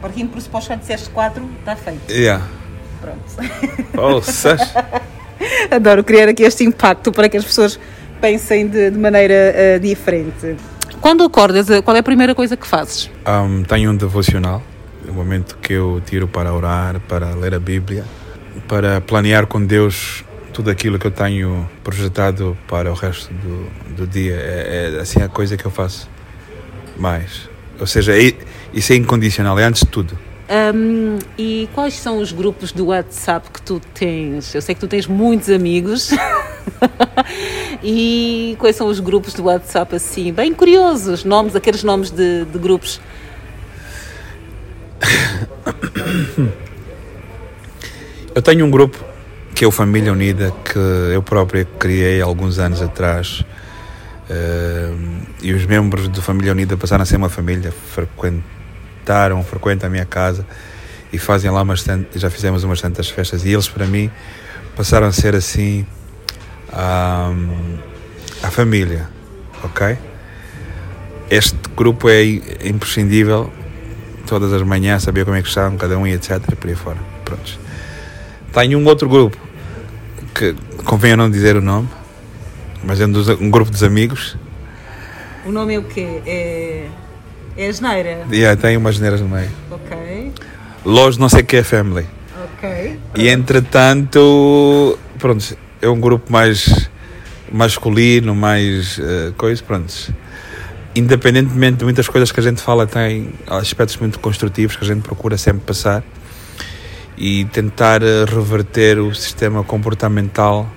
Partindo 0.00 0.30
por 0.30 0.40
suposto 0.40 0.70
que 0.70 0.78
disseste 0.78 1.10
quatro, 1.10 1.46
está 1.58 1.76
feito. 1.76 2.10
Yeah. 2.10 2.46
Pronto. 3.02 3.50
Poças. 3.92 4.62
Adoro 5.70 6.02
criar 6.02 6.30
aqui 6.30 6.42
este 6.42 6.64
impacto 6.64 7.12
para 7.12 7.28
que 7.28 7.36
as 7.36 7.44
pessoas 7.44 7.78
pensem 8.20 8.66
de, 8.68 8.90
de 8.90 8.98
maneira 8.98 9.34
uh, 9.34 9.80
diferente. 9.80 10.56
Quando 11.00 11.22
acordas, 11.24 11.68
qual 11.84 11.96
é 11.96 12.00
a 12.00 12.02
primeira 12.02 12.34
coisa 12.34 12.56
que 12.56 12.66
fazes? 12.66 13.10
Um, 13.26 13.62
tenho 13.62 13.90
um 13.90 13.96
devocional, 13.96 14.62
o 15.08 15.12
momento 15.12 15.56
que 15.62 15.72
eu 15.72 16.02
tiro 16.04 16.26
para 16.26 16.52
orar, 16.52 17.00
para 17.00 17.34
ler 17.34 17.54
a 17.54 17.60
Bíblia, 17.60 18.04
para 18.66 19.00
planear 19.00 19.46
com 19.46 19.64
Deus 19.64 20.24
tudo 20.52 20.70
aquilo 20.70 20.98
que 20.98 21.06
eu 21.06 21.10
tenho 21.10 21.68
projetado 21.84 22.58
para 22.66 22.90
o 22.90 22.94
resto 22.94 23.32
do, 23.32 23.94
do 23.94 24.06
dia. 24.06 24.34
É, 24.34 24.94
é 24.96 25.00
assim 25.00 25.22
a 25.22 25.28
coisa 25.28 25.56
que 25.56 25.64
eu 25.64 25.70
faço 25.70 26.08
mais. 26.96 27.48
Ou 27.78 27.86
seja, 27.86 28.18
é, 28.18 28.34
isso 28.74 28.92
é 28.92 28.96
incondicional, 28.96 29.58
é 29.58 29.64
antes 29.64 29.82
de 29.82 29.88
tudo. 29.88 30.18
Um, 30.50 31.18
e 31.36 31.68
quais 31.74 31.94
são 31.94 32.18
os 32.18 32.32
grupos 32.32 32.72
do 32.72 32.86
WhatsApp 32.86 33.50
que 33.52 33.62
tu 33.62 33.80
tens? 33.94 34.54
Eu 34.54 34.62
sei 34.62 34.74
que 34.74 34.80
tu 34.80 34.88
tens 34.88 35.06
muitos 35.06 35.50
amigos. 35.50 36.10
e 37.82 38.56
quais 38.58 38.76
são 38.76 38.86
os 38.88 39.00
grupos 39.00 39.34
do 39.34 39.44
WhatsApp 39.44 39.94
assim, 39.96 40.32
bem 40.32 40.54
curiosos, 40.54 41.24
nomes, 41.24 41.54
aqueles 41.56 41.82
nomes 41.82 42.10
de, 42.10 42.44
de 42.44 42.58
grupos? 42.58 43.00
Eu 48.34 48.42
tenho 48.42 48.64
um 48.64 48.70
grupo 48.70 49.04
que 49.58 49.64
é 49.64 49.66
o 49.66 49.72
Família 49.72 50.12
Unida 50.12 50.54
que 50.64 50.78
eu 51.12 51.20
próprio 51.20 51.66
criei 51.80 52.20
alguns 52.20 52.60
anos 52.60 52.80
atrás. 52.80 53.44
Uh, 54.30 55.26
e 55.42 55.52
os 55.52 55.66
membros 55.66 56.06
do 56.06 56.22
Família 56.22 56.52
Unida 56.52 56.76
passaram 56.76 57.02
a 57.02 57.04
ser 57.04 57.16
uma 57.16 57.28
família, 57.28 57.72
frequentaram, 57.72 59.42
frequentam 59.42 59.88
a 59.88 59.90
minha 59.90 60.04
casa 60.04 60.46
e 61.12 61.18
fazem 61.18 61.50
lá 61.50 61.64
bastante, 61.64 62.18
já 62.18 62.30
fizemos 62.30 62.62
umas 62.62 62.80
tantas 62.80 63.08
festas 63.08 63.44
e 63.44 63.52
eles 63.52 63.68
para 63.68 63.86
mim 63.86 64.08
passaram 64.76 65.08
a 65.08 65.12
ser 65.12 65.34
assim 65.34 65.84
um, 66.72 67.78
a 68.42 68.50
família, 68.50 69.08
ok? 69.62 69.96
Este 71.30 71.56
grupo 71.76 72.08
é 72.08 72.24
imprescindível, 72.64 73.52
todas 74.26 74.52
as 74.52 74.62
manhãs 74.62 75.02
saber 75.02 75.24
como 75.24 75.36
é 75.36 75.42
que 75.42 75.48
estão, 75.48 75.76
cada 75.76 75.98
um 75.98 76.06
e 76.06 76.12
etc. 76.12 76.40
Por 76.58 76.68
aí 76.68 76.74
fora. 76.74 76.98
Prontos. 77.24 77.58
Tenho 78.52 78.78
um 78.78 78.86
outro 78.86 79.08
grupo 79.08 79.36
que 80.34 80.54
convém 80.84 81.16
não 81.16 81.30
dizer 81.30 81.56
o 81.56 81.60
nome, 81.60 81.88
mas 82.82 83.00
é 83.00 83.06
um, 83.06 83.12
dos, 83.12 83.28
um 83.28 83.50
grupo 83.50 83.70
dos 83.70 83.82
amigos. 83.82 84.36
O 85.44 85.52
nome 85.52 85.74
é 85.74 85.78
o 85.78 85.84
quê? 85.84 86.22
É, 86.26 86.86
é 87.56 87.68
a 87.68 87.72
geneira? 87.72 88.26
Yeah, 88.30 88.60
tem 88.60 88.76
umas 88.76 88.96
geneiras 88.96 89.20
no 89.20 89.28
meio. 89.28 89.50
Ok. 89.70 90.32
Los 90.84 91.18
não 91.18 91.28
sei 91.28 91.42
que 91.42 91.56
é 91.56 91.62
family. 91.62 92.06
Ok. 92.56 92.98
E 93.16 93.28
entretanto, 93.28 94.98
pronto, 95.18 95.56
é 95.80 95.88
um 95.88 96.00
grupo 96.00 96.32
mais 96.32 96.88
masculino, 97.50 98.34
mais 98.34 98.98
uh, 98.98 99.32
coisa, 99.36 99.62
pronto. 99.62 99.92
Independentemente 100.94 101.78
de 101.78 101.84
muitas 101.84 102.08
coisas 102.08 102.32
que 102.32 102.40
a 102.40 102.42
gente 102.42 102.60
fala, 102.60 102.86
tem 102.86 103.30
aspectos 103.46 103.96
muito 103.98 104.18
construtivos 104.18 104.76
que 104.76 104.84
a 104.84 104.86
gente 104.86 105.02
procura 105.02 105.36
sempre 105.36 105.62
passar 105.64 106.02
e 107.16 107.44
tentar 107.46 108.02
eh, 108.02 108.24
reverter 108.24 108.98
o 108.98 109.14
sistema 109.14 109.62
comportamental 109.62 110.68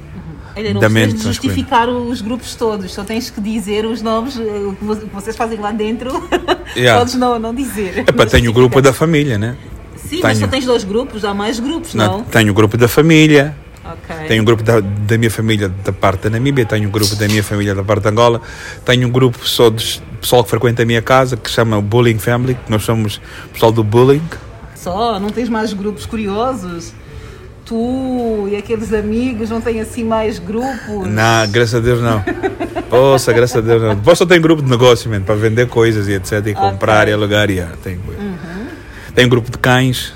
Ainda 0.56 0.74
não 0.74 0.82
da 0.82 0.90
mente 0.90 1.22
justificar 1.22 1.88
os 1.88 2.22
grupos 2.22 2.56
todos, 2.56 2.94
só 2.94 3.04
tens 3.04 3.30
que 3.30 3.40
dizer 3.40 3.86
os 3.86 4.02
nomes 4.02 4.38
eh, 4.38 4.42
o 4.42 4.76
que 4.76 5.06
vocês 5.14 5.36
fazem 5.36 5.60
lá 5.60 5.72
dentro. 5.72 6.12
Yeah. 6.74 7.00
Podes 7.00 7.16
não, 7.16 7.38
não 7.38 7.54
dizer. 7.54 7.98
Epá, 8.08 8.26
tenho 8.26 8.50
o 8.50 8.54
grupo 8.54 8.82
da 8.82 8.94
família, 8.94 9.38
né? 9.38 9.58
Sim, 9.98 10.08
tenho... 10.08 10.24
mas 10.24 10.38
só 10.38 10.48
tens 10.48 10.66
dois 10.66 10.86
grupos, 10.86 11.26
há 11.26 11.34
mais 11.34 11.60
grupos, 11.60 11.94
não? 11.94 12.20
não? 12.20 12.24
Tenho 12.24 12.50
o 12.50 12.54
grupo 12.54 12.78
da 12.78 12.88
família, 12.88 13.54
Okay. 14.16 14.28
Tenho 14.28 14.42
um 14.42 14.46
grupo 14.46 14.64
da, 14.64 14.80
da, 14.80 15.18
minha 15.18 15.32
família 15.32 15.70
da 15.70 15.92
parte 15.92 16.24
da 16.24 16.30
Namíbia, 16.30 16.66
tenho 16.66 16.88
um 16.88 16.92
grupo 16.92 17.16
da 17.16 17.28
minha 17.28 17.44
família 17.44 17.74
da 17.74 17.84
parte 17.84 18.04
de 18.04 18.10
Angola, 18.10 18.42
tenho 18.86 19.08
um 19.08 19.12
grupo 19.12 19.48
só 19.48 19.70
de 19.70 20.02
pessoal 20.20 20.44
que 20.44 20.50
frequenta 20.50 20.84
a 20.84 20.86
minha 20.86 21.02
casa 21.02 21.38
que 21.38 21.50
se 21.50 21.56
chama 21.56 21.82
Bullying 21.82 22.20
Family, 22.20 22.56
que 22.56 22.70
nós 22.70 22.84
somos 22.84 23.22
pessoal 23.52 23.72
do 23.72 23.84
bullying. 23.84 24.24
Só? 24.76 25.20
Não 25.20 25.30
tens 25.30 25.50
mais 25.50 25.74
grupos 25.74 26.06
curiosos? 26.06 26.94
Tu 27.66 28.50
e 28.52 28.56
aqueles 28.58 28.92
amigos 28.92 29.50
não 29.50 29.62
têm 29.62 29.80
assim 29.80 30.04
mais 30.04 30.40
grupos? 30.40 31.08
Não, 31.08 31.50
graças 31.50 31.76
a 31.76 31.80
Deus 31.80 32.02
não. 32.02 32.24
Poxa, 32.90 33.32
graças 33.32 33.56
a 33.56 33.62
Deus 33.62 33.82
não. 33.82 33.96
Depois 33.96 34.18
só 34.18 34.26
tem 34.26 34.42
grupo 34.42 34.62
de 34.62 34.70
negócio, 34.70 35.10
man, 35.10 35.22
para 35.22 35.36
vender 35.36 35.68
coisas 35.68 36.08
e 36.08 36.14
etc. 36.14 36.48
E 36.48 36.54
comprar 36.54 37.04
okay. 37.04 37.12
e 37.12 37.14
alugar. 37.14 37.50
E, 37.50 37.54
yeah, 37.54 37.76
tem, 37.82 37.96
uhum. 37.96 38.68
tem 39.16 39.30
grupo 39.30 39.50
de 39.50 39.58
cães 39.58 40.14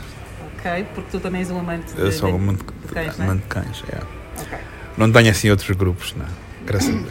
Ok, 0.65 0.86
porque 0.95 1.12
tu 1.12 1.19
também 1.19 1.41
és 1.41 1.51
um 1.51 1.60
amante 1.60 1.93
de, 1.93 2.01
Eu 2.01 2.12
sou 2.12 2.32
um 2.32 2.36
amante 2.38 2.63
de 2.63 2.91
cães, 2.91 3.19
amante 3.19 3.43
de 3.43 3.47
cães, 3.47 3.84
é. 3.88 3.97
okay. 4.41 4.58
Não 4.97 5.12
tenho 5.12 5.30
assim 5.30 5.51
outros 5.51 5.78
grupos, 5.78 6.15
não. 6.17 6.25
Graças 6.65 6.89
a 6.89 6.91
Deus. 6.91 7.06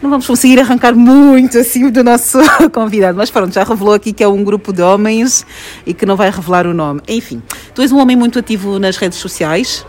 Não 0.00 0.10
vamos 0.10 0.26
conseguir 0.28 0.60
arrancar 0.60 0.94
muito 0.94 1.58
assim 1.58 1.90
do 1.90 2.04
nosso 2.04 2.38
convidado, 2.70 3.18
mas 3.18 3.28
pronto, 3.28 3.52
já 3.52 3.64
revelou 3.64 3.94
aqui 3.94 4.12
que 4.12 4.22
é 4.22 4.28
um 4.28 4.44
grupo 4.44 4.72
de 4.72 4.80
homens 4.80 5.44
e 5.84 5.92
que 5.92 6.06
não 6.06 6.16
vai 6.16 6.30
revelar 6.30 6.68
o 6.68 6.72
nome. 6.72 7.00
Enfim, 7.08 7.42
tu 7.74 7.82
és 7.82 7.90
um 7.90 7.98
homem 7.98 8.16
muito 8.16 8.38
ativo 8.38 8.78
nas 8.78 8.96
redes 8.96 9.18
sociais? 9.18 9.84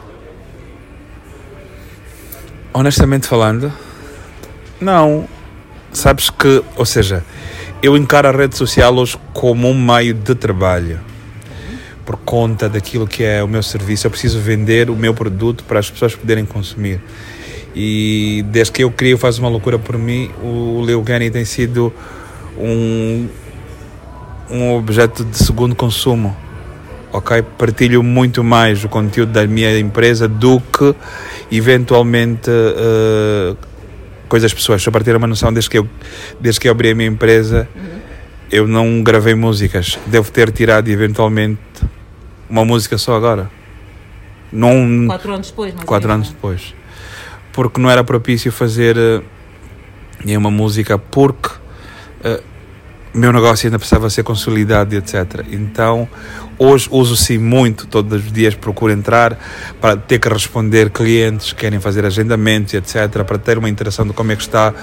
Honestamente 2.74 3.28
falando, 3.28 3.72
não. 4.80 5.30
Sabes 5.94 6.32
que, 6.32 6.64
ou 6.76 6.86
seja, 6.88 7.24
eu 7.84 7.96
encaro 7.96 8.30
a 8.30 8.32
rede 8.32 8.58
social 8.58 8.96
hoje 8.96 9.16
como 9.32 9.70
um 9.70 9.80
meio 9.80 10.16
de 10.16 10.34
trabalho 10.34 11.11
por 12.12 12.17
conta 12.17 12.67
daquilo 12.67 13.08
que 13.08 13.24
é 13.24 13.41
o 13.41 13.47
meu 13.47 13.63
serviço. 13.63 14.06
Eu 14.06 14.12
preciso 14.12 14.38
vender 14.38 14.89
o 14.89 14.95
meu 14.97 15.13
produto 15.13 15.63
para 15.63 15.80
as 15.80 15.89
pessoas 15.89 16.13
poderem 16.13 16.45
consumir. 16.45 17.00
E 17.74 18.43
desde 18.50 18.74
que 18.74 18.84
eu 18.84 18.91
crio 18.91 19.17
Faz 19.17 19.39
Uma 19.39 19.47
Loucura 19.47 19.80
por 19.80 19.97
mim, 19.97 20.30
o 20.43 20.82
Leogani 20.82 21.32
tem 21.32 21.45
sido 21.45 21.93
um, 22.58 23.30
um 24.50 24.74
objeto 24.76 25.24
de 25.24 25.38
segundo 25.38 25.74
consumo. 25.74 26.36
Ok? 27.13 27.41
Partilho 27.58 28.04
muito 28.04 28.43
mais 28.43 28.84
o 28.84 28.89
conteúdo 28.89 29.32
da 29.32 29.47
minha 29.47 29.80
empresa 29.80 30.28
do 30.28 30.60
que 30.60 30.93
eventualmente 31.50 32.50
uh, 32.50 33.56
coisas 34.28 34.54
pessoais. 34.54 34.82
Só 34.82 34.91
para 34.91 35.02
ter 35.02 35.15
uma 35.15 35.28
noção, 35.28 35.54
desde 35.54 35.69
que 35.69 35.78
eu, 35.78 35.88
desde 36.41 36.60
que 36.60 36.67
eu 36.67 36.74
abri 36.74 36.89
a 36.89 36.95
minha 36.95 37.10
empresa, 37.10 37.69
uhum. 37.74 38.00
eu 38.52 38.67
não 38.67 39.02
gravei 39.02 39.34
músicas. 39.34 39.97
Devo 40.08 40.30
ter 40.30 40.52
tirado 40.52 40.89
eventualmente 40.89 41.60
uma 42.52 42.66
música 42.66 42.98
só 42.98 43.16
agora. 43.16 43.50
Não, 44.52 45.08
quatro 45.08 45.34
anos 45.34 45.50
depois, 45.50 45.74
mais 45.74 45.86
Quatro 45.86 46.12
anos 46.12 46.30
depois. 46.30 46.76
Porque 47.54 47.80
não 47.80 47.90
era 47.90 48.04
propício 48.04 48.52
fazer 48.52 48.98
uh, 48.98 50.38
uma 50.38 50.52
música 50.52 50.98
porque 50.98 51.50
uh, 51.50 52.44
meu 53.14 53.32
negócio 53.32 53.68
ainda 53.68 53.80
precisava 53.80 54.10
ser 54.10 54.24
consolidado, 54.24 54.94
etc. 54.96 55.46
Então, 55.50 56.08
hoje 56.60 56.90
uso 56.92 57.16
sim 57.16 57.38
muito, 57.38 57.88
todos 57.88 58.26
os 58.26 58.32
dias 58.32 58.54
procuro 58.54 58.92
entrar 58.92 59.38
para 59.80 59.96
ter 59.96 60.20
que 60.20 60.28
responder 60.28 60.90
clientes 60.90 61.54
que 61.54 61.62
querem 61.62 61.80
fazer 61.80 62.06
agendamentos, 62.06 62.74
etc. 62.74 63.24
Para 63.24 63.38
ter 63.38 63.58
uma 63.58 63.70
interação 63.70 64.06
de 64.06 64.14
como 64.14 64.32
é 64.32 64.36
que 64.36 64.42
está 64.42 64.74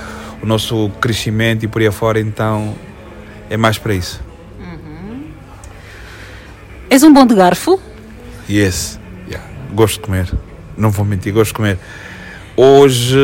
o 0.42 0.46
nosso 0.46 0.90
crescimento 1.00 1.64
e 1.64 1.68
por 1.68 1.82
aí 1.82 1.88
afora. 1.88 2.18
Então, 2.18 2.74
é 3.50 3.56
mais 3.56 3.76
para 3.76 3.92
isso. 3.94 4.27
És 6.90 7.02
um 7.02 7.12
bom 7.12 7.26
de 7.26 7.34
garfo? 7.34 7.78
Yes, 8.48 8.98
yeah. 9.28 9.46
gosto 9.74 9.96
de 9.96 10.00
comer. 10.00 10.32
Não 10.74 10.90
vou 10.90 11.04
mentir, 11.04 11.34
gosto 11.34 11.48
de 11.48 11.54
comer. 11.54 11.78
Hoje 12.56 13.18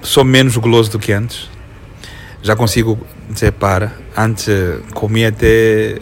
sou 0.00 0.24
menos 0.24 0.56
goloso 0.56 0.92
do 0.92 0.98
que 0.98 1.12
antes. 1.12 1.50
Já 2.42 2.56
consigo 2.56 2.98
dizer 3.28 3.52
para. 3.52 3.92
Antes 4.16 4.48
comia 4.94 5.28
até, 5.28 5.98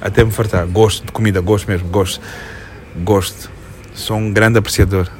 até 0.00 0.24
me 0.24 0.30
fartar. 0.30 0.66
Gosto 0.66 1.04
de 1.04 1.12
comida, 1.12 1.42
gosto 1.42 1.70
mesmo, 1.70 1.88
gosto. 1.88 2.22
Gosto. 3.04 3.50
Sou 3.94 4.16
um 4.16 4.32
grande 4.32 4.58
apreciador. 4.58 5.10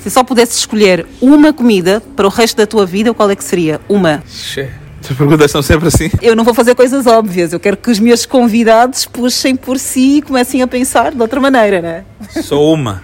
Se 0.00 0.10
só 0.10 0.22
pudesse 0.22 0.58
escolher 0.58 1.06
uma 1.20 1.52
comida 1.52 2.02
para 2.14 2.26
o 2.26 2.30
resto 2.30 2.58
da 2.58 2.66
tua 2.66 2.84
vida, 2.84 3.14
qual 3.14 3.30
é 3.30 3.36
que 3.36 3.44
seria? 3.44 3.80
Uma. 3.88 4.22
Che. 4.26 4.70
As 5.08 5.16
perguntas 5.16 5.50
são 5.50 5.62
sempre 5.62 5.88
assim. 5.88 6.10
Eu 6.20 6.36
não 6.36 6.44
vou 6.44 6.54
fazer 6.54 6.74
coisas 6.74 7.06
óbvias. 7.06 7.52
Eu 7.52 7.60
quero 7.60 7.76
que 7.76 7.90
os 7.90 7.98
meus 7.98 8.26
convidados 8.26 9.06
puxem 9.06 9.56
por 9.56 9.78
si 9.78 10.18
e 10.18 10.22
comecem 10.22 10.62
a 10.62 10.66
pensar 10.66 11.12
de 11.12 11.20
outra 11.20 11.40
maneira, 11.40 11.80
né? 11.80 12.04
Só 12.42 12.72
uma. 12.72 13.02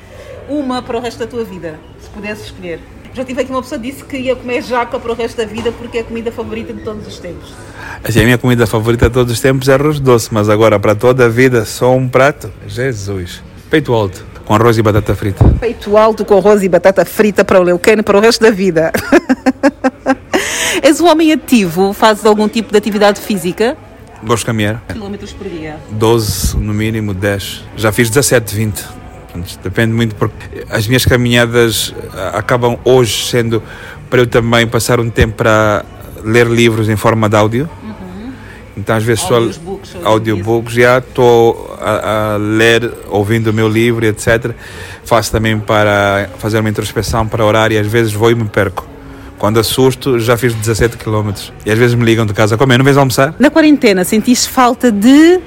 uma 0.49 0.83
para 0.83 0.99
o 0.99 1.01
resto 1.01 1.19
da 1.19 1.27
tua 1.27 1.45
vida, 1.45 1.79
se 2.01 2.09
pudesse 2.11 2.45
escolher. 2.45 2.81
Já 3.15 3.25
tive 3.25 3.41
aqui 3.41 3.51
uma 3.51 3.63
pessoa 3.63 3.81
que 3.81 3.91
disse 3.91 4.05
que 4.05 4.19
ia 4.19 4.37
comer 4.37 4.63
jaca 4.63 4.99
para 4.99 5.11
o 5.11 5.15
resto 5.15 5.39
da 5.39 5.47
vida 5.47 5.73
porque 5.73 5.97
é 5.97 6.01
a 6.03 6.05
comida 6.05 6.31
favorita 6.31 6.75
de 6.75 6.83
todos 6.83 7.07
os 7.07 7.19
tempos. 7.19 7.51
Assim, 8.05 8.21
a 8.21 8.25
minha 8.25 8.37
comida 8.37 8.67
favorita 8.67 9.09
de 9.09 9.15
todos 9.15 9.33
os 9.33 9.41
tempos 9.41 9.71
é 9.71 9.73
arroz 9.73 9.99
doce, 9.99 10.29
mas 10.31 10.51
agora 10.51 10.79
para 10.79 10.95
toda 10.95 11.25
a 11.25 11.29
vida 11.29 11.65
só 11.65 11.95
um 11.97 12.07
prato? 12.07 12.53
Jesus. 12.69 13.43
Peito 13.71 13.95
alto, 13.95 14.23
com 14.47 14.55
arroz 14.55 14.79
e 14.79 14.83
batata 14.83 15.15
frita. 15.15 15.45
Peito 15.61 15.97
alto 15.97 16.25
com 16.25 16.39
arroz 16.39 16.63
e 16.63 16.69
batata 16.69 17.05
frita 17.05 17.45
para 17.45 17.61
o 17.61 17.63
Leucano 17.63 18.03
para 18.03 18.17
o 18.17 18.21
resto 18.21 18.43
da 18.43 18.51
vida. 18.51 18.93
És 20.83 21.01
um 21.01 21.09
homem 21.09 21.33
ativo? 21.33 21.93
Fazes 21.93 22.25
algum 22.25 22.49
tipo 22.49 22.71
de 22.71 22.79
atividade 22.79 23.21
física? 23.21 23.77
Gosto 24.23 24.43
de 24.43 24.47
caminhar. 24.47 24.83
Quilómetros 24.89 25.33
por 25.33 25.49
dia? 25.49 25.77
12, 25.91 26.57
no 26.59 26.73
mínimo 26.73 27.13
10. 27.13 27.65
Já 27.77 27.91
fiz 27.91 28.09
17, 28.09 28.55
20. 28.55 28.85
Depende 29.63 29.93
muito 29.93 30.15
porque 30.15 30.65
as 30.71 30.87
minhas 30.87 31.05
caminhadas 31.05 31.93
ah, 32.15 32.39
acabam 32.39 32.79
hoje 32.85 33.27
sendo 33.27 33.63
para 34.09 34.21
eu 34.21 34.27
também 34.27 34.67
passar 34.67 35.01
um 35.01 35.11
tempo 35.11 35.35
para 35.35 35.85
ler 36.25 36.47
livros 36.47 36.89
em 36.89 36.97
forma 36.97 37.29
de 37.29 37.37
áudio. 37.37 37.69
Então 38.77 38.95
às 38.95 39.03
vezes 39.03 39.23
só 39.23 39.37
Audiobooks, 39.37 39.97
audiobooks, 40.05 40.75
já 40.75 40.99
estou 40.99 41.77
a, 41.81 42.35
a 42.35 42.37
ler, 42.37 42.93
ouvindo 43.09 43.49
o 43.49 43.53
meu 43.53 43.69
livro, 43.69 44.05
etc. 44.05 44.53
Faço 45.05 45.33
também 45.33 45.59
para 45.59 46.29
fazer 46.39 46.61
uma 46.61 46.69
introspeção 46.69 47.27
para 47.27 47.45
orar 47.45 47.73
e 47.73 47.79
às 47.79 47.87
vezes 47.87 48.13
vou 48.13 48.31
e 48.31 48.35
me 48.35 48.45
perco. 48.45 48.87
Quando 49.39 49.59
assusto, 49.59 50.19
já 50.19 50.37
fiz 50.37 50.55
17 50.55 50.97
km. 50.97 51.31
E 51.65 51.71
às 51.71 51.79
vezes 51.79 51.95
me 51.95 52.05
ligam 52.05 52.25
de 52.25 52.33
casa, 52.33 52.57
como 52.57 52.73
é, 52.73 52.79
não 52.79 52.85
vens 52.85 52.97
almoçar? 52.97 53.35
Na 53.39 53.51
quarentena, 53.51 54.05
sentiste 54.05 54.49
falta 54.49 54.91
de. 54.91 55.41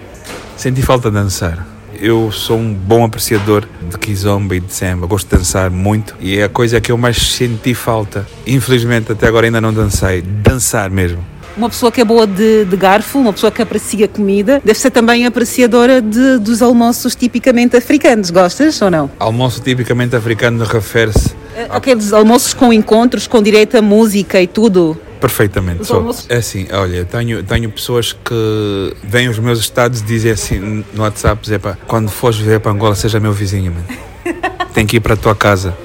Senti 0.55 0.82
falta 0.82 1.09
de 1.09 1.15
dançar. 1.15 1.65
Eu 2.01 2.32
sou 2.32 2.57
um 2.57 2.73
bom 2.73 3.03
apreciador 3.03 3.67
de 3.89 3.97
kizomba 3.97 4.55
e 4.55 4.59
de 4.59 4.73
samba. 4.73 5.05
Gosto 5.05 5.30
de 5.30 5.38
dançar 5.38 5.69
muito 5.69 6.15
e 6.19 6.38
é 6.38 6.43
a 6.43 6.49
coisa 6.49 6.80
que 6.80 6.91
eu 6.91 6.97
mais 6.97 7.17
senti 7.17 7.73
falta. 7.73 8.25
Infelizmente, 8.47 9.11
até 9.11 9.27
agora 9.27 9.47
ainda 9.47 9.59
não 9.59 9.73
dancei. 9.73 10.21
Dançar 10.21 10.89
mesmo. 10.89 11.23
Uma 11.60 11.68
pessoa 11.70 11.91
que 11.91 11.99
é 11.99 12.05
boa 12.05 12.26
de, 12.26 12.64
de 12.64 12.78
garfo, 12.78 13.20
uma 13.20 13.34
pessoa 13.34 13.51
que 13.51 13.62
aprecia 13.62 14.07
comida, 14.07 14.62
deve 14.64 14.80
ser 14.80 14.91
também 14.91 15.26
apreciadora 15.26 16.01
de, 16.01 16.38
dos 16.39 16.62
almoços 16.62 17.16
tipicamente 17.16 17.76
africanos. 17.76 18.30
Gostas 18.32 18.82
ou 18.82 18.89
não? 18.89 19.12
Almoço 19.20 19.60
tipicamente 19.62 20.16
africano 20.16 20.64
refere-se 20.64 21.36
Aqueles 21.70 22.14
almoços 22.14 22.53
com 22.53 22.72
encontros, 22.72 23.28
com 23.28 23.43
direito 23.43 23.78
a 23.78 23.82
música 23.82 24.41
e 24.41 24.47
tudo. 24.47 24.97
perfeitamente. 25.20 25.84
Sou- 25.86 25.97
almoços- 25.97 26.26
É 26.30 26.38
assim, 26.38 26.66
olha, 26.72 27.03
tenho, 27.03 27.43
tenho 27.43 27.70
pessoas 27.70 28.14
que 28.14 28.95
veem 29.03 29.28
os 29.28 29.38
meus 29.38 29.60
estados 29.60 29.99
e 29.99 30.03
dizem 30.05 30.32
assim 30.32 30.86
no 30.93 31.01
WhatsApp: 31.03 31.41
dizem, 31.41 31.57
"Epá, 31.57 31.78
quando 31.86 32.07
fores 32.10 32.38
viver 32.38 32.62
para 32.62 32.72
Angola, 32.72 32.95
seja 32.95 33.20
meu 33.20 33.34
vizinho, 33.34 33.74
mano. 33.74 33.86
Tem 34.74 34.86
que 34.88 34.95
ir 34.95 34.99
para 35.01 35.16
a 35.16 35.18
tua 35.18 35.36
casa. 35.36 35.76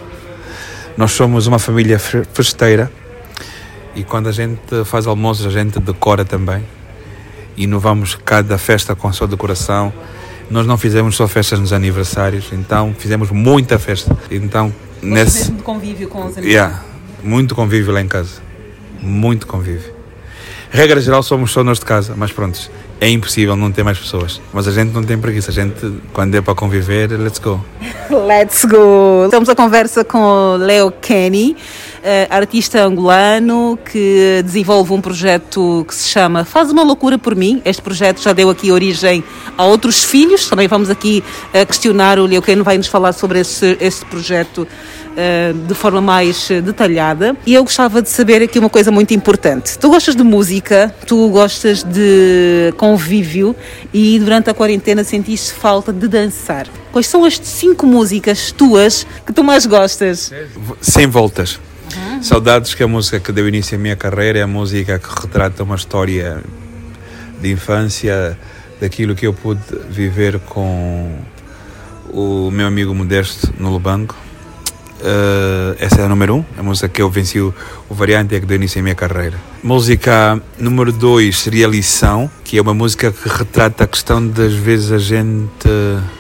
Nós 0.97 1.11
somos 1.11 1.49
uma 1.49 1.59
família 1.59 1.99
fe- 1.99 2.23
festeira 2.33 2.93
e 3.95 4.03
quando 4.03 4.29
a 4.29 4.33
gente 4.33 4.85
faz 4.85 5.07
almoços, 5.07 5.47
a 5.47 5.51
gente 5.51 5.79
decora 5.79 6.25
também. 6.25 6.63
Inovamos 7.57 8.17
cada 8.25 8.59
festa 8.59 8.95
com 8.95 9.07
a 9.07 9.13
sua 9.13 9.27
decoração. 9.27 9.93
Nós 10.51 10.67
não 10.67 10.77
fizemos 10.77 11.17
só 11.17 11.27
festas 11.29 11.59
nos 11.59 11.73
aniversários, 11.73 12.53
então 12.53 12.95
fizemos 12.99 13.31
muita 13.31 13.79
festa. 13.79 14.17
Então, 14.31 14.73
nesse. 15.01 15.53
de 15.53 15.63
convívio 15.63 16.09
com 16.09 16.27
os 16.27 16.37
Yeah, 16.37 16.83
muito 17.23 17.55
convívio 17.55 17.93
lá 17.93 18.01
em 18.01 18.09
casa. 18.09 18.43
Muito 19.01 19.47
convívio. 19.47 19.95
Regra 20.71 21.01
geral, 21.01 21.23
somos 21.23 21.53
só 21.53 21.63
nós 21.63 21.79
de 21.79 21.85
casa, 21.85 22.15
mas 22.17 22.33
pronto, 22.33 22.59
é 23.01 23.09
impossível 23.09 23.55
não 23.55 23.71
ter 23.71 23.85
mais 23.85 23.97
pessoas. 23.97 24.41
Mas 24.53 24.67
a 24.67 24.73
gente 24.73 24.93
não 24.93 25.05
tem 25.05 25.17
preguiça, 25.17 25.53
a 25.53 25.55
gente, 25.55 26.01
quando 26.13 26.35
é 26.35 26.41
para 26.41 26.53
conviver, 26.53 27.13
let's 27.13 27.39
go. 27.39 27.65
Let's 28.11 28.65
go! 28.65 29.25
Estamos 29.25 29.49
a 29.49 29.55
conversa 29.55 30.05
com 30.05 30.19
o 30.19 30.57
Leo 30.57 30.91
Kenny, 30.91 31.57
artista 32.29 32.85
angolano 32.85 33.79
que 33.91 34.43
desenvolve 34.45 34.93
um 34.93 35.01
projeto 35.01 35.85
que 35.89 35.95
se 35.95 36.09
chama 36.09 36.45
Faz 36.45 36.71
uma 36.71 36.83
Loucura 36.83 37.19
por 37.19 37.35
Mim. 37.35 37.63
Este 37.65 37.81
projeto 37.81 38.21
já 38.23 38.33
deu 38.33 38.51
aqui 38.51 38.71
origem 38.71 39.25
a 39.57 39.65
outros 39.65 40.05
filhos. 40.05 40.49
Também 40.49 40.69
vamos 40.69 40.91
aqui 40.91 41.25
eh, 41.53 41.65
questionar 41.65 42.19
o 42.19 42.43
Kenny, 42.43 42.63
vai 42.63 42.77
nos 42.77 42.87
falar 42.87 43.13
sobre 43.13 43.41
esse, 43.41 43.77
esse 43.81 44.05
projeto 44.05 44.67
eh, 45.17 45.55
de 45.67 45.75
forma 45.75 46.01
mais 46.01 46.51
eh, 46.51 46.61
detalhada. 46.61 47.37
E 47.47 47.55
eu 47.55 47.63
gostava 47.63 48.03
de 48.03 48.11
saber 48.11 48.43
aqui 48.43 48.59
uma 48.59 48.69
coisa 48.69 48.91
muito 48.91 49.15
importante. 49.15 49.79
Tu 49.79 49.89
gostas 49.89 50.17
de 50.17 50.23
música, 50.23 50.95
tu 51.07 51.29
gostas 51.29 51.83
de 51.83 52.75
convívio 52.77 53.55
e 53.93 54.19
durante 54.19 54.51
a 54.51 54.55
quarentena 54.55 55.05
sentiste 55.05 55.53
falta 55.53 55.93
de 55.93 56.09
dançar. 56.09 56.67
Quais 56.93 57.07
são 57.07 57.25
as 57.25 57.39
cinco 57.43 57.87
músicas 57.87 58.53
tuas 58.53 59.07
que 59.25 59.33
tu 59.33 59.43
mais 59.43 59.67
gostas? 59.67 60.33
Sem 60.81 61.07
voltas. 61.07 61.59
Saudades, 62.23 62.75
que 62.75 62.83
é 62.83 62.87
a 62.87 62.89
música 62.89 63.21
que 63.21 63.33
deu 63.33 63.49
início 63.49 63.77
à 63.77 63.81
minha 63.81 63.97
carreira, 63.97 64.39
é 64.39 64.43
a 64.43 64.47
música 64.47 64.99
que 64.99 65.09
retrata 65.09 65.63
uma 65.63 65.77
história 65.77 66.43
de 67.41 67.53
infância, 67.53 68.39
daquilo 68.81 69.15
que 69.15 69.27
eu 69.27 69.33
pude 69.33 69.61
viver 69.89 70.39
com 70.41 71.19
o 72.13 72.51
meu 72.51 72.67
amigo 72.67 72.95
Modesto 72.95 73.53
no 73.59 73.71
Lubango. 73.71 74.15
Eh, 75.07 75.77
essa 75.81 76.01
é 76.01 76.05
a 76.07 76.09
número 76.09 76.37
um, 76.37 76.45
a 76.57 76.63
música 76.63 76.89
que 76.89 77.03
eu 77.03 77.11
venci 77.11 77.39
o, 77.39 77.53
o 77.91 77.95
variante 77.95 78.35
é 78.35 78.41
que 78.41 78.47
deu 78.47 78.57
início 78.57 78.81
à 78.81 78.83
minha 78.83 78.95
carreira. 78.95 79.37
Música 79.63 80.41
número 80.59 80.91
dois 80.93 81.41
seria 81.41 81.67
Lição, 81.67 82.31
que 82.43 82.57
é 82.57 82.63
uma 82.63 82.73
música 82.73 83.13
que 83.13 83.29
retrata 83.29 83.85
a 83.85 83.87
questão 83.87 84.27
das 84.27 84.55
vezes 84.55 84.91
a 84.91 84.99
gente 84.99 85.69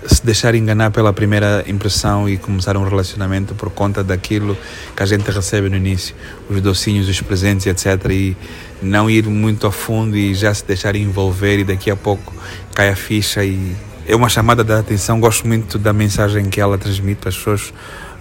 se 0.06 0.22
deixar 0.22 0.54
enganar 0.54 0.90
pela 0.90 1.14
primeira 1.14 1.64
impressão 1.66 2.28
e 2.28 2.36
começar 2.36 2.76
um 2.76 2.84
relacionamento 2.84 3.54
por 3.54 3.70
conta 3.70 4.04
daquilo 4.04 4.54
que 4.94 5.02
a 5.02 5.06
gente 5.06 5.30
recebe 5.30 5.70
no 5.70 5.76
início, 5.76 6.14
os 6.50 6.60
docinhos, 6.60 7.08
os 7.08 7.22
presentes, 7.22 7.66
etc. 7.66 8.10
E 8.10 8.36
não 8.82 9.08
ir 9.08 9.24
muito 9.24 9.66
a 9.66 9.72
fundo 9.72 10.14
e 10.14 10.34
já 10.34 10.52
se 10.52 10.62
deixar 10.62 10.94
envolver 10.94 11.60
e 11.60 11.64
daqui 11.64 11.90
a 11.90 11.96
pouco 11.96 12.34
cai 12.74 12.90
a 12.90 12.96
ficha 12.96 13.42
e 13.42 13.74
é 14.06 14.14
uma 14.14 14.28
chamada 14.28 14.62
de 14.62 14.72
atenção. 14.72 15.18
Gosto 15.18 15.46
muito 15.46 15.78
da 15.78 15.92
mensagem 15.92 16.50
que 16.50 16.60
ela 16.60 16.76
transmite 16.76 17.26
as 17.26 17.36
pessoas, 17.36 17.72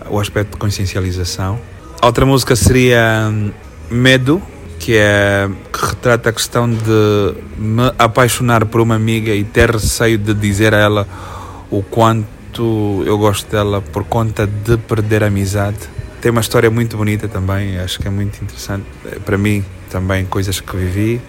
o 0.10 0.20
aspecto 0.20 0.52
de 0.52 0.58
consciencialização. 0.58 1.60
A 2.02 2.06
outra 2.08 2.26
música 2.26 2.56
seria 2.56 3.30
hum, 3.32 3.52
Medo, 3.90 4.42
que 4.80 4.96
é 4.98 5.50
que 5.72 5.86
retrata 5.86 6.30
a 6.30 6.34
questão 6.34 6.70
de 6.70 7.36
me 7.58 7.92
apaixonar 7.98 8.66
por 8.66 8.82
uma 8.82 8.96
amiga 8.96 9.34
e 9.34 9.44
ter 9.44 9.72
receio 9.72 10.18
de 10.18 10.34
dizer 10.34 10.74
a 10.74 10.78
ela 10.78 11.08
o 11.70 11.82
quanto 11.82 13.04
eu 13.06 13.18
gosto 13.18 13.50
dela 13.50 13.82
por 13.82 14.04
conta 14.04 14.46
de 14.46 14.78
perder 14.78 15.24
a 15.24 15.28
amizade. 15.28 15.78
Tem 16.22 16.32
uma 16.32 16.42
história 16.42 16.70
muito 16.70 16.98
bonita 16.98 17.28
também, 17.28 17.80
acho 17.80 18.00
que 18.00 18.08
é 18.08 18.12
muito 18.12 18.42
interessante. 18.44 18.86
Eh, 19.06 19.20
Para 19.26 19.38
mim, 19.38 19.64
também, 19.90 20.26
coisas 20.26 20.60
que 20.60 20.76
vivi. 20.76 21.22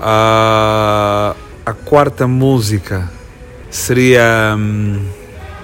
Ah, 0.00 1.34
a 1.64 1.72
quarta 1.72 2.26
música 2.26 3.10
seria. 3.70 4.54
hum, 4.58 5.19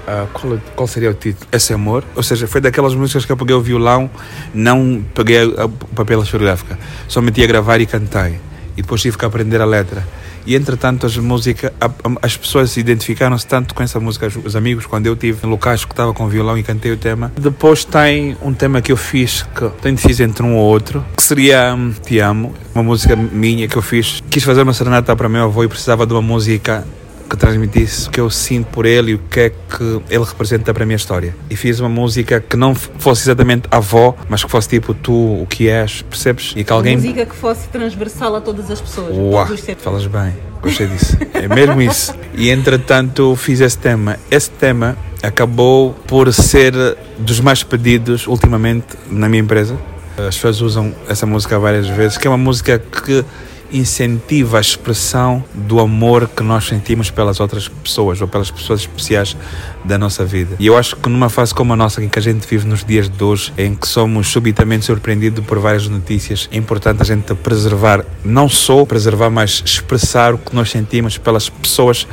ah, 0.07 0.27
qual, 0.33 0.59
qual 0.75 0.87
seria 0.87 1.11
o 1.11 1.15
título? 1.15 1.47
Esse 1.53 1.73
Amor. 1.73 2.05
Ou 2.15 2.23
seja, 2.23 2.47
foi 2.47 2.61
daquelas 2.61 2.95
músicas 2.95 3.25
que 3.25 3.33
eu 3.33 3.37
peguei 3.37 3.55
o 3.55 3.61
violão, 3.61 4.11
não 4.55 5.03
peguei 5.15 5.45
o 5.45 5.69
papel 5.95 6.25
fotográfica, 6.25 6.79
só 7.09 7.21
meti 7.21 7.43
a 7.43 7.47
gravar 7.47 7.81
e 7.81 7.87
cantei. 7.87 8.39
E 8.77 8.83
depois 8.83 9.01
tive 9.01 9.17
que 9.17 9.25
aprender 9.25 9.61
a 9.61 9.65
letra. 9.65 10.07
E 10.47 10.55
entretanto, 10.55 11.07
as 11.07 11.17
músicas, 11.17 11.73
a- 11.81 11.87
a- 11.87 11.91
as 12.23 12.37
pessoas 12.37 12.71
se 12.71 12.79
identificaram-se 12.79 13.45
tanto 13.47 13.75
com 13.75 13.83
essa 13.83 13.99
música, 13.99 14.27
os- 14.29 14.37
os 14.37 14.55
amigos, 14.55 14.87
quando 14.87 15.07
eu 15.07 15.15
estive 15.15 15.45
em 15.45 15.51
locais 15.51 15.85
que 15.85 15.93
estava 15.93 16.13
com 16.15 16.29
violão 16.29 16.57
e 16.57 16.63
cantei 16.63 16.93
o 16.93 16.97
tema. 16.97 17.33
Depois 17.37 17.85
tem 17.85 18.37
um 18.41 18.53
tema 18.55 18.81
que 18.81 18.93
eu 18.93 18.97
fiz, 18.97 19.43
que 19.43 19.69
tem 19.83 19.93
indeciso 19.93 20.23
entre 20.23 20.45
um 20.45 20.55
ou 20.55 20.63
outro, 20.65 21.05
que 21.17 21.23
seria 21.23 21.75
hum, 21.75 21.93
Te 22.05 22.21
Amo, 22.21 22.55
uma 22.75 22.85
música 22.85 23.17
minha 23.17 23.67
que 23.67 23.77
eu 23.77 23.83
fiz. 23.83 24.23
Quis 24.31 24.45
fazer 24.45 24.63
uma 24.63 24.73
serenata 24.73 25.17
para 25.17 25.29
meu 25.29 25.45
avô 25.45 25.65
e 25.65 25.69
precisava 25.69 26.07
de 26.07 26.13
uma 26.13 26.23
música 26.23 26.87
que 27.29 27.37
transmitisse 27.37 28.09
o 28.09 28.11
que 28.11 28.21
eu 28.21 28.31
sinto 28.31 28.67
por 28.67 28.87
ele 28.87 29.13
e 29.13 29.15
o 29.15 29.19
que 29.19 29.41
é 29.41 29.51
que 29.51 30.03
ele 30.09 30.25
representa 30.25 30.73
para 30.73 30.85
a 30.85 30.87
minha 30.87 30.97
história. 30.97 31.35
E 31.51 31.57
fiz 31.57 31.81
uma 31.81 31.89
música 31.89 32.41
que 32.41 32.57
não 32.57 32.75
fosse 32.75 33.23
exatamente 33.23 33.69
avó, 33.71 34.15
mas 34.29 34.45
que 34.45 34.51
fosse 34.51 34.69
tipo 34.69 34.95
tu, 34.95 35.43
o 35.43 35.47
que 35.49 35.69
és, 35.69 36.03
percebes? 36.03 36.55
E 36.57 36.65
que 36.65 36.73
alguém. 36.73 36.97
Música 36.97 37.27
que 37.27 37.35
fosse 37.35 37.69
transversal 37.69 38.37
a 38.37 38.41
todas 38.41 38.71
as 38.71 38.81
pessoas. 38.81 39.17
Uau, 39.17 39.45
todos 39.45 39.61
os 39.61 39.61
setores. 39.61 39.83
falas 39.83 40.07
bem, 40.07 40.35
gostei 40.63 40.87
disso. 40.87 41.17
É 41.35 41.49
mesmo 41.49 41.81
isso. 41.83 42.15
E 42.35 42.51
entretanto 42.51 43.35
fiz 43.37 43.61
esse 43.61 43.79
tema. 43.79 44.19
Esse 44.31 44.51
tema 44.51 44.97
acabou 45.23 45.93
por 46.07 46.33
ser 46.33 46.73
dos 47.19 47.41
mais 47.41 47.63
pedidos 47.63 48.27
ultimamente 48.27 48.87
na 49.11 49.29
minha 49.29 49.43
empresa. 49.43 49.77
As 50.17 50.35
pessoas 50.35 50.61
usam 50.63 50.95
essa 51.09 51.27
música 51.27 51.59
várias 51.59 51.87
vezes, 51.89 52.17
que 52.17 52.27
é 52.27 52.31
uma 52.31 52.39
música 52.39 52.79
que 52.79 53.25
incentiva 53.73 54.59
a 54.59 54.61
expressão 54.61 55.45
do 55.55 55.81
amor 55.81 56.29
que 56.29 56.43
nós 56.43 56.67
sentimos 56.67 57.11
pelas 57.11 57.41
outras 57.41 57.69
pessoas 57.69 58.21
ou 58.21 58.29
pelas 58.29 58.51
pessoas 58.51 58.81
especiais 58.81 59.37
da 59.85 59.99
nossa 59.99 60.25
vida. 60.25 60.57
E 60.59 60.67
eu 60.67 60.77
acho 60.77 60.97
que 60.97 61.09
numa 61.09 61.29
fase 61.29 61.55
como 61.55 61.73
a 61.73 61.77
nossa, 61.77 62.03
em 62.03 62.09
que 62.09 62.19
a 62.19 62.23
gente 62.23 62.47
vive 62.47 62.67
nos 62.67 62.85
dias 62.85 63.09
de 63.09 63.23
hoje, 63.23 63.53
em 63.57 63.75
que 63.75 63.87
somos 63.87 64.29
subitamente 64.29 64.85
surpreendidos 64.85 65.45
por 65.45 65.59
várias 65.59 65.89
notícias, 65.89 66.49
é 66.53 66.57
importante 66.57 67.03
a 67.03 67.05
gente 67.05 67.35
preservar, 67.35 68.05
não 68.25 68.49
só 68.49 68.85
preservar, 68.85 69.31
mas 69.31 69.63
expressar 69.65 70.35
o 70.35 70.39
que 70.39 70.55
nós 70.55 70.71
sentimos 70.71 71.19
pelas 71.19 71.49
pessoas 71.49 72.07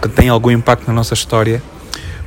que 0.00 0.08
têm 0.08 0.28
algum 0.28 0.50
impacto 0.50 0.86
na 0.86 0.92
nossa 0.92 1.14
história, 1.14 1.62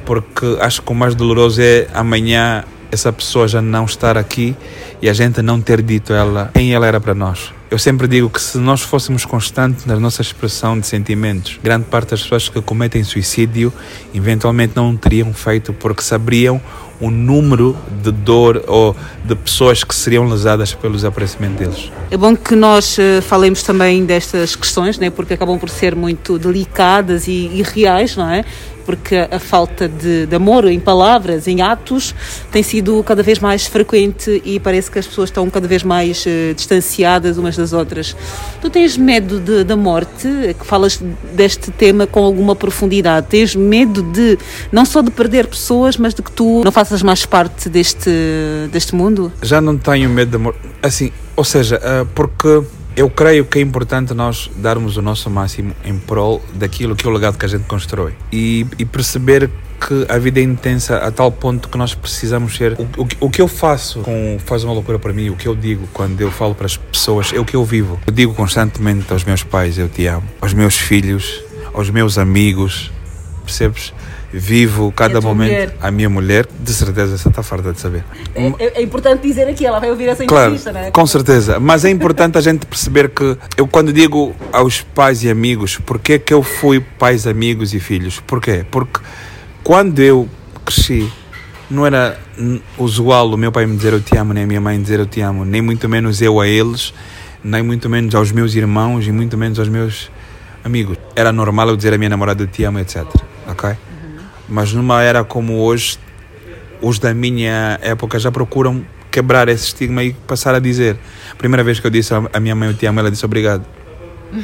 porque 0.06 0.58
acho 0.60 0.82
que 0.82 0.92
o 0.92 0.96
mais 0.96 1.16
doloroso 1.16 1.62
é 1.62 1.88
amanhã 1.94 2.64
essa 2.92 3.12
pessoa 3.12 3.48
já 3.48 3.62
não 3.62 3.86
estar 3.86 4.18
aqui 4.18 4.56
e 5.02 5.10
a 5.10 5.14
gente 5.14 5.42
não 5.42 5.60
ter 5.60 5.82
dito 5.82 6.14
a 6.14 6.18
ela 6.18 6.52
quem 6.54 6.74
ela 6.74 6.86
era 6.86 7.02
para 7.02 7.16
nós. 7.16 7.52
Eu 7.74 7.80
sempre 7.80 8.08
digo 8.08 8.30
que 8.30 8.40
se 8.40 8.60
nós 8.60 8.82
fôssemos 8.82 9.26
constantes 9.26 9.88
na 9.88 10.00
nossa 10.00 10.22
expressão 10.22 10.80
de 10.80 10.86
sentimentos, 10.86 11.60
grande 11.64 11.86
parte 11.86 12.12
das 12.12 12.22
pessoas 12.22 12.48
que 12.48 12.62
cometem 12.62 13.04
suicídio 13.04 13.74
eventualmente 14.14 14.74
não 14.76 14.96
teriam 14.96 15.34
feito 15.34 15.74
porque 15.74 16.04
saberiam 16.04 16.62
o 17.02 17.10
número 17.10 17.76
de 18.04 18.12
dor 18.12 18.64
ou 18.68 18.96
de 19.26 19.34
pessoas 19.36 19.84
que 19.84 19.96
seriam 19.96 20.28
lesadas 20.28 20.76
pelo 20.76 20.94
desaparecimento 20.94 21.64
deles. 21.64 21.92
É 22.12 22.16
bom 22.16 22.36
que 22.36 22.56
nós 22.56 23.00
eh, 23.00 23.22
falemos 23.22 23.64
também 23.64 24.06
destas 24.06 24.56
questões, 24.56 25.00
né, 25.00 25.10
porque 25.10 25.34
acabam 25.34 25.58
por 25.58 25.68
ser 25.68 25.96
muito 25.96 26.38
delicadas 26.38 27.28
e, 27.28 27.32
e 27.32 27.64
reais, 27.64 28.16
não 28.16 28.30
é? 28.30 28.46
Porque 28.86 29.16
a 29.16 29.40
falta 29.40 29.88
de, 29.88 30.26
de, 30.26 30.36
amor 30.36 30.66
em 30.66 30.80
palavras, 30.80 31.48
em 31.48 31.62
atos, 31.62 32.14
tem 32.52 32.64
sido 32.64 33.04
cada 33.04 33.24
vez 33.24 33.40
mais 33.40 33.66
frequente 33.66 34.42
e 34.46 34.60
parece 34.60 34.92
que 34.92 35.00
as 35.00 35.08
pessoas 35.08 35.30
estão 35.30 35.50
cada 35.50 35.68
vez 35.68 35.84
mais 35.84 36.26
uh, 36.26 36.54
distanciadas 36.56 37.38
umas 37.38 37.56
das 37.56 37.74
outras. 37.74 38.16
Tu 38.62 38.70
tens 38.70 38.98
medo 38.98 39.40
de, 39.40 39.64
da 39.64 39.76
morte, 39.76 40.28
que 40.60 40.66
falas 40.66 41.02
deste 41.34 41.72
tema 41.72 42.06
com 42.06 42.24
alguma 42.24 42.56
profundidade, 42.56 43.28
tens 43.30 43.56
medo 43.56 44.04
de, 44.04 44.38
não 44.72 44.86
só 44.86 45.02
de 45.02 45.12
perder 45.12 45.48
pessoas, 45.48 45.98
mas 45.98 46.14
de 46.14 46.22
que 46.22 46.32
tu 46.32 46.62
não 46.64 46.72
faças 46.72 47.02
mais 47.02 47.26
parte 47.26 47.70
deste, 47.70 48.10
deste 48.72 48.96
mundo? 48.96 49.32
Já 49.42 49.60
não 49.60 49.78
tenho 49.78 50.10
medo 50.10 50.32
da 50.32 50.40
morte, 50.40 50.60
assim, 50.82 51.12
ou 51.36 51.44
seja, 51.44 51.78
uh, 51.78 52.06
porque 52.14 52.64
eu 52.96 53.10
creio 53.10 53.46
que 53.46 53.60
é 53.60 53.62
importante 53.62 54.14
nós 54.14 54.50
darmos 54.58 54.98
o 54.98 55.02
nosso 55.02 55.30
máximo 55.30 55.74
em 55.84 55.98
prol 55.98 56.42
daquilo 56.54 56.96
que 56.96 57.06
é 57.06 57.10
o 57.10 57.14
legado 57.14 57.38
que 57.38 57.46
a 57.46 57.50
gente 57.50 57.64
constrói 57.66 58.14
e, 58.32 58.66
e 58.78 58.86
perceber 58.86 59.50
que 59.80 60.06
a 60.08 60.18
vida 60.18 60.40
é 60.40 60.44
intensa 60.44 60.98
a 60.98 61.12
tal 61.12 61.32
ponto 61.32 61.68
que 61.68 61.78
nós 61.78 61.94
precisamos 61.94 62.56
ser. 62.56 62.74
O, 62.80 62.84
o, 63.02 63.08
o, 63.22 63.30
que 63.30 63.42
eu 63.42 63.48
faço 63.48 64.00
com 64.00 64.38
Faz 64.46 64.64
uma 64.64 64.74
Loucura 64.74 64.98
para 64.98 65.12
mim, 65.12 65.30
o 65.30 65.36
que 65.36 65.48
eu 65.48 65.56
digo 65.56 65.88
quando 65.92 66.22
eu 66.22 66.32
falo 66.32 66.56
para 66.56 66.66
as 66.66 66.78
pessoas, 66.78 67.34
é 67.34 67.40
o 67.40 67.44
que 67.44 67.56
eu 67.56 67.66
vivo. 67.66 68.00
Eu 68.08 68.14
digo 68.14 68.34
constantemente 68.34 69.12
aos 69.12 69.24
meus 69.26 69.44
pais: 69.44 69.78
Eu 69.78 69.90
te 69.90 70.06
amo, 70.06 70.24
aos 70.40 70.54
meus 70.54 70.78
filhos, 70.78 71.44
aos 71.74 71.90
meus 71.90 72.18
amigos, 72.18 72.92
percebes? 73.44 73.94
Vivo 74.34 74.92
cada 74.92 75.22
momento. 75.22 75.52
Mulher. 75.52 75.76
A 75.80 75.92
minha 75.92 76.10
mulher, 76.10 76.48
de 76.60 76.74
certeza, 76.74 77.14
essa 77.14 77.30
está 77.30 77.44
farta 77.44 77.72
de 77.72 77.80
saber. 77.80 78.04
É, 78.34 78.48
é, 78.48 78.72
é, 78.76 78.82
importante 78.82 79.22
dizer 79.22 79.48
aqui, 79.48 79.66
ela 79.66 79.80
vai 79.80 79.92
ouvir 79.92 80.08
essa 80.08 80.26
claro, 80.26 80.46
entrevista, 80.46 80.72
não 80.72 80.82
é? 80.82 80.92
Com 80.92 81.06
certeza, 81.06 81.60
mas 81.60 81.86
é 81.86 81.90
importante 81.92 82.38
a 82.38 82.42
gente 82.42 82.66
perceber 82.66 83.10
que 83.10 83.38
eu, 83.56 83.68
quando 83.68 83.94
digo 83.94 84.36
aos 84.52 84.82
pais 84.82 85.24
e 85.24 85.30
amigos, 85.30 85.78
porquê 85.78 86.18
que 86.18 86.34
eu 86.34 86.42
fui 86.42 86.80
pais, 86.80 87.28
amigos 87.28 87.74
e 87.76 87.80
filhos? 87.80 88.20
Porquê? 88.20 88.66
Porque 88.72 89.00
quando 89.64 90.00
eu 90.00 90.28
cresci, 90.66 91.12
não 91.70 91.86
era 91.86 92.20
usual 92.78 93.32
o 93.32 93.38
meu 93.38 93.52
pai 93.52 93.68
me 93.68 93.76
dizer 93.76 93.94
eu 93.94 94.02
te 94.02 94.18
amo, 94.18 94.34
nem 94.34 94.44
a 94.44 94.48
minha 94.48 94.62
mãe 94.62 94.82
dizer 94.82 95.00
eu 95.00 95.06
te 95.06 95.22
amo, 95.22 95.46
nem 95.46 95.62
muito 95.62 95.88
menos 95.88 96.22
eu 96.22 96.42
a 96.42 96.48
eles, 96.48 96.92
nem 97.44 97.62
muito 97.62 97.88
menos 97.88 98.16
aos 98.16 98.32
meus 98.32 98.56
irmãos 98.56 99.06
e 99.06 99.12
muito 99.12 99.38
menos 99.38 99.60
aos 99.60 99.70
meus 99.70 100.10
amigos. 100.64 100.98
Era 101.16 101.32
normal 101.32 101.70
eu 101.70 101.78
dizer 101.78 101.94
a 101.94 101.98
minha 102.00 102.10
namorada 102.10 102.42
eu 102.42 102.48
te 102.48 102.64
amo, 102.64 102.80
etc. 102.80 103.06
Ok? 103.48 103.76
Mas 104.48 104.74
numa 104.74 105.02
era 105.02 105.24
como 105.24 105.60
hoje, 105.60 105.98
os 106.82 107.00
da 107.00 107.14
minha 107.14 107.80
época 107.82 108.20
já 108.20 108.32
procuram 108.32 108.86
quebrar 109.10 109.48
esse 109.48 109.66
estigma 109.66 110.04
e 110.04 110.14
passar 110.14 110.56
a 110.56 110.60
dizer. 110.60 110.98
Primeira 111.38 111.64
vez 111.64 111.80
que 111.80 111.88
eu 111.88 111.92
disse 111.92 112.14
a 112.14 112.40
minha 112.40 112.56
mãe 112.56 112.68
eu 112.68 112.74
te 112.74 112.86
amo, 112.86 113.00
ela 113.00 113.12
disse 113.12 113.26
obrigado. 113.26 113.66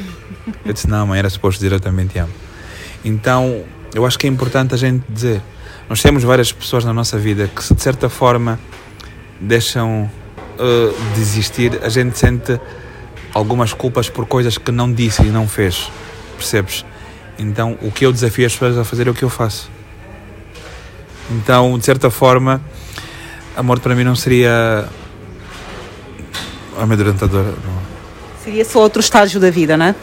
Eu 0.64 0.72
disse 0.72 0.88
não, 0.88 1.06
mãe, 1.06 1.18
era 1.18 1.30
suposto 1.30 1.60
dizer 1.60 1.72
eu 1.72 1.78
também 1.78 2.06
te 2.06 2.18
amo. 2.18 2.32
Então, 3.04 3.62
eu 3.94 4.04
acho 4.04 4.18
que 4.18 4.26
é 4.26 4.30
importante 4.30 4.74
a 4.74 4.76
gente 4.76 5.04
dizer. 5.08 5.40
Nós 5.88 6.02
temos 6.02 6.22
várias 6.24 6.50
pessoas 6.50 6.84
na 6.84 6.92
nossa 6.92 7.18
vida 7.18 7.48
que, 7.48 7.74
de 7.74 7.82
certa 7.82 8.08
forma 8.08 8.58
deixam 9.40 10.10
uh, 10.58 11.14
desistir, 11.14 11.80
a 11.82 11.88
gente 11.88 12.18
sente 12.18 12.60
algumas 13.32 13.72
culpas 13.72 14.08
por 14.08 14.26
coisas 14.26 14.58
que 14.58 14.70
não 14.70 14.92
disse 14.92 15.22
e 15.22 15.26
não 15.26 15.48
fez. 15.48 15.90
Percebes? 16.36 16.84
Então, 17.38 17.78
o 17.82 17.90
que 17.90 18.04
eu 18.04 18.12
desafio 18.12 18.46
as 18.46 18.52
pessoas 18.52 18.78
a 18.78 18.84
fazer 18.84 19.06
é 19.06 19.10
o 19.10 19.14
que 19.14 19.22
eu 19.22 19.30
faço. 19.30 19.70
Então, 21.30 21.78
de 21.78 21.84
certa 21.84 22.10
forma, 22.10 22.60
a 23.56 23.62
morte 23.62 23.82
para 23.82 23.94
mim 23.94 24.04
não 24.04 24.16
seria 24.16 24.88
amedrontadora. 26.78 27.54
Seria 28.42 28.64
só 28.64 28.80
outro 28.80 29.00
estágio 29.00 29.38
da 29.40 29.50
vida, 29.50 29.76
não 29.76 29.86
é? 29.86 29.94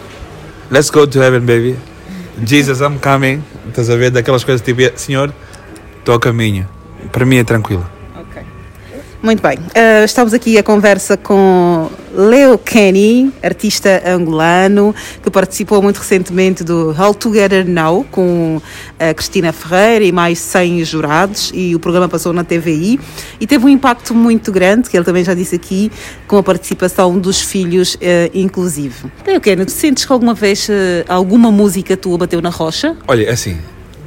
Let's 0.70 0.90
go 0.90 1.08
to 1.08 1.22
heaven, 1.22 1.42
baby. 1.42 1.78
Jesus, 2.46 2.82
I'm 2.82 3.00
coming. 3.00 3.44
Estás 3.68 3.90
a 3.90 3.96
ver 3.96 4.12
daquelas 4.12 4.44
coisas 4.44 4.62
tipo, 4.62 4.82
Senhor, 4.96 5.34
estou 6.00 6.16
a 6.16 6.20
caminho. 6.20 6.68
Para 7.12 7.26
mim 7.26 7.38
é 7.38 7.44
tranquilo. 7.44 7.88
Muito 9.22 9.42
bem, 9.42 9.58
uh, 9.58 10.06
estamos 10.06 10.32
aqui 10.32 10.60
a 10.60 10.64
conversa 10.64 11.18
com 11.18 11.90
Leo 12.14 12.56
Kenny, 12.56 13.34
artista 13.42 14.04
angolano, 14.06 14.94
que 15.24 15.32
participou 15.32 15.82
muito 15.82 15.98
recentemente 15.98 16.64
do 16.64 16.94
All 16.96 17.16
Together 17.16 17.68
Now 17.68 18.06
com 18.12 18.62
a 19.00 19.14
Cristina 19.16 19.52
Ferreira 19.52 20.06
e 20.06 20.12
mais 20.12 20.38
100 20.38 20.86
jurados 20.86 21.52
e 21.52 21.74
o 21.74 21.80
programa 21.80 22.08
passou 22.08 22.32
na 22.32 22.44
TVI 22.44 23.00
e 23.40 23.48
teve 23.48 23.66
um 23.66 23.70
impacto 23.70 24.14
muito 24.14 24.52
grande, 24.52 24.88
que 24.88 24.96
ele 24.96 25.04
também 25.04 25.24
já 25.24 25.34
disse 25.34 25.56
aqui, 25.56 25.92
com 26.28 26.38
a 26.38 26.44
participação 26.44 27.18
dos 27.18 27.42
filhos, 27.42 27.96
uh, 27.96 27.98
inclusive. 28.36 29.12
Leo 29.26 29.42
Kenny, 29.42 29.66
tu 29.66 29.72
sentes 29.72 30.06
que 30.06 30.14
alguma 30.14 30.36
vez 30.36 30.70
uh, 30.70 30.72
alguma 31.08 31.52
música 31.52 31.98
tua 31.98 32.20
bateu 32.20 32.40
na 32.40 32.50
rocha? 32.50 32.96
Olha, 33.08 33.24
é 33.24 33.32
assim, 33.32 33.58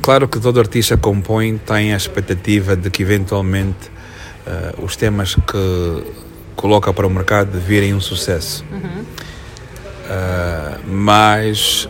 claro 0.02 0.28
que 0.28 0.38
todo 0.38 0.60
artista 0.60 0.96
compõe, 0.96 1.58
tem 1.58 1.92
a 1.92 1.96
expectativa 1.96 2.76
de 2.76 2.88
que 2.90 3.02
eventualmente 3.02 3.99
uh, 4.46 4.84
os 4.84 4.96
temas 4.96 5.34
que 5.34 6.04
coloca 6.56 6.92
para 6.92 7.06
o 7.06 7.10
mercado 7.10 7.58
virem 7.58 7.94
um 7.94 8.00
sucesso. 8.00 8.64
Uhum. 8.70 9.02
Uh, 10.10 10.88
mas 10.88 11.88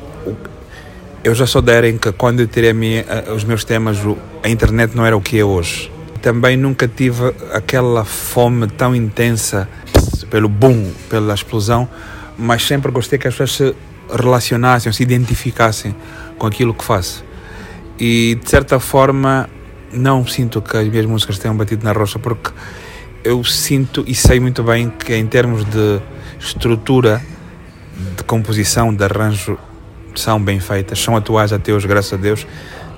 eu 1.24 1.34
já 1.34 1.46
sou 1.46 1.60
da 1.60 1.72
era 1.72 1.88
em 1.88 1.98
que 1.98 2.12
quando 2.12 2.40
eu 2.40 2.46
tirei 2.46 2.72
minha, 2.72 3.02
uh, 3.02 3.34
os 3.34 3.44
meus 3.44 3.64
temas, 3.64 3.98
a 4.42 4.48
internet 4.48 4.96
não 4.96 5.04
era 5.04 5.16
o 5.16 5.20
que 5.20 5.38
é 5.38 5.44
hoje. 5.44 5.90
Também 6.22 6.56
nunca 6.56 6.86
tive 6.86 7.34
aquela 7.52 8.04
fome 8.04 8.66
tão 8.66 8.94
intensa 8.94 9.68
pelo 10.30 10.48
boom, 10.48 10.92
pela 11.08 11.34
explosão, 11.34 11.88
mas 12.38 12.66
sempre 12.66 12.92
gostei 12.92 13.18
que 13.18 13.26
as 13.26 13.34
pessoas 13.34 13.52
se 13.52 13.76
relacionassem, 14.14 14.92
se 14.92 15.02
identificassem 15.02 15.94
com 16.38 16.46
aquilo 16.46 16.74
que 16.74 16.84
faço. 16.84 17.24
E 17.98 18.38
de 18.42 18.48
certa 18.48 18.78
forma 18.80 19.48
não 19.92 20.26
sinto 20.26 20.60
que 20.62 20.76
as 20.76 20.88
minhas 20.88 21.06
músicas 21.06 21.38
tenham 21.38 21.56
batido 21.56 21.84
na 21.84 21.92
rocha, 21.92 22.18
porque 22.18 22.50
eu 23.24 23.42
sinto 23.44 24.04
e 24.06 24.14
sei 24.14 24.40
muito 24.40 24.62
bem 24.62 24.90
que, 24.90 25.14
em 25.14 25.26
termos 25.26 25.64
de 25.64 26.00
estrutura, 26.38 27.22
de 28.16 28.24
composição, 28.24 28.94
de 28.94 29.04
arranjo, 29.04 29.58
são 30.14 30.42
bem 30.42 30.58
feitas, 30.60 30.98
são 30.98 31.16
atuais 31.16 31.52
até 31.52 31.72
hoje, 31.72 31.86
graças 31.86 32.12
a 32.12 32.16
Deus. 32.16 32.46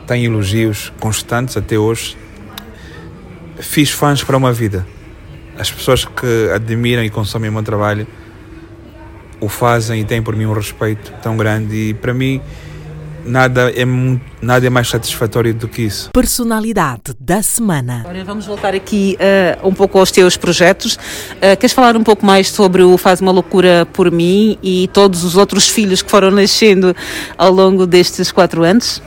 Têm 0.07 0.24
elogios 0.24 0.93
constantes 0.99 1.57
até 1.57 1.78
hoje. 1.78 2.16
Fiz 3.59 3.90
fãs 3.90 4.24
para 4.24 4.36
uma 4.36 4.53
vida. 4.53 4.86
As 5.59 5.70
pessoas 5.70 6.05
que 6.05 6.51
admiram 6.55 7.05
e 7.05 7.11
consomem 7.11 7.51
o 7.51 7.53
meu 7.53 7.62
trabalho 7.62 8.07
o 9.43 9.49
fazem 9.49 10.01
e 10.01 10.05
têm 10.05 10.22
por 10.22 10.36
mim 10.36 10.47
um 10.47 10.53
respeito 10.53 11.12
tão 11.20 11.36
grande. 11.36 11.74
E 11.74 11.95
para 11.95 12.14
mim, 12.14 12.40
nada 13.25 13.70
é, 13.70 13.85
nada 14.41 14.66
é 14.66 14.70
mais 14.70 14.89
satisfatório 14.89 15.55
do 15.55 15.68
que 15.68 15.83
isso. 15.83 16.11
Personalidade 16.12 17.14
da 17.18 17.43
semana. 17.43 18.01
Agora 18.01 18.25
vamos 18.25 18.47
voltar 18.47 18.75
aqui 18.75 19.16
uh, 19.20 19.68
um 19.68 19.73
pouco 19.73 19.99
aos 19.99 20.11
teus 20.11 20.37
projetos. 20.37 20.97
Uh, 20.97 21.57
queres 21.59 21.73
falar 21.73 21.97
um 21.97 22.03
pouco 22.03 22.25
mais 22.25 22.49
sobre 22.49 22.83
o 22.83 22.97
Faz 22.97 23.20
uma 23.20 23.33
Loucura 23.33 23.87
por 23.93 24.11
mim 24.11 24.59
e 24.62 24.89
todos 24.93 25.25
os 25.25 25.37
outros 25.37 25.68
filhos 25.68 26.03
que 26.03 26.11
foram 26.11 26.31
nascendo 26.31 26.95
ao 27.37 27.51
longo 27.53 27.87
destes 27.87 28.31
quatro 28.33 28.62
anos? 28.62 29.03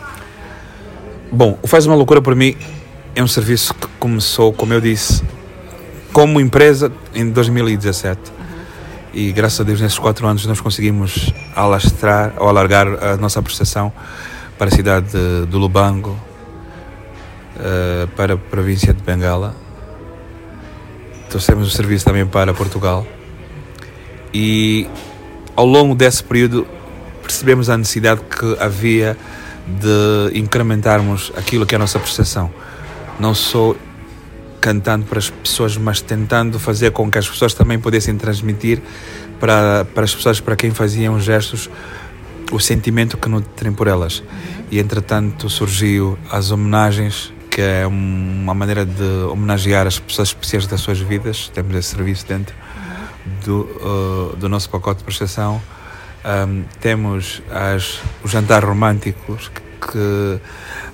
Bom, 1.31 1.57
o 1.61 1.67
Faz 1.67 1.85
uma 1.85 1.95
Loucura 1.95 2.21
por 2.21 2.35
mim 2.35 2.55
é 3.15 3.23
um 3.23 3.27
serviço 3.27 3.73
que 3.73 3.87
começou, 3.99 4.51
como 4.53 4.73
eu 4.73 4.81
disse, 4.81 5.23
como 6.11 6.39
empresa 6.39 6.91
em 7.13 7.29
2017 7.29 8.35
e 9.15 9.31
graças 9.31 9.61
a 9.61 9.63
Deus 9.63 9.79
nesses 9.79 9.97
quatro 9.97 10.27
anos 10.27 10.45
nós 10.45 10.59
conseguimos 10.59 11.33
alastrar 11.55 12.33
ou 12.37 12.49
alargar 12.49 12.85
a 13.01 13.15
nossa 13.15 13.41
prestação 13.41 13.91
para 14.57 14.67
a 14.67 14.71
cidade 14.71 15.07
de, 15.07 15.45
do 15.45 15.57
Lubango, 15.57 16.19
uh, 17.55 18.07
para 18.09 18.33
a 18.33 18.37
província 18.37 18.93
de 18.93 19.01
Bengala. 19.01 19.55
Trouxemos 21.29 21.69
o 21.69 21.71
serviço 21.71 22.03
também 22.03 22.25
para 22.25 22.53
Portugal 22.53 23.07
e 24.33 24.85
ao 25.55 25.65
longo 25.65 25.95
desse 25.95 26.21
período 26.21 26.67
percebemos 27.23 27.69
a 27.69 27.77
necessidade 27.77 28.19
que 28.19 28.57
havia 28.59 29.17
de 29.65 30.37
incrementarmos 30.37 31.31
aquilo 31.37 31.65
que 31.65 31.73
é 31.73 31.77
a 31.77 31.79
nossa 31.79 31.99
prestação. 31.99 32.51
Não 33.17 33.33
só 33.33 33.75
cantando 34.65 35.05
para 35.05 35.19
as 35.19 35.29
pessoas, 35.29 35.77
mas 35.77 36.01
tentando 36.01 36.57
fazer 36.57 36.89
com 36.89 37.11
que 37.11 37.19
as 37.19 37.29
pessoas 37.29 37.53
também 37.53 37.77
pudessem 37.77 38.17
transmitir 38.17 38.81
para, 39.39 39.85
para 39.93 40.03
as 40.03 40.15
pessoas 40.15 40.39
para 40.39 40.55
quem 40.55 40.71
faziam 40.71 41.19
gestos 41.19 41.69
o 42.51 42.59
sentimento 42.59 43.15
que 43.15 43.29
nutrem 43.29 43.71
por 43.71 43.85
elas. 43.85 44.23
E 44.71 44.79
entretanto 44.79 45.51
surgiu 45.51 46.17
as 46.31 46.49
homenagens, 46.49 47.31
que 47.51 47.61
é 47.61 47.85
uma 47.85 48.55
maneira 48.55 48.87
de 48.87 49.03
homenagear 49.29 49.85
as 49.85 49.99
pessoas 49.99 50.29
especiais 50.29 50.65
das 50.65 50.81
suas 50.81 50.99
vidas. 50.99 51.47
Temos 51.53 51.75
esse 51.75 51.89
serviço 51.89 52.25
dentro 52.25 52.55
do, 53.45 53.59
uh, 53.61 54.35
do 54.35 54.49
nosso 54.49 54.67
pacote 54.71 54.97
de 54.97 55.03
prestação. 55.03 55.61
Um, 56.25 56.63
temos 56.79 57.43
as, 57.51 57.99
os 58.23 58.31
jantares 58.31 58.67
românticos 58.67 59.47
que, 59.49 59.61
que 59.91 60.39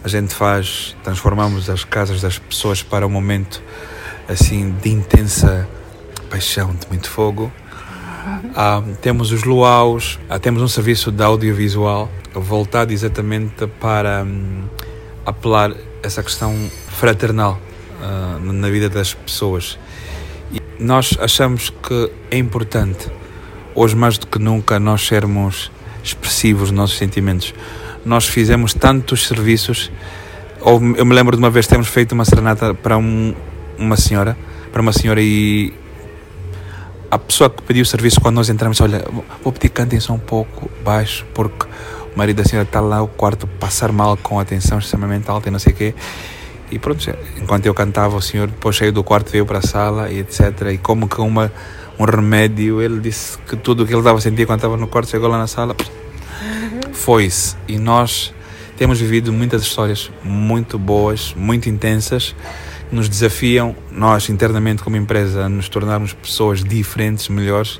a 0.03 0.07
gente 0.07 0.33
faz, 0.33 0.95
transformamos 1.03 1.69
as 1.69 1.83
casas 1.83 2.21
das 2.21 2.37
pessoas 2.37 2.83
para 2.83 3.05
um 3.05 3.09
momento 3.09 3.61
assim 4.27 4.75
de 4.81 4.89
intensa 4.89 5.67
paixão, 6.29 6.73
de 6.73 6.87
muito 6.87 7.09
fogo. 7.09 7.51
Ah, 8.55 8.83
temos 9.01 9.31
os 9.31 9.43
luaus, 9.43 10.19
ah, 10.29 10.39
temos 10.39 10.61
um 10.61 10.67
serviço 10.67 11.11
de 11.11 11.23
audiovisual 11.23 12.09
voltado 12.33 12.93
exatamente 12.93 13.67
para 13.79 14.23
hum, 14.23 14.63
apelar 15.25 15.73
essa 16.01 16.23
questão 16.23 16.55
fraternal 16.87 17.59
uh, 18.01 18.53
na 18.53 18.69
vida 18.69 18.89
das 18.89 19.13
pessoas. 19.13 19.77
E 20.51 20.61
nós 20.81 21.17
achamos 21.19 21.69
que 21.69 22.11
é 22.29 22.37
importante, 22.37 23.09
hoje 23.75 23.95
mais 23.95 24.17
do 24.17 24.27
que 24.27 24.39
nunca, 24.39 24.79
nós 24.79 25.05
sermos 25.05 25.71
expressivos 26.03 26.71
nos 26.71 26.79
nossos 26.79 26.97
sentimentos. 26.97 27.53
Nós 28.05 28.27
fizemos 28.27 28.73
tantos 28.73 29.27
serviços. 29.27 29.91
Ou 30.61 30.75
eu 30.95 31.05
me 31.05 31.13
lembro 31.13 31.35
de 31.35 31.41
uma 31.41 31.49
vez 31.49 31.67
temos 31.67 31.87
feito 31.87 32.11
uma 32.13 32.25
serenata 32.25 32.73
para 32.73 32.97
um, 32.97 33.33
uma 33.77 33.97
senhora, 33.97 34.37
para 34.71 34.81
uma 34.81 34.93
senhora 34.93 35.21
e 35.21 35.73
a 37.09 37.17
pessoa 37.17 37.49
que 37.49 37.61
pediu 37.63 37.83
o 37.83 37.85
serviço 37.85 38.21
quando 38.21 38.35
nós 38.35 38.49
entramos, 38.49 38.79
olha, 38.79 39.03
vou 39.43 39.51
pedir 39.51 39.67
que 39.67 39.75
cantem 39.75 39.99
só 39.99 40.13
um 40.13 40.19
pouco 40.19 40.71
baixo 40.83 41.25
porque 41.33 41.67
o 42.13 42.17
marido 42.17 42.37
da 42.37 42.45
senhora 42.45 42.65
está 42.65 42.79
lá 42.79 43.01
o 43.01 43.07
quarto 43.07 43.47
passar 43.47 43.91
mal 43.91 44.15
com 44.15 44.39
a 44.39 44.41
atenção 44.43 44.79
extremamente 44.79 45.29
alta 45.29 45.49
e 45.49 45.51
não 45.51 45.59
sei 45.59 45.73
o 45.73 45.75
quê. 45.75 45.95
E 46.71 46.79
pronto, 46.79 47.03
enquanto 47.41 47.65
eu 47.65 47.73
cantava, 47.73 48.15
o 48.15 48.21
senhor 48.21 48.47
depois 48.47 48.77
saiu 48.77 48.93
do 48.93 49.03
quarto, 49.03 49.29
veio 49.29 49.45
para 49.45 49.59
a 49.59 49.61
sala 49.61 50.09
e 50.09 50.19
etc. 50.19 50.71
E 50.73 50.77
como 50.77 51.09
que 51.09 51.19
uma, 51.19 51.51
um 51.99 52.05
remédio, 52.05 52.81
ele 52.81 53.01
disse 53.01 53.37
que 53.39 53.57
tudo 53.57 53.83
o 53.83 53.85
que 53.85 53.91
ele 53.91 53.99
estava 53.99 54.17
a 54.17 54.21
sentir 54.21 54.45
quando 54.45 54.59
estava 54.59 54.77
no 54.77 54.87
quarto 54.87 55.09
chegou 55.09 55.27
lá 55.27 55.37
na 55.37 55.47
sala, 55.47 55.75
foi-se. 56.91 57.55
E 57.67 57.77
nós 57.77 58.33
temos 58.77 58.99
vivido 58.99 59.31
muitas 59.31 59.63
histórias 59.63 60.11
muito 60.23 60.77
boas, 60.77 61.33
muito 61.35 61.69
intensas, 61.69 62.35
que 62.89 62.95
nos 62.95 63.07
desafiam, 63.07 63.75
nós 63.91 64.29
internamente 64.29 64.83
como 64.83 64.97
empresa, 64.97 65.45
a 65.45 65.49
nos 65.49 65.69
tornarmos 65.69 66.13
pessoas 66.13 66.63
diferentes, 66.63 67.29
melhores, 67.29 67.79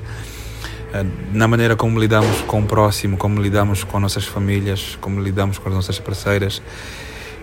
eh, 0.92 1.04
na 1.32 1.46
maneira 1.48 1.76
como 1.76 1.98
lidamos 1.98 2.40
com 2.42 2.60
o 2.60 2.66
próximo, 2.66 3.16
como 3.16 3.40
lidamos 3.40 3.84
com 3.84 3.98
nossas 4.00 4.24
famílias, 4.24 4.96
como 5.00 5.20
lidamos 5.20 5.58
com 5.58 5.68
as 5.68 5.74
nossas 5.74 5.98
parceiras 5.98 6.62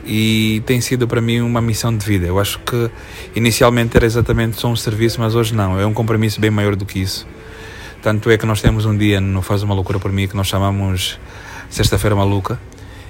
e 0.05 0.63
tem 0.65 0.81
sido 0.81 1.07
para 1.07 1.21
mim 1.21 1.41
uma 1.41 1.61
missão 1.61 1.95
de 1.95 2.05
vida. 2.05 2.25
Eu 2.25 2.39
acho 2.39 2.59
que 2.59 2.89
inicialmente 3.35 3.95
era 3.95 4.05
exatamente 4.05 4.59
só 4.59 4.67
um 4.67 4.75
serviço, 4.75 5.19
mas 5.19 5.35
hoje 5.35 5.53
não, 5.53 5.79
é 5.79 5.85
um 5.85 5.93
compromisso 5.93 6.39
bem 6.39 6.49
maior 6.49 6.75
do 6.75 6.85
que 6.85 6.99
isso. 6.99 7.27
Tanto 8.01 8.29
é 8.29 8.37
que 8.37 8.45
nós 8.45 8.61
temos 8.61 8.85
um 8.85 8.97
dia 8.97 9.19
no 9.19 9.41
Faz 9.41 9.61
uma 9.61 9.73
Loucura 9.73 9.99
por 9.99 10.11
mim 10.11 10.27
que 10.27 10.35
nós 10.35 10.47
chamamos 10.47 11.19
Sexta-feira 11.69 12.15
Maluca, 12.15 12.59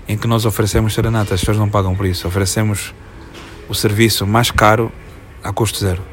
em 0.07 0.17
que 0.17 0.27
nós 0.27 0.45
oferecemos 0.45 0.93
serenatas, 0.93 1.33
as 1.33 1.39
pessoas 1.39 1.57
não 1.57 1.69
pagam 1.69 1.95
por 1.95 2.05
isso, 2.05 2.27
oferecemos 2.27 2.93
o 3.69 3.75
serviço 3.75 4.25
mais 4.25 4.51
caro 4.51 4.91
a 5.43 5.53
custo 5.53 5.79
zero. 5.79 6.03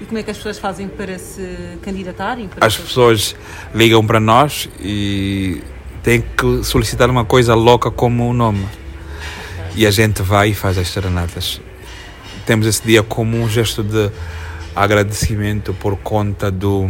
E 0.00 0.06
como 0.06 0.18
é 0.18 0.22
que 0.22 0.30
as 0.30 0.38
pessoas 0.38 0.58
fazem 0.58 0.88
para 0.88 1.18
se 1.18 1.78
candidatarem? 1.82 2.48
Para 2.48 2.66
as 2.66 2.76
pessoas 2.76 3.36
ligam 3.74 4.04
para 4.04 4.18
nós 4.18 4.68
e 4.80 5.62
têm 6.02 6.22
que 6.22 6.64
solicitar 6.64 7.10
uma 7.10 7.24
coisa 7.24 7.54
louca 7.54 7.90
como 7.90 8.28
o 8.28 8.32
nome 8.32 8.66
e 9.74 9.86
a 9.86 9.90
gente 9.90 10.22
vai 10.22 10.50
e 10.50 10.54
faz 10.54 10.78
as 10.78 10.88
serenatas. 10.88 11.60
Temos 12.46 12.66
esse 12.66 12.82
dia 12.82 13.02
como 13.02 13.36
um 13.36 13.48
gesto 13.48 13.82
de 13.82 14.10
agradecimento 14.74 15.74
por 15.74 15.96
conta 15.96 16.50
do 16.50 16.88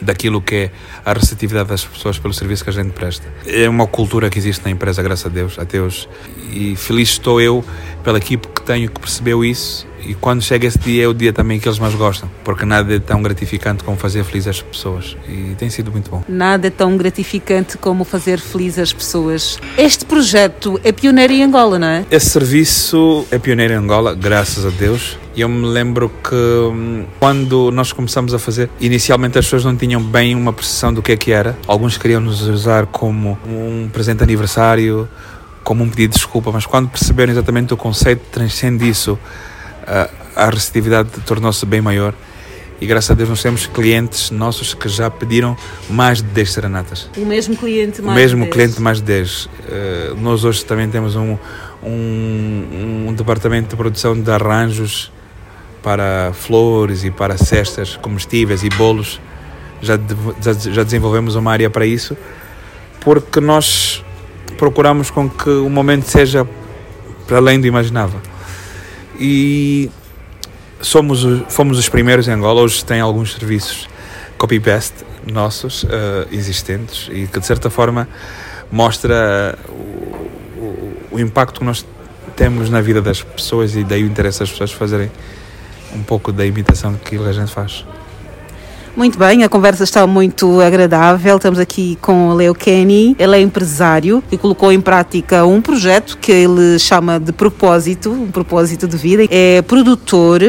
daquilo 0.00 0.40
que 0.40 0.54
é 0.54 0.70
a 1.04 1.12
receptividade 1.12 1.68
das 1.68 1.84
pessoas 1.84 2.18
pelo 2.18 2.34
serviço 2.34 2.64
que 2.64 2.70
a 2.70 2.72
gente 2.72 2.90
presta. 2.90 3.26
É 3.46 3.68
uma 3.68 3.86
cultura 3.86 4.30
que 4.30 4.38
existe 4.38 4.64
na 4.64 4.70
empresa, 4.70 5.02
graças 5.02 5.26
a 5.26 5.28
Deus, 5.28 5.58
a 5.58 5.64
Deus. 5.64 6.08
E 6.52 6.76
feliz 6.76 7.10
estou 7.10 7.40
eu 7.40 7.64
pela 8.02 8.18
equipe 8.18 8.46
que 8.48 8.62
tenho 8.62 8.90
que 8.90 9.00
percebeu 9.00 9.44
isso 9.44 9.86
e 10.06 10.14
quando 10.14 10.42
chega 10.42 10.66
esse 10.66 10.78
dia 10.78 11.04
é 11.04 11.08
o 11.08 11.14
dia 11.14 11.32
também 11.32 11.58
que 11.58 11.68
eles 11.68 11.78
mais 11.78 11.94
gostam, 11.94 12.30
porque 12.44 12.64
nada 12.64 12.94
é 12.94 12.98
tão 12.98 13.22
gratificante 13.22 13.82
como 13.82 13.96
fazer 13.96 14.24
feliz 14.24 14.46
as 14.46 14.62
pessoas 14.62 15.16
e 15.28 15.54
tem 15.56 15.68
sido 15.68 15.90
muito 15.90 16.10
bom. 16.10 16.22
Nada 16.28 16.68
é 16.68 16.70
tão 16.70 16.96
gratificante 16.96 17.76
como 17.76 18.04
fazer 18.04 18.38
feliz 18.38 18.78
as 18.78 18.92
pessoas. 18.92 19.58
Este 19.76 20.04
projeto 20.04 20.80
é 20.84 20.92
pioneiro 20.92 21.32
em 21.32 21.42
Angola, 21.42 21.78
não 21.78 21.86
é? 21.88 22.04
Esse 22.10 22.30
serviço 22.30 23.26
é 23.30 23.38
pioneiro 23.38 23.74
em 23.74 23.76
Angola, 23.76 24.14
graças 24.14 24.64
a 24.64 24.70
Deus. 24.70 25.18
E 25.34 25.42
eu 25.42 25.48
me 25.48 25.66
lembro 25.66 26.10
que 26.22 26.34
hum, 26.34 27.04
quando 27.18 27.70
nós 27.70 27.92
começamos 27.92 28.32
a 28.32 28.38
fazer, 28.38 28.70
inicialmente 28.80 29.38
as 29.38 29.44
pessoas 29.44 29.64
não 29.64 29.76
tinham 29.76 30.02
bem 30.02 30.34
uma 30.34 30.52
percepção 30.52 30.94
do 30.94 31.02
que 31.02 31.12
é 31.12 31.16
que 31.16 31.30
era. 31.30 31.56
Alguns 31.66 31.98
queriam 31.98 32.20
nos 32.20 32.40
usar 32.42 32.86
como 32.86 33.38
um 33.46 33.88
presente 33.92 34.18
de 34.18 34.24
aniversário, 34.24 35.06
como 35.62 35.82
um 35.82 35.90
pedido 35.90 36.12
de 36.12 36.18
desculpa, 36.18 36.50
mas 36.52 36.64
quando 36.64 36.88
perceberam 36.88 37.32
exatamente 37.32 37.74
o 37.74 37.76
conceito, 37.76 38.22
transcende 38.30 38.88
isso 38.88 39.18
a, 39.86 40.50
receptividade 40.50 41.10
tornou-se 41.24 41.64
bem 41.64 41.80
maior 41.80 42.14
e 42.80 42.86
graças 42.86 43.10
a 43.10 43.14
Deus 43.14 43.28
nós 43.28 43.42
temos 43.42 43.66
clientes 43.66 44.30
nossos 44.30 44.74
que 44.74 44.88
já 44.88 45.10
pediram 45.10 45.56
mais 45.88 46.18
de 46.18 46.28
10 46.28 46.52
serenatas. 46.52 47.08
O 47.16 47.24
mesmo 47.24 47.56
cliente 47.56 48.02
mais 48.02 48.16
O 48.16 48.20
mesmo 48.20 48.44
de 48.44 48.50
10. 48.50 48.54
cliente 48.54 48.82
mais 48.82 48.98
de 48.98 49.04
10. 49.04 49.44
Uh, 49.46 49.48
nós 50.20 50.44
hoje 50.44 50.64
também 50.64 50.88
temos 50.88 51.16
um, 51.16 51.38
um, 51.82 53.06
um, 53.08 53.14
departamento 53.14 53.70
de 53.70 53.76
produção 53.76 54.20
de 54.20 54.30
arranjos 54.30 55.10
para 55.82 56.32
flores 56.34 57.04
e 57.04 57.10
para 57.10 57.38
cestas 57.38 57.96
comestíveis 57.96 58.62
e 58.62 58.68
bolos. 58.70 59.20
Já, 59.80 59.98
já, 60.42 60.52
já 60.52 60.82
desenvolvemos 60.82 61.34
uma 61.34 61.52
área 61.52 61.70
para 61.70 61.86
isso 61.86 62.16
porque 63.00 63.40
nós 63.40 64.04
procuramos 64.58 65.10
com 65.10 65.30
que 65.30 65.48
o 65.48 65.70
momento 65.70 66.04
seja 66.04 66.46
para 67.26 67.36
além 67.36 67.60
do 67.60 67.66
imaginável 67.66 68.20
e 69.18 69.90
somos, 70.80 71.24
fomos 71.48 71.78
os 71.78 71.88
primeiros 71.88 72.28
em 72.28 72.32
Angola. 72.32 72.62
Hoje 72.62 72.84
tem 72.84 73.00
alguns 73.00 73.32
serviços 73.32 73.88
copy-paste 74.38 75.04
nossos 75.26 75.82
uh, 75.84 75.88
existentes 76.30 77.08
e 77.10 77.26
que 77.26 77.40
de 77.40 77.46
certa 77.46 77.68
forma 77.68 78.08
mostra 78.70 79.58
uh, 79.68 79.72
o, 79.72 80.60
o, 80.60 81.16
o, 81.16 81.20
impacto 81.20 81.60
que 81.60 81.66
nós 81.66 81.84
temos 82.36 82.70
na 82.70 82.80
vida 82.80 83.02
das 83.02 83.22
pessoas 83.22 83.74
e 83.74 83.82
daí 83.82 84.04
o 84.04 84.06
interesse 84.06 84.40
das 84.40 84.50
pessoas 84.50 84.72
fazerem 84.72 85.10
um 85.94 86.02
pouco 86.02 86.30
da 86.30 86.44
imitação 86.44 86.94
que 86.94 87.16
a 87.16 87.32
gente 87.32 87.50
faz. 87.50 87.84
Muito 88.96 89.18
bem, 89.18 89.44
a 89.44 89.48
conversa 89.48 89.84
está 89.84 90.06
muito 90.06 90.58
agradável. 90.58 91.36
Estamos 91.36 91.58
aqui 91.58 91.98
com 92.00 92.30
o 92.30 92.34
Leo 92.34 92.54
Kenny. 92.54 93.14
Ele 93.18 93.36
é 93.36 93.40
empresário 93.42 94.24
e 94.32 94.38
colocou 94.38 94.72
em 94.72 94.80
prática 94.80 95.44
um 95.44 95.60
projeto 95.60 96.16
que 96.16 96.32
ele 96.32 96.78
chama 96.78 97.20
de 97.20 97.30
propósito, 97.30 98.10
um 98.10 98.30
propósito 98.30 98.88
de 98.88 98.96
vida. 98.96 99.26
É 99.30 99.60
produtor, 99.60 100.40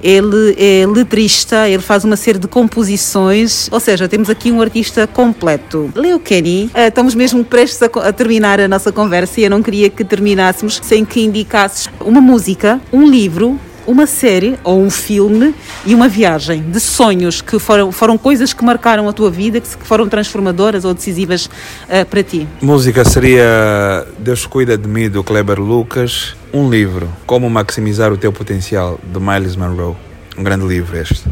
ele 0.00 0.54
é 0.56 0.86
letrista, 0.86 1.68
ele 1.68 1.82
faz 1.82 2.04
uma 2.04 2.14
série 2.14 2.38
de 2.38 2.46
composições, 2.46 3.68
ou 3.72 3.80
seja, 3.80 4.06
temos 4.06 4.30
aqui 4.30 4.52
um 4.52 4.62
artista 4.62 5.04
completo. 5.08 5.90
Leo 5.96 6.20
Kenny, 6.20 6.70
eh, 6.74 6.86
estamos 6.86 7.16
mesmo 7.16 7.44
prestes 7.44 7.82
a 7.82 8.12
terminar 8.12 8.60
a 8.60 8.68
nossa 8.68 8.92
conversa 8.92 9.40
e 9.40 9.44
eu 9.44 9.50
não 9.50 9.60
queria 9.60 9.90
que 9.90 10.04
terminássemos 10.04 10.80
sem 10.84 11.04
que 11.04 11.20
indicasses 11.20 11.88
uma 12.00 12.20
música, 12.20 12.80
um 12.92 13.10
livro 13.10 13.58
uma 13.88 14.06
série 14.06 14.58
ou 14.62 14.82
um 14.82 14.90
filme 14.90 15.54
e 15.86 15.94
uma 15.94 16.08
viagem 16.08 16.60
de 16.60 16.78
sonhos 16.78 17.40
que 17.40 17.58
foram, 17.58 17.90
foram 17.90 18.18
coisas 18.18 18.52
que 18.52 18.62
marcaram 18.62 19.08
a 19.08 19.12
tua 19.14 19.30
vida, 19.30 19.62
que 19.62 19.68
foram 19.78 20.06
transformadoras 20.06 20.84
ou 20.84 20.92
decisivas 20.92 21.46
uh, 21.46 22.04
para 22.08 22.22
ti? 22.22 22.46
Música 22.60 23.02
seria 23.02 24.06
Deus 24.18 24.44
Cuida 24.44 24.76
de 24.76 24.86
Mim, 24.86 25.08
do 25.08 25.24
Kleber 25.24 25.58
Lucas. 25.58 26.36
Um 26.52 26.68
livro, 26.68 27.08
Como 27.26 27.48
Maximizar 27.48 28.12
o 28.12 28.18
Teu 28.18 28.30
Potencial, 28.30 29.00
de 29.02 29.18
Miles 29.18 29.56
Monroe. 29.56 29.96
Um 30.36 30.42
grande 30.42 30.66
livro 30.66 30.94
este. 30.96 31.24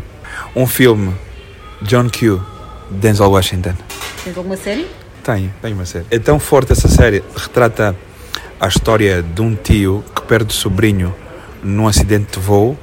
Um 0.54 0.66
filme, 0.66 1.14
John 1.82 2.08
Q, 2.08 2.40
Denzel 2.90 3.30
Washington. 3.30 3.74
Tens 4.24 4.36
alguma 4.36 4.56
série? 4.56 4.86
Tenho, 5.22 5.52
tenho 5.60 5.74
uma 5.74 5.84
série. 5.84 6.06
É 6.10 6.18
tão 6.18 6.38
forte 6.38 6.72
essa 6.72 6.88
série, 6.88 7.22
retrata 7.36 7.94
a 8.58 8.66
história 8.66 9.22
de 9.22 9.42
um 9.42 9.54
tio 9.54 10.02
que 10.14 10.22
perde 10.22 10.54
o 10.54 10.56
sobrinho 10.56 11.14
num 11.62 11.86
acidente 11.88 12.38
de 12.38 12.44
voo 12.44 12.78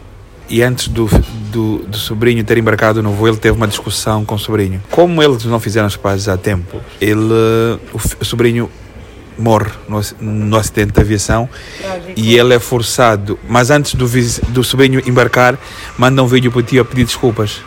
e 0.50 0.62
antes 0.62 0.88
do, 0.88 1.08
do, 1.52 1.80
do, 1.80 1.98
sobrinho 1.98 2.44
ter 2.44 2.58
embarcado 2.58 3.02
no 3.02 3.12
voo, 3.12 3.28
ele 3.28 3.38
teve 3.38 3.56
uma 3.56 3.68
discussão 3.68 4.26
com 4.26 4.36
o 4.36 4.40
sobrinho. 4.40 4.84
Como 4.92 5.24
eles 5.24 5.46
não 5.46 5.60
fizeram 5.60 5.88
as 5.88 5.96
pazes 5.96 6.28
a 6.28 6.38
tempo, 6.38 6.80
ele, 7.00 7.20
o, 7.94 7.98
o 8.20 8.26
sobrinho 8.26 8.70
morre 9.38 9.72
no, 9.88 10.02
no, 10.20 10.58
acidente 10.58 10.92
de 10.92 11.00
aviação 11.00 11.50
Trágico. 11.80 12.14
e 12.16 12.38
ele 12.38 12.54
é 12.54 12.60
forçado, 12.60 13.40
mas 13.50 13.72
antes 13.72 13.96
do, 13.96 14.06
do 14.50 14.64
sobrinho 14.64 15.02
embarcar, 15.08 15.58
manda 15.98 16.22
um 16.22 16.28
vídeo 16.28 16.52
para 16.52 16.60
o 16.60 16.64
tio 16.64 16.82
a 16.82 16.86
pedir 16.86 17.06
desculpas. 17.06 17.62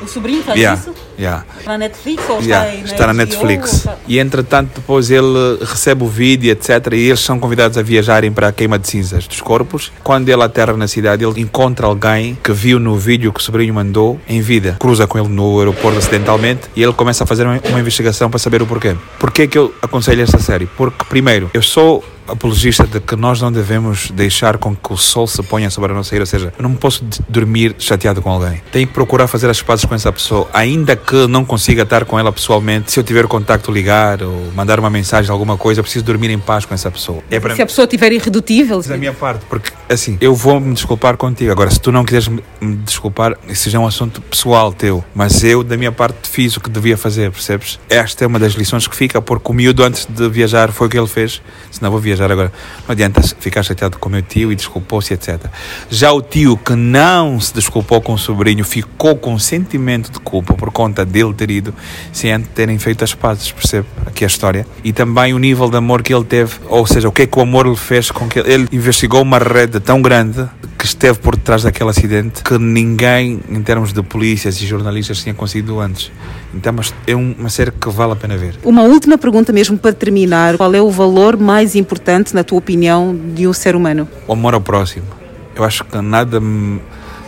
O 0.00 0.06
sobrinho 0.06 0.42
faz 0.44 0.56
yeah. 0.58 0.80
isso? 0.80 0.94
Yeah. 1.18 1.44
Está 1.58 1.72
na 1.72 1.78
Netflix 1.78 2.28
ou 2.28 2.40
yeah. 2.40 2.74
está, 2.74 2.92
está 2.92 3.06
na 3.08 3.14
Netflix. 3.14 3.72
Está... 3.72 3.96
E 4.06 4.18
entretanto, 4.18 4.72
depois 4.76 5.10
ele 5.10 5.58
recebe 5.60 6.04
o 6.04 6.06
vídeo, 6.06 6.50
etc. 6.52 6.92
E 6.92 7.08
eles 7.08 7.20
são 7.20 7.40
convidados 7.40 7.76
a 7.76 7.82
viajarem 7.82 8.30
para 8.30 8.48
a 8.48 8.52
queima 8.52 8.78
de 8.78 8.88
cinzas 8.88 9.26
dos 9.26 9.40
corpos. 9.40 9.90
Quando 10.04 10.28
ele 10.28 10.42
aterra 10.42 10.76
na 10.76 10.86
cidade, 10.86 11.24
ele 11.24 11.40
encontra 11.40 11.86
alguém 11.86 12.38
que 12.42 12.52
viu 12.52 12.78
no 12.78 12.96
vídeo 12.96 13.32
que 13.32 13.40
o 13.40 13.42
sobrinho 13.42 13.74
mandou 13.74 14.20
em 14.28 14.40
vida. 14.40 14.76
Cruza 14.78 15.06
com 15.06 15.18
ele 15.18 15.28
no 15.28 15.58
aeroporto 15.58 15.98
acidentalmente 15.98 16.68
e 16.76 16.82
ele 16.82 16.92
começa 16.92 17.24
a 17.24 17.26
fazer 17.26 17.46
uma 17.46 17.80
investigação 17.80 18.30
para 18.30 18.38
saber 18.38 18.62
o 18.62 18.66
porquê. 18.66 18.94
Porquê 19.18 19.48
que 19.48 19.58
eu 19.58 19.74
aconselho 19.82 20.22
esta 20.22 20.38
série? 20.38 20.66
Porque, 20.66 21.04
primeiro, 21.04 21.50
eu 21.52 21.62
sou 21.62 22.04
apologista 22.28 22.86
de 22.86 23.00
que 23.00 23.16
nós 23.16 23.40
não 23.40 23.50
devemos 23.50 24.10
deixar 24.10 24.58
com 24.58 24.74
que 24.74 24.92
o 24.92 24.96
sol 24.96 25.26
se 25.26 25.42
ponha 25.42 25.70
sobre 25.70 25.92
a 25.92 25.94
nossa 25.94 26.14
ira, 26.14 26.22
ou 26.22 26.26
seja, 26.26 26.52
eu 26.56 26.62
não 26.62 26.74
posso 26.74 27.04
dormir 27.28 27.74
chateado 27.78 28.22
com 28.22 28.30
alguém. 28.30 28.62
Tenho 28.70 28.86
que 28.86 28.92
procurar 28.92 29.26
fazer 29.26 29.48
as 29.48 29.62
pazes 29.62 29.84
com 29.84 29.94
essa 29.94 30.12
pessoa, 30.12 30.48
ainda 30.52 30.96
que 30.96 31.26
não 31.26 31.44
consiga 31.44 31.82
estar 31.82 32.04
com 32.04 32.18
ela 32.18 32.32
pessoalmente. 32.32 32.92
Se 32.92 33.00
eu 33.00 33.04
tiver 33.04 33.26
contacto, 33.26 33.70
ligar 33.70 34.22
ou 34.22 34.50
mandar 34.54 34.78
uma 34.78 34.90
mensagem, 34.90 35.30
alguma 35.30 35.56
coisa, 35.56 35.82
preciso 35.82 36.04
dormir 36.04 36.30
em 36.30 36.38
paz 36.38 36.64
com 36.64 36.74
essa 36.74 36.90
pessoa. 36.90 37.22
É 37.30 37.40
para... 37.40 37.54
Se 37.54 37.62
a 37.62 37.66
pessoa 37.66 37.84
estiver 37.84 38.12
irredutível. 38.12 38.82
Da 38.82 38.96
minha 38.96 39.12
parte, 39.12 39.44
porque 39.48 39.70
assim, 39.88 40.18
eu 40.20 40.34
vou 40.34 40.60
me 40.60 40.74
desculpar 40.74 41.16
contigo. 41.16 41.50
Agora, 41.50 41.70
se 41.70 41.80
tu 41.80 41.90
não 41.90 42.04
quiseres 42.04 42.28
me 42.28 42.76
desculpar, 42.84 43.36
isso 43.48 43.70
já 43.70 43.78
é 43.78 43.80
um 43.80 43.86
assunto 43.86 44.20
pessoal 44.20 44.72
teu. 44.72 45.04
Mas 45.14 45.42
eu, 45.42 45.62
da 45.62 45.76
minha 45.76 45.92
parte, 45.92 46.28
fiz 46.28 46.56
o 46.56 46.60
que 46.60 46.70
devia 46.70 46.96
fazer, 46.96 47.30
percebes? 47.30 47.78
Esta 47.88 48.24
é 48.24 48.26
uma 48.26 48.38
das 48.38 48.52
lições 48.52 48.86
que 48.86 48.96
fica, 48.96 49.20
porque 49.22 49.50
o 49.50 49.54
miúdo 49.54 49.82
antes 49.82 50.06
de 50.06 50.28
viajar 50.28 50.72
foi 50.72 50.86
o 50.86 50.90
que 50.90 50.98
ele 50.98 51.06
fez. 51.06 51.40
Se 51.70 51.82
não 51.82 51.90
vou 51.90 52.00
viajar 52.00 52.17
agora, 52.20 52.52
não 52.86 52.92
adianta 52.92 53.22
ficar 53.22 53.62
chateado 53.62 53.98
com 53.98 54.08
o 54.08 54.12
meu 54.12 54.22
tio 54.22 54.52
e 54.52 54.56
desculpou-se, 54.56 55.14
etc. 55.14 55.46
Já 55.90 56.12
o 56.12 56.20
tio 56.20 56.56
que 56.56 56.74
não 56.74 57.40
se 57.40 57.54
desculpou 57.54 58.00
com 58.00 58.14
o 58.14 58.18
sobrinho 58.18 58.64
ficou 58.64 59.16
com 59.16 59.38
sentimento 59.38 60.12
de 60.12 60.20
culpa 60.20 60.54
por 60.54 60.70
conta 60.70 61.04
dele 61.04 61.32
ter 61.34 61.50
ido 61.50 61.74
sem 62.12 62.32
antes 62.32 62.48
terem 62.54 62.78
feito 62.78 63.04
as 63.04 63.14
pazes, 63.14 63.52
percebe? 63.52 63.86
Aqui 64.06 64.24
a 64.24 64.26
história. 64.26 64.66
E 64.82 64.92
também 64.92 65.34
o 65.34 65.38
nível 65.38 65.70
de 65.70 65.76
amor 65.76 66.02
que 66.02 66.14
ele 66.14 66.24
teve, 66.24 66.54
ou 66.68 66.86
seja, 66.86 67.08
o 67.08 67.12
que 67.12 67.22
é 67.22 67.26
que 67.26 67.38
o 67.38 67.42
amor 67.42 67.66
lhe 67.66 67.76
fez 67.76 68.10
com 68.10 68.28
que 68.28 68.38
ele, 68.38 68.52
ele 68.52 68.68
investigou 68.72 69.22
uma 69.22 69.38
rede 69.38 69.80
tão 69.80 70.00
grande 70.02 70.48
que 70.78 70.86
esteve 70.86 71.18
por 71.18 71.34
detrás 71.34 71.64
daquele 71.64 71.90
acidente 71.90 72.42
que 72.42 72.56
ninguém, 72.56 73.40
em 73.48 73.62
termos 73.62 73.92
de 73.92 74.02
polícias 74.02 74.60
e 74.60 74.66
jornalistas, 74.66 75.22
tinha 75.22 75.34
conseguido 75.34 75.80
antes. 75.80 76.12
Então 76.54 76.74
é 77.06 77.14
uma 77.14 77.48
série 77.48 77.70
que 77.70 77.88
vale 77.90 78.12
a 78.12 78.16
pena 78.16 78.36
ver. 78.36 78.56
Uma 78.64 78.82
última 78.82 79.18
pergunta 79.18 79.52
mesmo 79.52 79.76
para 79.76 79.92
terminar. 79.92 80.56
Qual 80.56 80.74
é 80.74 80.80
o 80.80 80.90
valor 80.90 81.36
mais 81.36 81.74
importante, 81.74 82.34
na 82.34 82.42
tua 82.42 82.58
opinião, 82.58 83.14
de 83.34 83.46
um 83.46 83.52
ser 83.52 83.76
humano? 83.76 84.08
O 84.26 84.32
amor 84.32 84.54
ao 84.54 84.60
próximo. 84.60 85.06
Eu 85.54 85.64
acho 85.64 85.84
que 85.84 86.00
nada, 86.00 86.40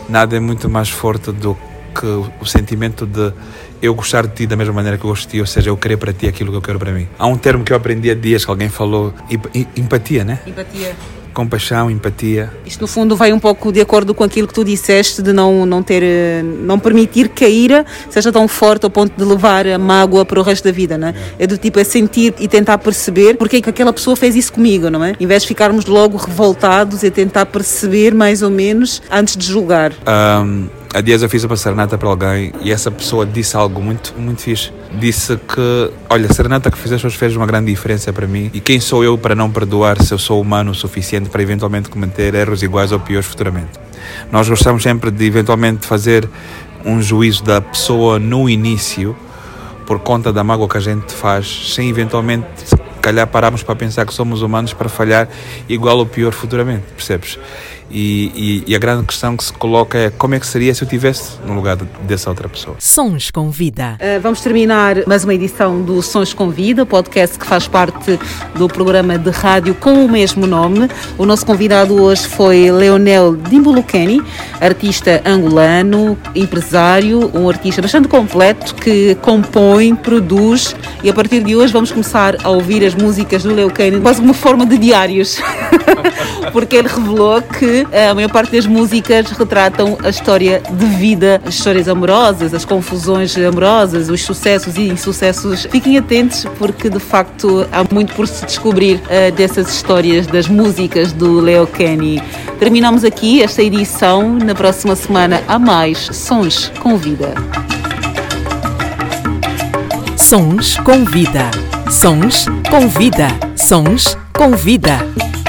nada 0.09 0.35
é 0.35 0.39
muito 0.39 0.69
mais 0.69 0.89
forte 0.89 1.31
do 1.31 1.55
que 1.93 2.05
o 2.39 2.45
sentimento 2.45 3.05
de 3.05 3.33
eu 3.81 3.93
gostar 3.93 4.25
de 4.25 4.33
ti 4.33 4.47
da 4.47 4.55
mesma 4.55 4.73
maneira 4.73 4.97
que 4.97 5.03
eu 5.03 5.09
gosto 5.09 5.25
de 5.25 5.31
ti, 5.31 5.41
ou 5.41 5.47
seja, 5.47 5.69
eu 5.69 5.77
querer 5.77 5.97
para 5.97 6.13
ti 6.13 6.27
aquilo 6.27 6.51
que 6.51 6.57
eu 6.57 6.61
quero 6.61 6.79
para 6.79 6.91
mim. 6.91 7.07
Há 7.19 7.27
um 7.27 7.37
termo 7.37 7.63
que 7.63 7.73
eu 7.73 7.77
aprendi 7.77 8.09
há 8.09 8.15
dias 8.15 8.45
que 8.45 8.51
alguém 8.51 8.69
falou, 8.69 9.13
empatia, 9.75 10.23
né? 10.23 10.39
Empatia 10.47 10.95
compaixão, 11.33 11.89
empatia. 11.89 12.51
Isto 12.65 12.81
no 12.81 12.87
fundo 12.87 13.15
vai 13.15 13.33
um 13.33 13.39
pouco 13.39 13.71
de 13.71 13.81
acordo 13.81 14.13
com 14.13 14.23
aquilo 14.23 14.47
que 14.47 14.53
tu 14.53 14.63
disseste 14.63 15.21
de 15.21 15.33
não 15.33 15.65
não 15.65 15.81
ter 15.81 16.03
eh, 16.03 16.43
não 16.43 16.79
permitir 16.79 17.29
que 17.29 17.45
a 17.45 17.49
ira 17.49 17.85
seja 18.09 18.31
tão 18.31 18.47
forte 18.47 18.85
ao 18.85 18.89
ponto 18.89 19.13
de 19.17 19.23
levar 19.23 19.65
a 19.67 19.77
mágoa 19.77 20.25
para 20.25 20.39
o 20.39 20.43
resto 20.43 20.65
da 20.65 20.71
vida, 20.71 20.97
não 20.97 21.09
é? 21.09 21.13
É 21.39 21.47
do 21.47 21.57
tipo 21.57 21.79
é 21.79 21.83
sentir 21.83 22.33
e 22.39 22.47
tentar 22.47 22.77
perceber 22.77 23.35
porque 23.35 23.57
é 23.57 23.61
que 23.61 23.69
aquela 23.69 23.93
pessoa 23.93 24.15
fez 24.15 24.35
isso 24.35 24.53
comigo, 24.53 24.89
não 24.89 25.03
é? 25.03 25.15
Em 25.19 25.27
vez 25.27 25.43
de 25.43 25.47
ficarmos 25.47 25.85
logo 25.85 26.17
revoltados 26.17 27.03
e 27.03 27.11
tentar 27.11 27.45
perceber 27.45 28.13
mais 28.13 28.41
ou 28.41 28.49
menos 28.49 29.01
antes 29.11 29.35
de 29.37 29.45
julgar. 29.45 29.91
Um 30.07 30.80
há 30.93 31.01
dias 31.01 31.21
eu 31.21 31.29
fiz 31.29 31.43
uma 31.43 31.55
serenata 31.55 31.97
para 31.97 32.09
alguém 32.09 32.51
e 32.61 32.71
essa 32.71 32.91
pessoa 32.91 33.25
disse 33.25 33.55
algo 33.55 33.81
muito, 33.81 34.13
muito 34.17 34.41
fixe. 34.41 34.71
Disse 34.99 35.37
que, 35.37 35.91
olha, 36.09 36.27
a 36.29 36.33
serenata 36.33 36.69
que 36.69 36.77
fizeste 36.77 37.07
hoje 37.07 37.17
fez 37.17 37.35
uma 37.35 37.45
grande 37.45 37.71
diferença 37.71 38.11
para 38.11 38.27
mim 38.27 38.49
e 38.53 38.59
quem 38.59 38.79
sou 38.79 39.03
eu 39.03 39.17
para 39.17 39.35
não 39.35 39.49
perdoar 39.49 40.01
se 40.01 40.13
eu 40.13 40.17
sou 40.17 40.41
humano 40.41 40.71
o 40.71 40.75
suficiente 40.75 41.29
para 41.29 41.41
eventualmente 41.41 41.89
cometer 41.89 42.33
erros 42.33 42.61
iguais 42.63 42.91
ou 42.91 42.99
piores 42.99 43.27
futuramente. 43.27 43.79
Nós 44.31 44.49
gostamos 44.49 44.83
sempre 44.83 45.11
de 45.11 45.25
eventualmente 45.25 45.85
fazer 45.85 46.27
um 46.83 47.01
juízo 47.01 47.43
da 47.43 47.61
pessoa 47.61 48.19
no 48.19 48.49
início 48.49 49.15
por 49.85 49.99
conta 49.99 50.31
da 50.31 50.43
mágoa 50.43 50.67
que 50.67 50.77
a 50.77 50.81
gente 50.81 51.13
faz, 51.13 51.73
sem 51.73 51.89
eventualmente 51.89 52.47
calhar 53.01 53.27
pararmos 53.27 53.63
para 53.63 53.75
pensar 53.75 54.05
que 54.05 54.13
somos 54.13 54.41
humanos 54.41 54.73
para 54.73 54.87
falhar 54.87 55.27
igual 55.67 55.97
ou 55.97 56.05
pior 56.05 56.31
futuramente, 56.31 56.83
percebes? 56.95 57.39
E, 57.93 58.63
e, 58.67 58.71
e, 58.71 58.75
a 58.75 58.79
grande 58.79 59.05
questão 59.05 59.35
que 59.35 59.43
se 59.43 59.53
coloca 59.53 59.97
é 59.97 60.09
como 60.09 60.33
é 60.33 60.39
que 60.39 60.47
seria 60.47 60.73
se 60.73 60.81
eu 60.81 60.85
estivesse 60.85 61.33
no 61.45 61.53
lugar 61.53 61.75
dessa 61.75 62.29
outra 62.29 62.47
pessoa. 62.47 62.75
Sons 62.79 63.31
com 63.31 63.49
Vida. 63.49 63.97
Uh, 63.99 64.21
vamos 64.21 64.41
terminar 64.41 65.05
mais 65.05 65.23
uma 65.25 65.33
edição 65.33 65.81
do 65.81 66.01
Sons 66.01 66.33
com 66.33 66.49
Vida, 66.49 66.85
podcast 66.85 67.37
que 67.37 67.45
faz 67.45 67.67
parte 67.67 68.17
do 68.55 68.67
programa 68.67 69.17
de 69.17 69.29
rádio 69.29 69.75
com 69.75 70.05
o 70.05 70.09
mesmo 70.09 70.47
nome. 70.47 70.89
O 71.17 71.25
nosso 71.25 71.45
convidado 71.45 72.01
hoje 72.01 72.27
foi 72.27 72.71
Leonel 72.71 73.35
Dimbulucani, 73.35 74.21
artista 74.61 75.21
angolano, 75.25 76.17
empresário, 76.33 77.29
um 77.33 77.49
artista 77.49 77.81
bastante 77.81 78.07
completo 78.07 78.73
que 78.75 79.15
compõe, 79.15 79.95
produz 79.95 80.75
e 81.03 81.09
a 81.09 81.13
partir 81.13 81.43
de 81.43 81.55
hoje 81.55 81.73
vamos 81.73 81.91
começar 81.91 82.37
a 82.43 82.49
ouvir 82.49 82.85
as 82.85 82.95
músicas 82.95 83.43
do 83.43 83.53
Leo 83.53 83.69
Kane 83.69 83.99
quase 83.99 84.21
uma 84.21 84.33
forma 84.33 84.65
de 84.65 84.77
diários, 84.77 85.39
porque 86.53 86.75
ele 86.75 86.87
revelou 86.87 87.41
que 87.41 87.80
a 88.09 88.13
maior 88.13 88.31
parte 88.31 88.51
das 88.51 88.65
músicas 88.65 89.31
retratam 89.31 89.97
a 90.03 90.09
história 90.09 90.61
de 90.71 90.85
vida, 90.85 91.41
as 91.45 91.55
histórias 91.55 91.87
amorosas, 91.87 92.53
as 92.53 92.65
confusões 92.65 93.37
amorosas, 93.37 94.09
os 94.09 94.21
sucessos 94.21 94.77
e 94.77 94.87
insucessos. 94.87 95.67
Fiquem 95.69 95.97
atentos 95.97 96.45
porque 96.57 96.89
de 96.89 96.99
facto 96.99 97.67
há 97.71 97.83
muito 97.93 98.13
por 98.13 98.27
se 98.27 98.45
descobrir 98.45 98.95
uh, 98.95 99.31
dessas 99.35 99.73
histórias 99.73 100.27
das 100.27 100.47
músicas 100.47 101.11
do 101.11 101.39
Leo 101.39 101.67
Kenny. 101.67 102.21
Terminamos 102.59 103.03
aqui 103.03 103.41
esta 103.41 103.61
edição. 103.61 104.37
Na 104.37 104.55
próxima 104.55 104.95
semana 104.95 105.41
há 105.47 105.57
mais 105.57 105.97
Sons 105.97 106.71
com 106.79 106.97
Vida. 106.97 107.33
Sons 110.17 110.77
com 110.77 111.03
Vida. 111.05 111.49
Sons 111.89 112.45
com 112.69 112.87
Vida. 112.87 113.27
Sons 113.57 114.17
com 114.33 114.51
Vida 114.51 115.40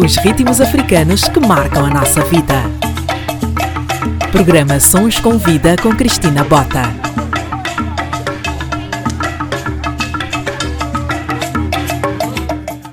os 0.00 0.16
ritmos 0.16 0.62
africanos 0.62 1.28
que 1.28 1.38
marcam 1.38 1.84
a 1.84 1.90
nossa 1.90 2.24
vida. 2.24 2.54
Programa 4.32 4.80
Sons 4.80 5.20
com 5.20 5.36
Vida 5.36 5.76
com 5.82 5.94
Cristina 5.94 6.42
Bota. 6.42 7.09